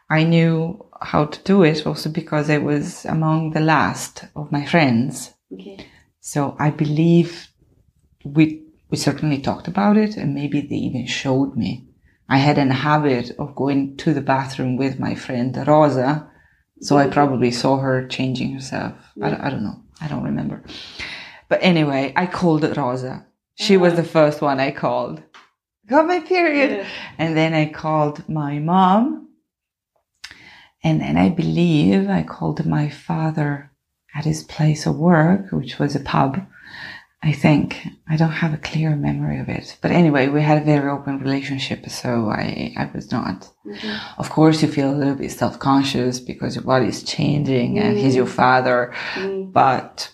I 0.10 0.24
knew 0.24 0.86
how 1.02 1.26
to 1.26 1.44
do 1.44 1.64
it 1.64 1.86
also 1.86 2.10
because 2.10 2.50
I 2.50 2.58
was 2.58 3.06
among 3.06 3.52
the 3.52 3.62
last 3.62 4.26
of 4.36 4.52
my 4.52 4.66
friends. 4.66 5.34
okay. 5.54 5.86
So 6.20 6.56
I 6.60 6.70
believe 6.70 7.48
we 8.24 8.64
we 8.90 8.98
certainly 8.98 9.40
talked 9.40 9.68
about 9.68 9.98
it 9.98 10.18
and 10.18 10.34
maybe 10.34 10.62
they 10.62 10.76
even 10.76 11.06
showed 11.08 11.56
me. 11.56 11.88
I 12.28 12.38
had 12.38 12.58
an 12.58 12.72
habit 12.72 13.32
of 13.40 13.56
going 13.56 13.98
to 13.98 14.14
the 14.14 14.22
bathroom 14.22 14.78
with 14.78 15.00
my 15.00 15.16
friend 15.16 15.56
Rosa. 15.68 16.30
So 16.82 16.98
I 16.98 17.08
probably 17.08 17.52
saw 17.52 17.78
her 17.78 18.08
changing 18.08 18.54
herself. 18.54 18.94
I, 19.22 19.30
don't, 19.30 19.42
I 19.42 19.50
don't 19.50 19.64
know. 19.64 19.82
I 20.02 20.08
don't 20.08 20.24
remember. 20.24 20.64
But 21.50 21.60
anyway, 21.62 22.14
I 22.16 22.26
called 22.26 22.78
Rosa. 22.78 23.26
She 23.56 23.76
was 23.78 23.96
the 23.96 24.04
first 24.04 24.42
one 24.42 24.60
I 24.60 24.72
called. 24.72 25.22
Got 25.88 26.08
my 26.08 26.20
period. 26.20 26.72
Yeah. 26.72 26.88
And 27.18 27.36
then 27.36 27.54
I 27.54 27.66
called 27.66 28.28
my 28.30 28.60
mom. 28.60 29.29
And 30.84 31.02
then 31.02 31.18
I 31.18 31.30
believe 31.30 32.10
I 32.10 32.24
called 32.24 32.66
my 32.66 32.90
father 32.90 33.72
at 34.16 34.26
his 34.26 34.44
place 34.44 34.86
of 34.86 34.96
work, 34.98 35.52
which 35.52 35.78
was 35.80 35.96
a 35.96 36.00
pub. 36.00 36.42
I 37.22 37.34
think 37.34 37.86
I 38.08 38.16
don't 38.16 38.32
have 38.44 38.54
a 38.54 38.58
clear 38.70 38.96
memory 38.96 39.40
of 39.42 39.50
it, 39.50 39.78
but 39.82 39.92
anyway, 39.92 40.30
we 40.30 40.42
had 40.42 40.62
a 40.62 40.64
very 40.64 40.90
open 40.90 41.20
relationship, 41.20 41.90
so 41.90 42.30
I 42.30 42.74
I 42.78 42.86
was 42.96 43.12
not. 43.12 43.50
Mhm. 43.66 44.00
Of 44.18 44.30
course, 44.30 44.62
you 44.64 44.70
feel 44.72 44.90
a 44.90 44.96
little 45.02 45.16
bit 45.16 45.32
self 45.32 45.60
conscious 45.60 46.22
because 46.22 46.56
your 46.56 46.64
body 46.64 46.88
is 46.88 47.04
changing 47.04 47.78
and 47.78 47.98
he's 47.98 48.16
your 48.16 48.26
father, 48.44 48.94
Mm, 49.16 49.52
but 49.52 50.12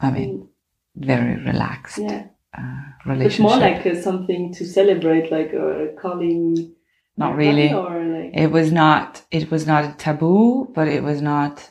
I 0.00 0.10
mean, 0.10 0.30
mm, 0.38 0.48
very 0.96 1.36
relaxed 1.50 1.98
yeah. 1.98 2.24
uh, 2.58 2.82
It's 2.98 3.06
relationship. 3.06 3.40
more 3.48 3.56
like 3.68 3.86
uh, 3.86 3.94
something 4.08 4.52
to 4.54 4.64
celebrate, 4.64 5.30
like 5.30 5.54
uh, 5.54 5.94
calling. 6.02 6.72
Not 7.16 7.36
really. 7.36 7.68
like, 7.72 8.30
It 8.34 8.50
was 8.50 8.72
not. 8.72 9.22
It 9.30 9.50
was 9.50 9.66
not 9.66 9.84
a 9.84 9.92
taboo, 9.96 10.70
but 10.74 10.88
it 10.88 11.02
was 11.02 11.20
not. 11.22 11.70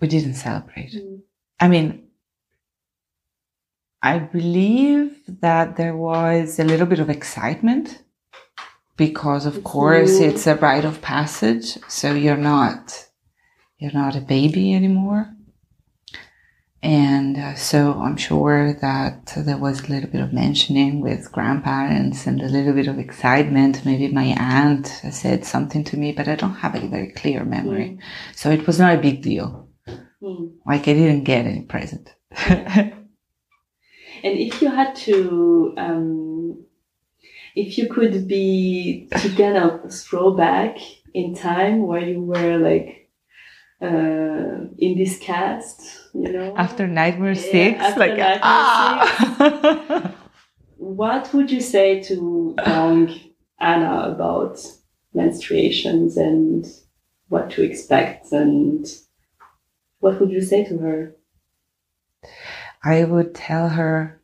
We 0.00 0.08
didn't 0.08 0.34
celebrate. 0.34 0.92
Mm. 0.92 1.20
I 1.60 1.68
mean, 1.68 2.08
I 4.02 4.18
believe 4.18 5.16
that 5.40 5.76
there 5.76 5.96
was 5.96 6.58
a 6.58 6.64
little 6.64 6.86
bit 6.86 6.98
of 6.98 7.08
excitement 7.10 8.02
because, 8.96 9.46
of 9.46 9.56
It's 9.56 9.64
course, 9.64 10.18
new. 10.18 10.26
it's 10.28 10.46
a 10.46 10.56
rite 10.56 10.84
of 10.84 11.00
passage. 11.02 11.78
So 11.88 12.12
you're 12.14 12.36
not, 12.36 13.08
you're 13.78 13.92
not 13.92 14.16
a 14.16 14.20
baby 14.20 14.74
anymore. 14.74 15.32
And 16.82 17.38
uh, 17.38 17.54
so 17.54 17.92
I'm 17.92 18.16
sure 18.16 18.74
that 18.80 19.34
there 19.36 19.56
was 19.56 19.80
a 19.80 19.86
little 19.86 20.10
bit 20.10 20.20
of 20.20 20.32
mentioning 20.32 21.00
with 21.00 21.30
grandparents 21.30 22.26
and 22.26 22.40
a 22.42 22.48
little 22.48 22.72
bit 22.72 22.88
of 22.88 22.98
excitement. 22.98 23.84
Maybe 23.84 24.08
my 24.08 24.34
aunt 24.36 24.88
said 25.10 25.44
something 25.44 25.84
to 25.84 25.96
me, 25.96 26.10
but 26.12 26.26
I 26.26 26.34
don't 26.34 26.54
have 26.54 26.74
a 26.74 26.88
very 26.88 27.12
clear 27.12 27.44
memory. 27.44 27.98
So 28.34 28.50
it 28.50 28.66
was 28.66 28.80
not 28.80 28.96
a 28.96 29.00
big 29.00 29.22
deal. 29.22 29.68
Mm. 30.20 30.54
Like 30.66 30.88
I 30.88 30.94
didn't 30.94 31.24
get 31.24 31.46
any 31.46 31.62
present. 31.62 32.12
And 34.22 34.38
if 34.38 34.62
you 34.62 34.70
had 34.70 34.94
to, 34.96 35.74
um, 35.76 36.64
if 37.56 37.76
you 37.76 37.88
could 37.88 38.28
be 38.28 39.08
to 39.16 39.28
kind 39.30 39.56
of 39.56 39.92
throw 39.92 40.32
back 40.32 40.78
in 41.12 41.34
time 41.34 41.86
where 41.86 42.00
you 42.00 42.20
were 42.20 42.56
like 42.58 43.10
uh, 43.80 44.68
in 44.78 44.96
this 44.96 45.18
cast, 45.18 45.80
you 46.14 46.32
know, 46.32 46.54
After 46.56 46.86
Nightmare 46.86 47.32
Yeah, 47.32 47.74
6, 47.74 47.80
after 47.80 48.00
like, 48.00 48.10
Nightmare 48.10 48.40
ah! 48.42 50.14
what 50.76 51.32
would 51.32 51.50
you 51.50 51.60
say 51.60 52.02
to 52.02 52.54
young 52.66 53.18
Anna 53.58 54.12
about 54.14 54.64
menstruations 55.14 56.16
and 56.16 56.66
what 57.28 57.50
to 57.52 57.62
expect 57.62 58.32
and 58.32 58.86
what 60.00 60.20
would 60.20 60.30
you 60.30 60.42
say 60.42 60.64
to 60.64 60.78
her? 60.78 61.14
I 62.84 63.04
would 63.04 63.34
tell 63.34 63.70
her 63.70 64.20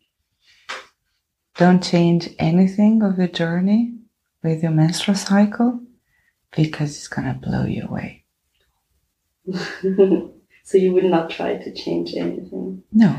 don't 1.57 1.83
change 1.83 2.31
anything 2.39 3.03
of 3.03 3.19
your 3.19 3.29
journey 3.29 3.95
with 4.43 4.63
your 4.63 4.73
menstrual 4.73 5.17
cycle 5.17 5.81
because 6.57 6.91
it's 6.97 7.09
going 7.09 7.27
to 7.27 7.35
blow 7.35 7.65
you 7.65 7.85
away. 7.85 8.25
so 10.69 10.77
you 10.77 10.93
would 10.93 11.05
not 11.05 11.31
try 11.31 11.57
to 11.57 11.73
change 11.73 12.13
anything 12.15 12.83
No. 12.93 13.11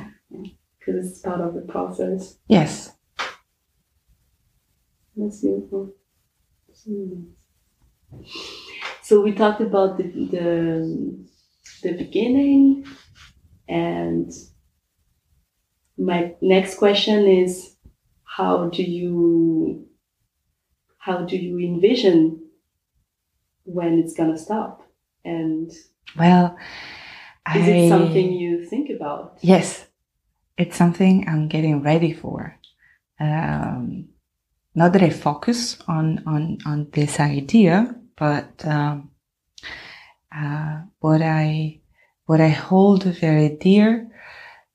because 0.77 1.09
it's 1.09 1.19
part 1.19 1.41
of 1.41 1.55
the 1.55 1.61
process. 1.61 2.37
Yes. 2.47 2.91
That's 5.17 5.41
beautiful. 5.41 5.95
So. 6.71 6.91
So 9.01 9.21
we 9.21 9.31
talked 9.33 9.61
about 9.61 9.97
the, 9.97 10.03
the 10.35 10.47
the 11.83 11.93
beginning, 11.97 12.85
and 13.67 14.31
my 15.97 16.35
next 16.41 16.77
question 16.77 17.25
is, 17.27 17.75
how 18.37 18.69
do 18.69 18.83
you 18.83 19.87
how 20.99 21.17
do 21.25 21.35
you 21.35 21.57
envision 21.59 22.39
when 23.63 23.97
it's 23.99 24.13
gonna 24.13 24.37
stop, 24.37 24.83
and 25.25 25.71
Well, 26.15 26.55
is 27.55 27.67
I, 27.67 27.71
it 27.71 27.89
something 27.89 28.33
you 28.33 28.65
think 28.65 28.89
about? 28.89 29.37
Yes. 29.41 29.85
it's 30.59 30.75
something 30.75 31.25
I'm 31.27 31.47
getting 31.47 31.81
ready 31.81 32.13
for. 32.13 32.59
Um, 33.19 34.09
not 34.75 34.93
that 34.93 35.01
I 35.01 35.09
focus 35.09 35.77
on 35.87 36.23
on 36.27 36.57
on 36.65 36.89
this 36.91 37.19
idea, 37.19 37.95
but 38.17 38.65
um, 38.65 39.11
uh, 40.35 40.81
what 40.99 41.21
I 41.21 41.79
what 42.25 42.41
I 42.41 42.49
hold 42.49 43.03
very 43.03 43.49
dear 43.49 44.11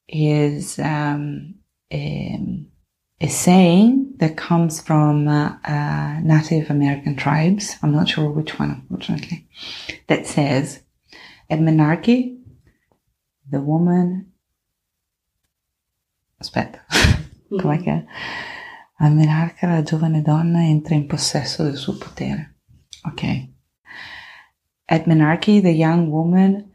is 0.08 0.78
um, 0.78 1.54
a, 1.92 2.66
a, 3.20 3.28
saying 3.28 4.14
that 4.16 4.36
comes 4.36 4.80
from 4.80 5.28
uh, 5.28 5.56
uh, 5.64 6.20
Native 6.22 6.70
American 6.70 7.16
tribes. 7.16 7.76
I'm 7.82 7.92
not 7.92 8.08
sure 8.08 8.30
which 8.30 8.58
one, 8.58 8.70
unfortunately. 8.70 9.46
That 10.08 10.26
says, 10.26 10.82
"At 11.48 11.60
menarche, 11.60 12.36
the 13.48 13.58
woman." 13.58 14.32
Aspetta, 16.38 16.84
mm-hmm. 16.90 17.58
com'è 17.58 17.80
che 17.80 17.90
è? 17.90 18.04
A 18.98 19.08
menarca 19.08 19.66
la 19.66 19.82
giovane 19.82 20.22
donna 20.22 20.64
entra 20.64 20.94
in 20.94 21.06
possesso 21.06 21.64
del 21.64 21.76
suo 21.76 21.96
potere. 21.96 22.54
Ok. 23.02 23.48
At 24.86 25.06
menarche, 25.06 25.60
the 25.60 25.70
young 25.70 26.10
woman 26.10 26.70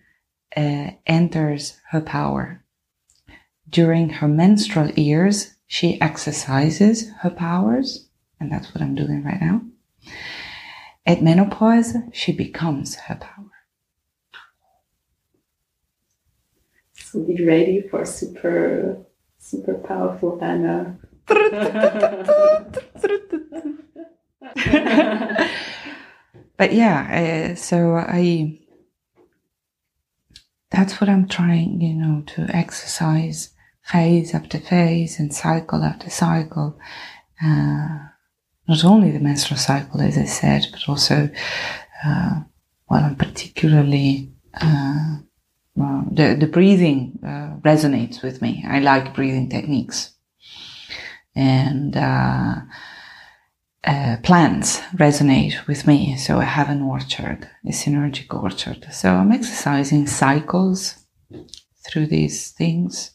uh, 0.56 0.92
enters 1.06 1.80
her 1.92 2.02
power. 2.02 2.64
During 3.70 4.10
her 4.10 4.28
menstrual 4.28 4.92
years, 4.98 5.56
she 5.68 6.00
exercises 6.02 7.12
her 7.22 7.30
powers, 7.30 8.10
and 8.40 8.52
that's 8.52 8.74
what 8.74 8.82
I'm 8.82 8.96
doing 8.96 9.24
right 9.24 9.40
now. 9.40 9.62
At 11.06 11.22
menopause, 11.22 11.96
she 12.12 12.32
becomes 12.32 12.96
her 12.96 13.16
power. 13.16 13.39
So 17.12 17.24
be 17.24 17.44
ready 17.44 17.82
for 17.90 18.06
super, 18.06 19.04
super 19.40 19.74
powerful 19.80 20.38
Anna. 20.44 21.00
but 26.56 26.72
yeah, 26.72 27.50
uh, 27.52 27.56
so 27.56 27.96
I 27.96 28.60
that's 30.70 31.02
what 31.02 31.10
I'm 31.10 31.28
trying, 31.28 31.82
you 31.82 31.96
know, 31.96 32.22
to 32.36 32.44
exercise 32.56 33.56
phase 33.82 34.36
after 34.36 34.60
phase 34.60 35.20
and 35.20 35.34
cycle 35.34 35.84
after 35.84 36.12
cycle. 36.12 36.78
Uh, 37.44 37.98
not 38.68 38.86
only 38.86 39.10
the 39.10 39.20
menstrual 39.20 39.58
cycle, 39.58 40.00
as 40.02 40.16
I 40.16 40.26
said, 40.26 40.68
but 40.72 40.88
also, 40.88 41.28
uh, 42.06 42.42
well, 42.88 43.04
I'm 43.04 43.16
particularly, 43.16 44.32
uh, 44.62 45.18
the, 46.12 46.36
the 46.40 46.48
breathing 46.48 47.20
uh, 47.24 47.58
resonates 47.62 48.22
with 48.22 48.42
me. 48.42 48.64
I 48.68 48.80
like 48.80 49.16
breathing 49.16 49.50
techniques. 49.50 50.12
And, 51.36 51.96
uh, 51.96 52.56
uh, 53.84 54.18
plants 54.24 54.80
resonate 54.94 55.66
with 55.68 55.88
me. 55.88 56.18
So 56.18 56.40
I 56.40 56.44
have 56.44 56.70
an 56.70 56.82
orchard, 56.82 57.50
a 57.66 57.70
synergic 57.72 58.34
orchard. 58.34 58.88
So 58.92 59.14
I'm 59.14 59.32
exercising 59.32 60.06
cycles 60.08 60.96
through 61.86 62.08
these 62.08 62.52
things. 62.52 63.12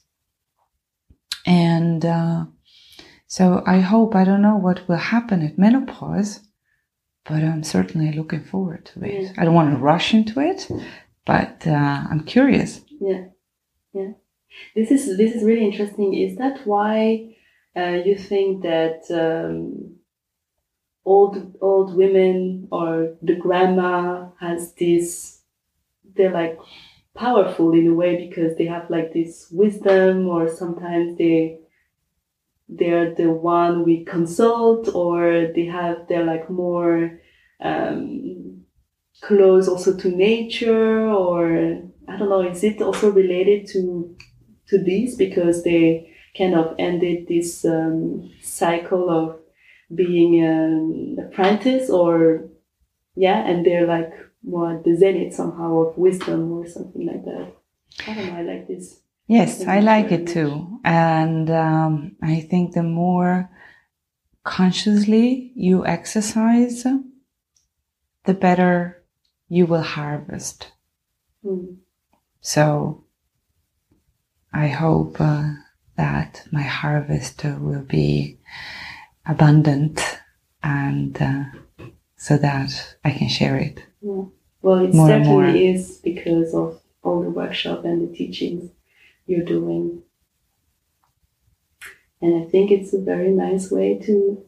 And 1.46 2.04
uh, 2.04 2.46
so 3.26 3.62
I 3.66 3.80
hope, 3.80 4.14
I 4.14 4.24
don't 4.24 4.42
know 4.42 4.56
what 4.56 4.88
will 4.88 4.96
happen 4.96 5.42
at 5.42 5.58
menopause, 5.58 6.40
but 7.24 7.42
I'm 7.42 7.62
certainly 7.62 8.12
looking 8.12 8.44
forward 8.44 8.86
to 8.86 9.04
it. 9.04 9.32
I 9.38 9.44
don't 9.44 9.54
want 9.54 9.74
to 9.74 9.78
rush 9.78 10.14
into 10.14 10.40
it, 10.40 10.68
but 11.24 11.66
uh, 11.66 12.04
I'm 12.10 12.24
curious. 12.24 12.82
Yeah, 13.00 13.24
yeah. 13.92 14.12
This 14.74 14.90
is 14.90 15.16
this 15.16 15.34
is 15.34 15.42
really 15.42 15.64
interesting. 15.64 16.14
Is 16.14 16.36
that 16.36 16.66
why 16.66 17.36
uh, 17.76 18.00
you 18.04 18.16
think 18.16 18.62
that 18.62 19.02
um, 19.10 19.96
old 21.04 21.56
old 21.60 21.94
women 21.96 22.68
or 22.70 23.14
the 23.22 23.34
grandma 23.34 24.28
has 24.40 24.74
this 24.74 25.40
they're 26.16 26.32
like 26.32 26.58
powerful 27.14 27.72
in 27.72 27.86
a 27.86 27.94
way 27.94 28.28
because 28.28 28.56
they 28.56 28.66
have 28.66 28.90
like 28.90 29.12
this 29.12 29.48
wisdom 29.50 30.28
or 30.28 30.48
sometimes 30.48 31.16
they 31.18 31.58
they're 32.68 33.14
the 33.14 33.30
one 33.30 33.84
we 33.84 34.04
consult 34.04 34.94
or 34.94 35.52
they 35.54 35.66
have 35.66 36.08
they're 36.08 36.24
like 36.24 36.48
more 36.48 37.20
um, 37.60 38.43
close 39.26 39.68
also 39.68 39.96
to 39.96 40.08
nature 40.08 41.08
or 41.08 41.80
I 42.06 42.16
don't 42.18 42.28
know 42.28 42.42
is 42.42 42.62
it 42.62 42.82
also 42.82 43.10
related 43.10 43.66
to 43.68 44.14
to 44.68 44.78
this 44.78 45.14
because 45.16 45.62
they 45.64 46.12
kind 46.36 46.54
of 46.54 46.74
ended 46.78 47.28
this 47.28 47.64
um, 47.64 48.30
cycle 48.42 49.08
of 49.08 49.38
being 49.94 50.42
an 50.42 51.16
apprentice 51.18 51.88
or 51.88 52.48
yeah 53.16 53.46
and 53.46 53.64
they're 53.64 53.86
like 53.86 54.12
more 54.42 54.80
the 54.84 54.94
zenith 54.96 55.34
somehow 55.34 55.78
of 55.78 55.96
wisdom 55.96 56.52
or 56.52 56.66
something 56.66 57.06
like 57.06 57.24
that. 57.24 57.52
I 58.06 58.14
don't 58.14 58.26
know 58.26 58.36
i 58.36 58.42
like 58.42 58.68
this. 58.68 59.00
Yes 59.26 59.66
i 59.66 59.80
like 59.80 60.12
it 60.12 60.24
much. 60.24 60.32
too. 60.34 60.80
And 60.84 61.48
um, 61.50 62.16
i 62.22 62.40
think 62.40 62.74
the 62.74 62.82
more 62.82 63.48
consciously 64.42 65.52
you 65.56 65.86
exercise 65.86 66.84
the 68.24 68.34
better 68.34 69.03
you 69.56 69.64
will 69.66 69.86
harvest 69.98 70.72
mm. 71.44 71.76
so 72.40 72.64
i 74.52 74.66
hope 74.68 75.20
uh, 75.20 75.50
that 75.96 76.42
my 76.50 76.66
harvest 76.80 77.44
will 77.44 77.86
be 77.98 78.38
abundant 79.26 80.00
and 80.62 81.20
uh, 81.20 81.44
so 82.24 82.38
that 82.38 82.96
I 83.04 83.10
can 83.10 83.28
share 83.28 83.58
it. 83.58 83.84
Yeah. 84.00 84.22
Well, 84.62 84.78
it 84.78 84.94
more 84.94 85.08
certainly 85.08 85.68
is 85.68 85.98
because 85.98 86.54
of 86.54 86.80
all 87.02 87.22
the 87.22 87.28
workshop 87.28 87.84
and 87.84 88.08
the 88.08 88.16
teachings 88.16 88.70
you're 89.26 89.44
doing. 89.44 90.02
And 92.22 92.42
I 92.42 92.48
think 92.48 92.70
it's 92.70 92.94
a 92.94 92.98
very 92.98 93.30
nice 93.30 93.70
way 93.70 93.98
to 94.06 94.42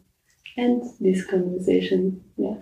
end 0.56 0.84
this 1.00 1.26
conversation. 1.26 2.24
Yeah. 2.38 2.56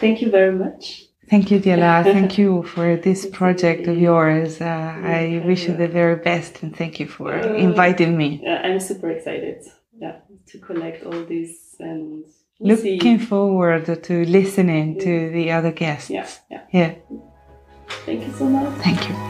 Thank 0.00 0.20
you 0.20 0.30
very 0.30 0.52
much. 0.52 1.04
Thank 1.30 1.52
you, 1.52 1.60
Diala. 1.60 2.02
thank 2.16 2.38
you 2.38 2.64
for 2.64 2.96
this 2.96 3.24
project 3.26 3.86
of 3.86 3.96
yours. 3.96 4.60
Uh, 4.60 4.64
I 4.64 5.42
wish 5.46 5.68
you 5.68 5.76
the 5.76 5.86
very 5.86 6.16
best 6.16 6.62
and 6.62 6.76
thank 6.76 6.98
you 6.98 7.06
for 7.06 7.32
uh, 7.32 7.54
inviting 7.54 8.16
me. 8.16 8.44
I'm 8.46 8.80
super 8.80 9.10
excited 9.10 9.64
yeah, 9.96 10.16
to 10.48 10.58
collect 10.58 11.06
all 11.06 11.22
this 11.24 11.76
and 11.78 12.24
we'll 12.58 12.76
looking 12.76 13.18
see. 13.18 13.24
forward 13.24 13.86
to 14.02 14.24
listening 14.24 14.96
yeah. 14.96 15.04
to 15.04 15.30
the 15.30 15.52
other 15.52 15.70
guests. 15.70 16.10
Yeah, 16.10 16.28
yeah. 16.50 16.64
Yeah. 16.72 16.94
Thank 18.06 18.26
you 18.26 18.32
so 18.32 18.46
much. 18.46 18.82
Thank 18.82 19.08
you. 19.08 19.29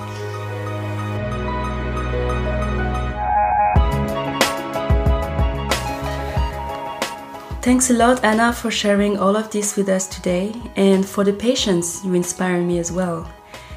Thanks 7.71 7.89
a 7.89 7.95
lot, 7.95 8.25
Anna, 8.25 8.53
for 8.53 8.69
sharing 8.69 9.17
all 9.17 9.37
of 9.37 9.53
this 9.53 9.77
with 9.77 9.89
us 9.89 10.09
today 10.09 10.53
and 10.75 11.07
for 11.07 11.23
the 11.23 11.33
patience 11.33 12.05
you 12.05 12.15
inspire 12.15 12.61
me 12.61 12.81
as 12.81 12.91
well. 12.91 13.31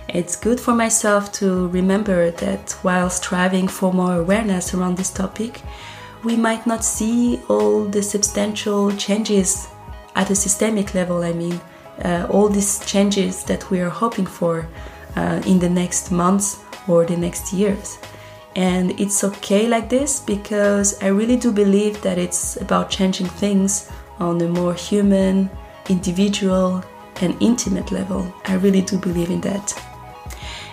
It's 0.09 0.35
good 0.35 0.59
for 0.59 0.73
myself 0.73 1.31
to 1.33 1.67
remember 1.67 2.31
that 2.31 2.71
while 2.81 3.11
striving 3.11 3.67
for 3.67 3.93
more 3.93 4.15
awareness 4.15 4.73
around 4.73 4.97
this 4.97 5.11
topic, 5.11 5.61
we 6.23 6.35
might 6.35 6.65
not 6.65 6.83
see 6.83 7.39
all 7.49 7.83
the 7.83 8.01
substantial 8.01 8.91
changes 8.93 9.67
at 10.15 10.31
a 10.31 10.35
systemic 10.35 10.95
level, 10.95 11.21
I 11.21 11.33
mean, 11.33 11.61
uh, 12.03 12.25
all 12.31 12.49
these 12.49 12.83
changes 12.87 13.43
that 13.43 13.69
we 13.69 13.79
are 13.79 13.91
hoping 13.91 14.25
for 14.25 14.67
uh, 15.15 15.39
in 15.45 15.59
the 15.59 15.69
next 15.69 16.09
months 16.09 16.63
or 16.87 17.05
the 17.05 17.15
next 17.15 17.53
years. 17.53 17.99
And 18.55 18.99
it's 18.99 19.23
okay 19.23 19.67
like 19.67 19.89
this 19.89 20.19
because 20.19 21.01
I 21.01 21.07
really 21.07 21.37
do 21.37 21.51
believe 21.51 22.01
that 22.01 22.17
it's 22.17 22.57
about 22.57 22.89
changing 22.89 23.27
things 23.27 23.91
on 24.19 24.39
a 24.41 24.47
more 24.47 24.73
human, 24.73 25.49
individual, 25.89 26.83
and 27.21 27.35
intimate 27.41 27.91
level. 27.91 28.33
I 28.45 28.55
really 28.55 28.81
do 28.81 28.97
believe 28.97 29.29
in 29.29 29.41
that. 29.41 29.73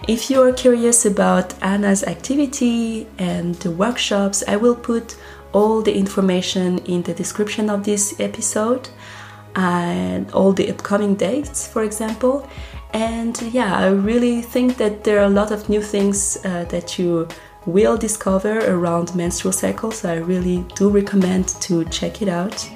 If 0.08 0.30
you 0.30 0.42
are 0.42 0.52
curious 0.52 1.06
about 1.06 1.54
Anna's 1.62 2.04
activity 2.04 3.06
and 3.18 3.54
the 3.56 3.70
workshops, 3.70 4.42
I 4.48 4.56
will 4.56 4.74
put 4.74 5.16
all 5.52 5.82
the 5.82 5.94
information 5.94 6.78
in 6.78 7.02
the 7.02 7.14
description 7.14 7.70
of 7.70 7.84
this 7.84 8.18
episode 8.20 8.88
and 9.56 10.30
all 10.32 10.52
the 10.52 10.70
upcoming 10.70 11.14
dates, 11.14 11.66
for 11.66 11.82
example. 11.82 12.48
And 12.92 13.40
yeah, 13.52 13.76
I 13.76 13.88
really 13.88 14.42
think 14.42 14.76
that 14.78 15.04
there 15.04 15.20
are 15.20 15.26
a 15.26 15.30
lot 15.30 15.52
of 15.52 15.68
new 15.68 15.82
things 15.82 16.38
uh, 16.44 16.64
that 16.70 16.98
you 16.98 17.28
will 17.66 17.96
discover 17.96 18.58
around 18.70 19.14
menstrual 19.14 19.52
cycles. 19.52 19.98
So 19.98 20.12
I 20.12 20.16
really 20.16 20.64
do 20.74 20.88
recommend 20.88 21.48
to 21.62 21.84
check 21.86 22.22
it 22.22 22.28
out. 22.28 22.68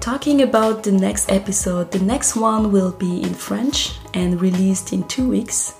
Talking 0.00 0.42
about 0.42 0.82
the 0.82 0.92
next 0.92 1.30
episode, 1.30 1.90
the 1.90 2.00
next 2.00 2.34
one 2.34 2.72
will 2.72 2.92
be 2.92 3.22
in 3.22 3.34
French 3.34 3.98
and 4.14 4.40
released 4.40 4.92
in 4.92 5.06
two 5.08 5.28
weeks. 5.28 5.74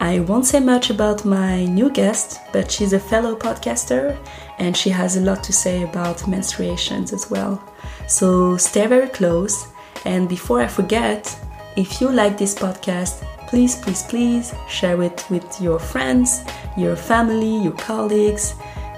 I 0.00 0.20
won't 0.20 0.46
say 0.46 0.60
much 0.60 0.90
about 0.90 1.24
my 1.24 1.64
new 1.64 1.90
guest, 1.90 2.40
but 2.52 2.70
she's 2.70 2.92
a 2.92 3.00
fellow 3.00 3.34
podcaster 3.36 4.16
and 4.58 4.76
she 4.76 4.90
has 4.90 5.16
a 5.16 5.20
lot 5.20 5.42
to 5.44 5.52
say 5.52 5.82
about 5.82 6.18
menstruations 6.18 7.12
as 7.12 7.30
well. 7.30 7.62
So 8.06 8.56
stay 8.56 8.86
very 8.86 9.08
close. 9.08 9.68
And 10.04 10.28
before 10.28 10.60
I 10.62 10.68
forget, 10.68 11.36
if 11.76 12.00
you 12.00 12.10
like 12.10 12.38
this 12.38 12.54
podcast, 12.54 13.24
please, 13.48 13.76
please, 13.76 14.02
please 14.02 14.54
share 14.68 15.02
it 15.02 15.24
with 15.30 15.60
your 15.60 15.78
friends, 15.78 16.44
your 16.76 16.96
family, 16.96 17.62
your 17.62 17.72
colleagues. 17.72 18.54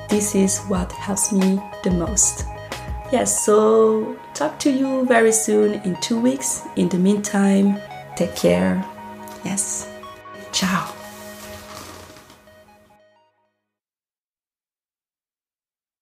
This 0.09 0.34
is 0.34 0.59
what 0.68 0.90
helps 0.92 1.32
me 1.32 1.61
the 1.84 1.90
most. 1.92 2.44
Yes, 3.12 3.44
so 3.44 4.16
talk 4.34 4.59
to 4.61 4.70
you 4.70 5.07
very 5.07 5.32
soon 5.32 5.74
in 5.82 5.96
two 6.01 6.20
weeks. 6.20 6.62
In 6.76 6.88
the 6.88 6.98
meantime, 6.98 7.78
take 8.16 8.34
care. 8.34 8.84
Yes. 9.44 9.88
Ciao. 10.53 10.99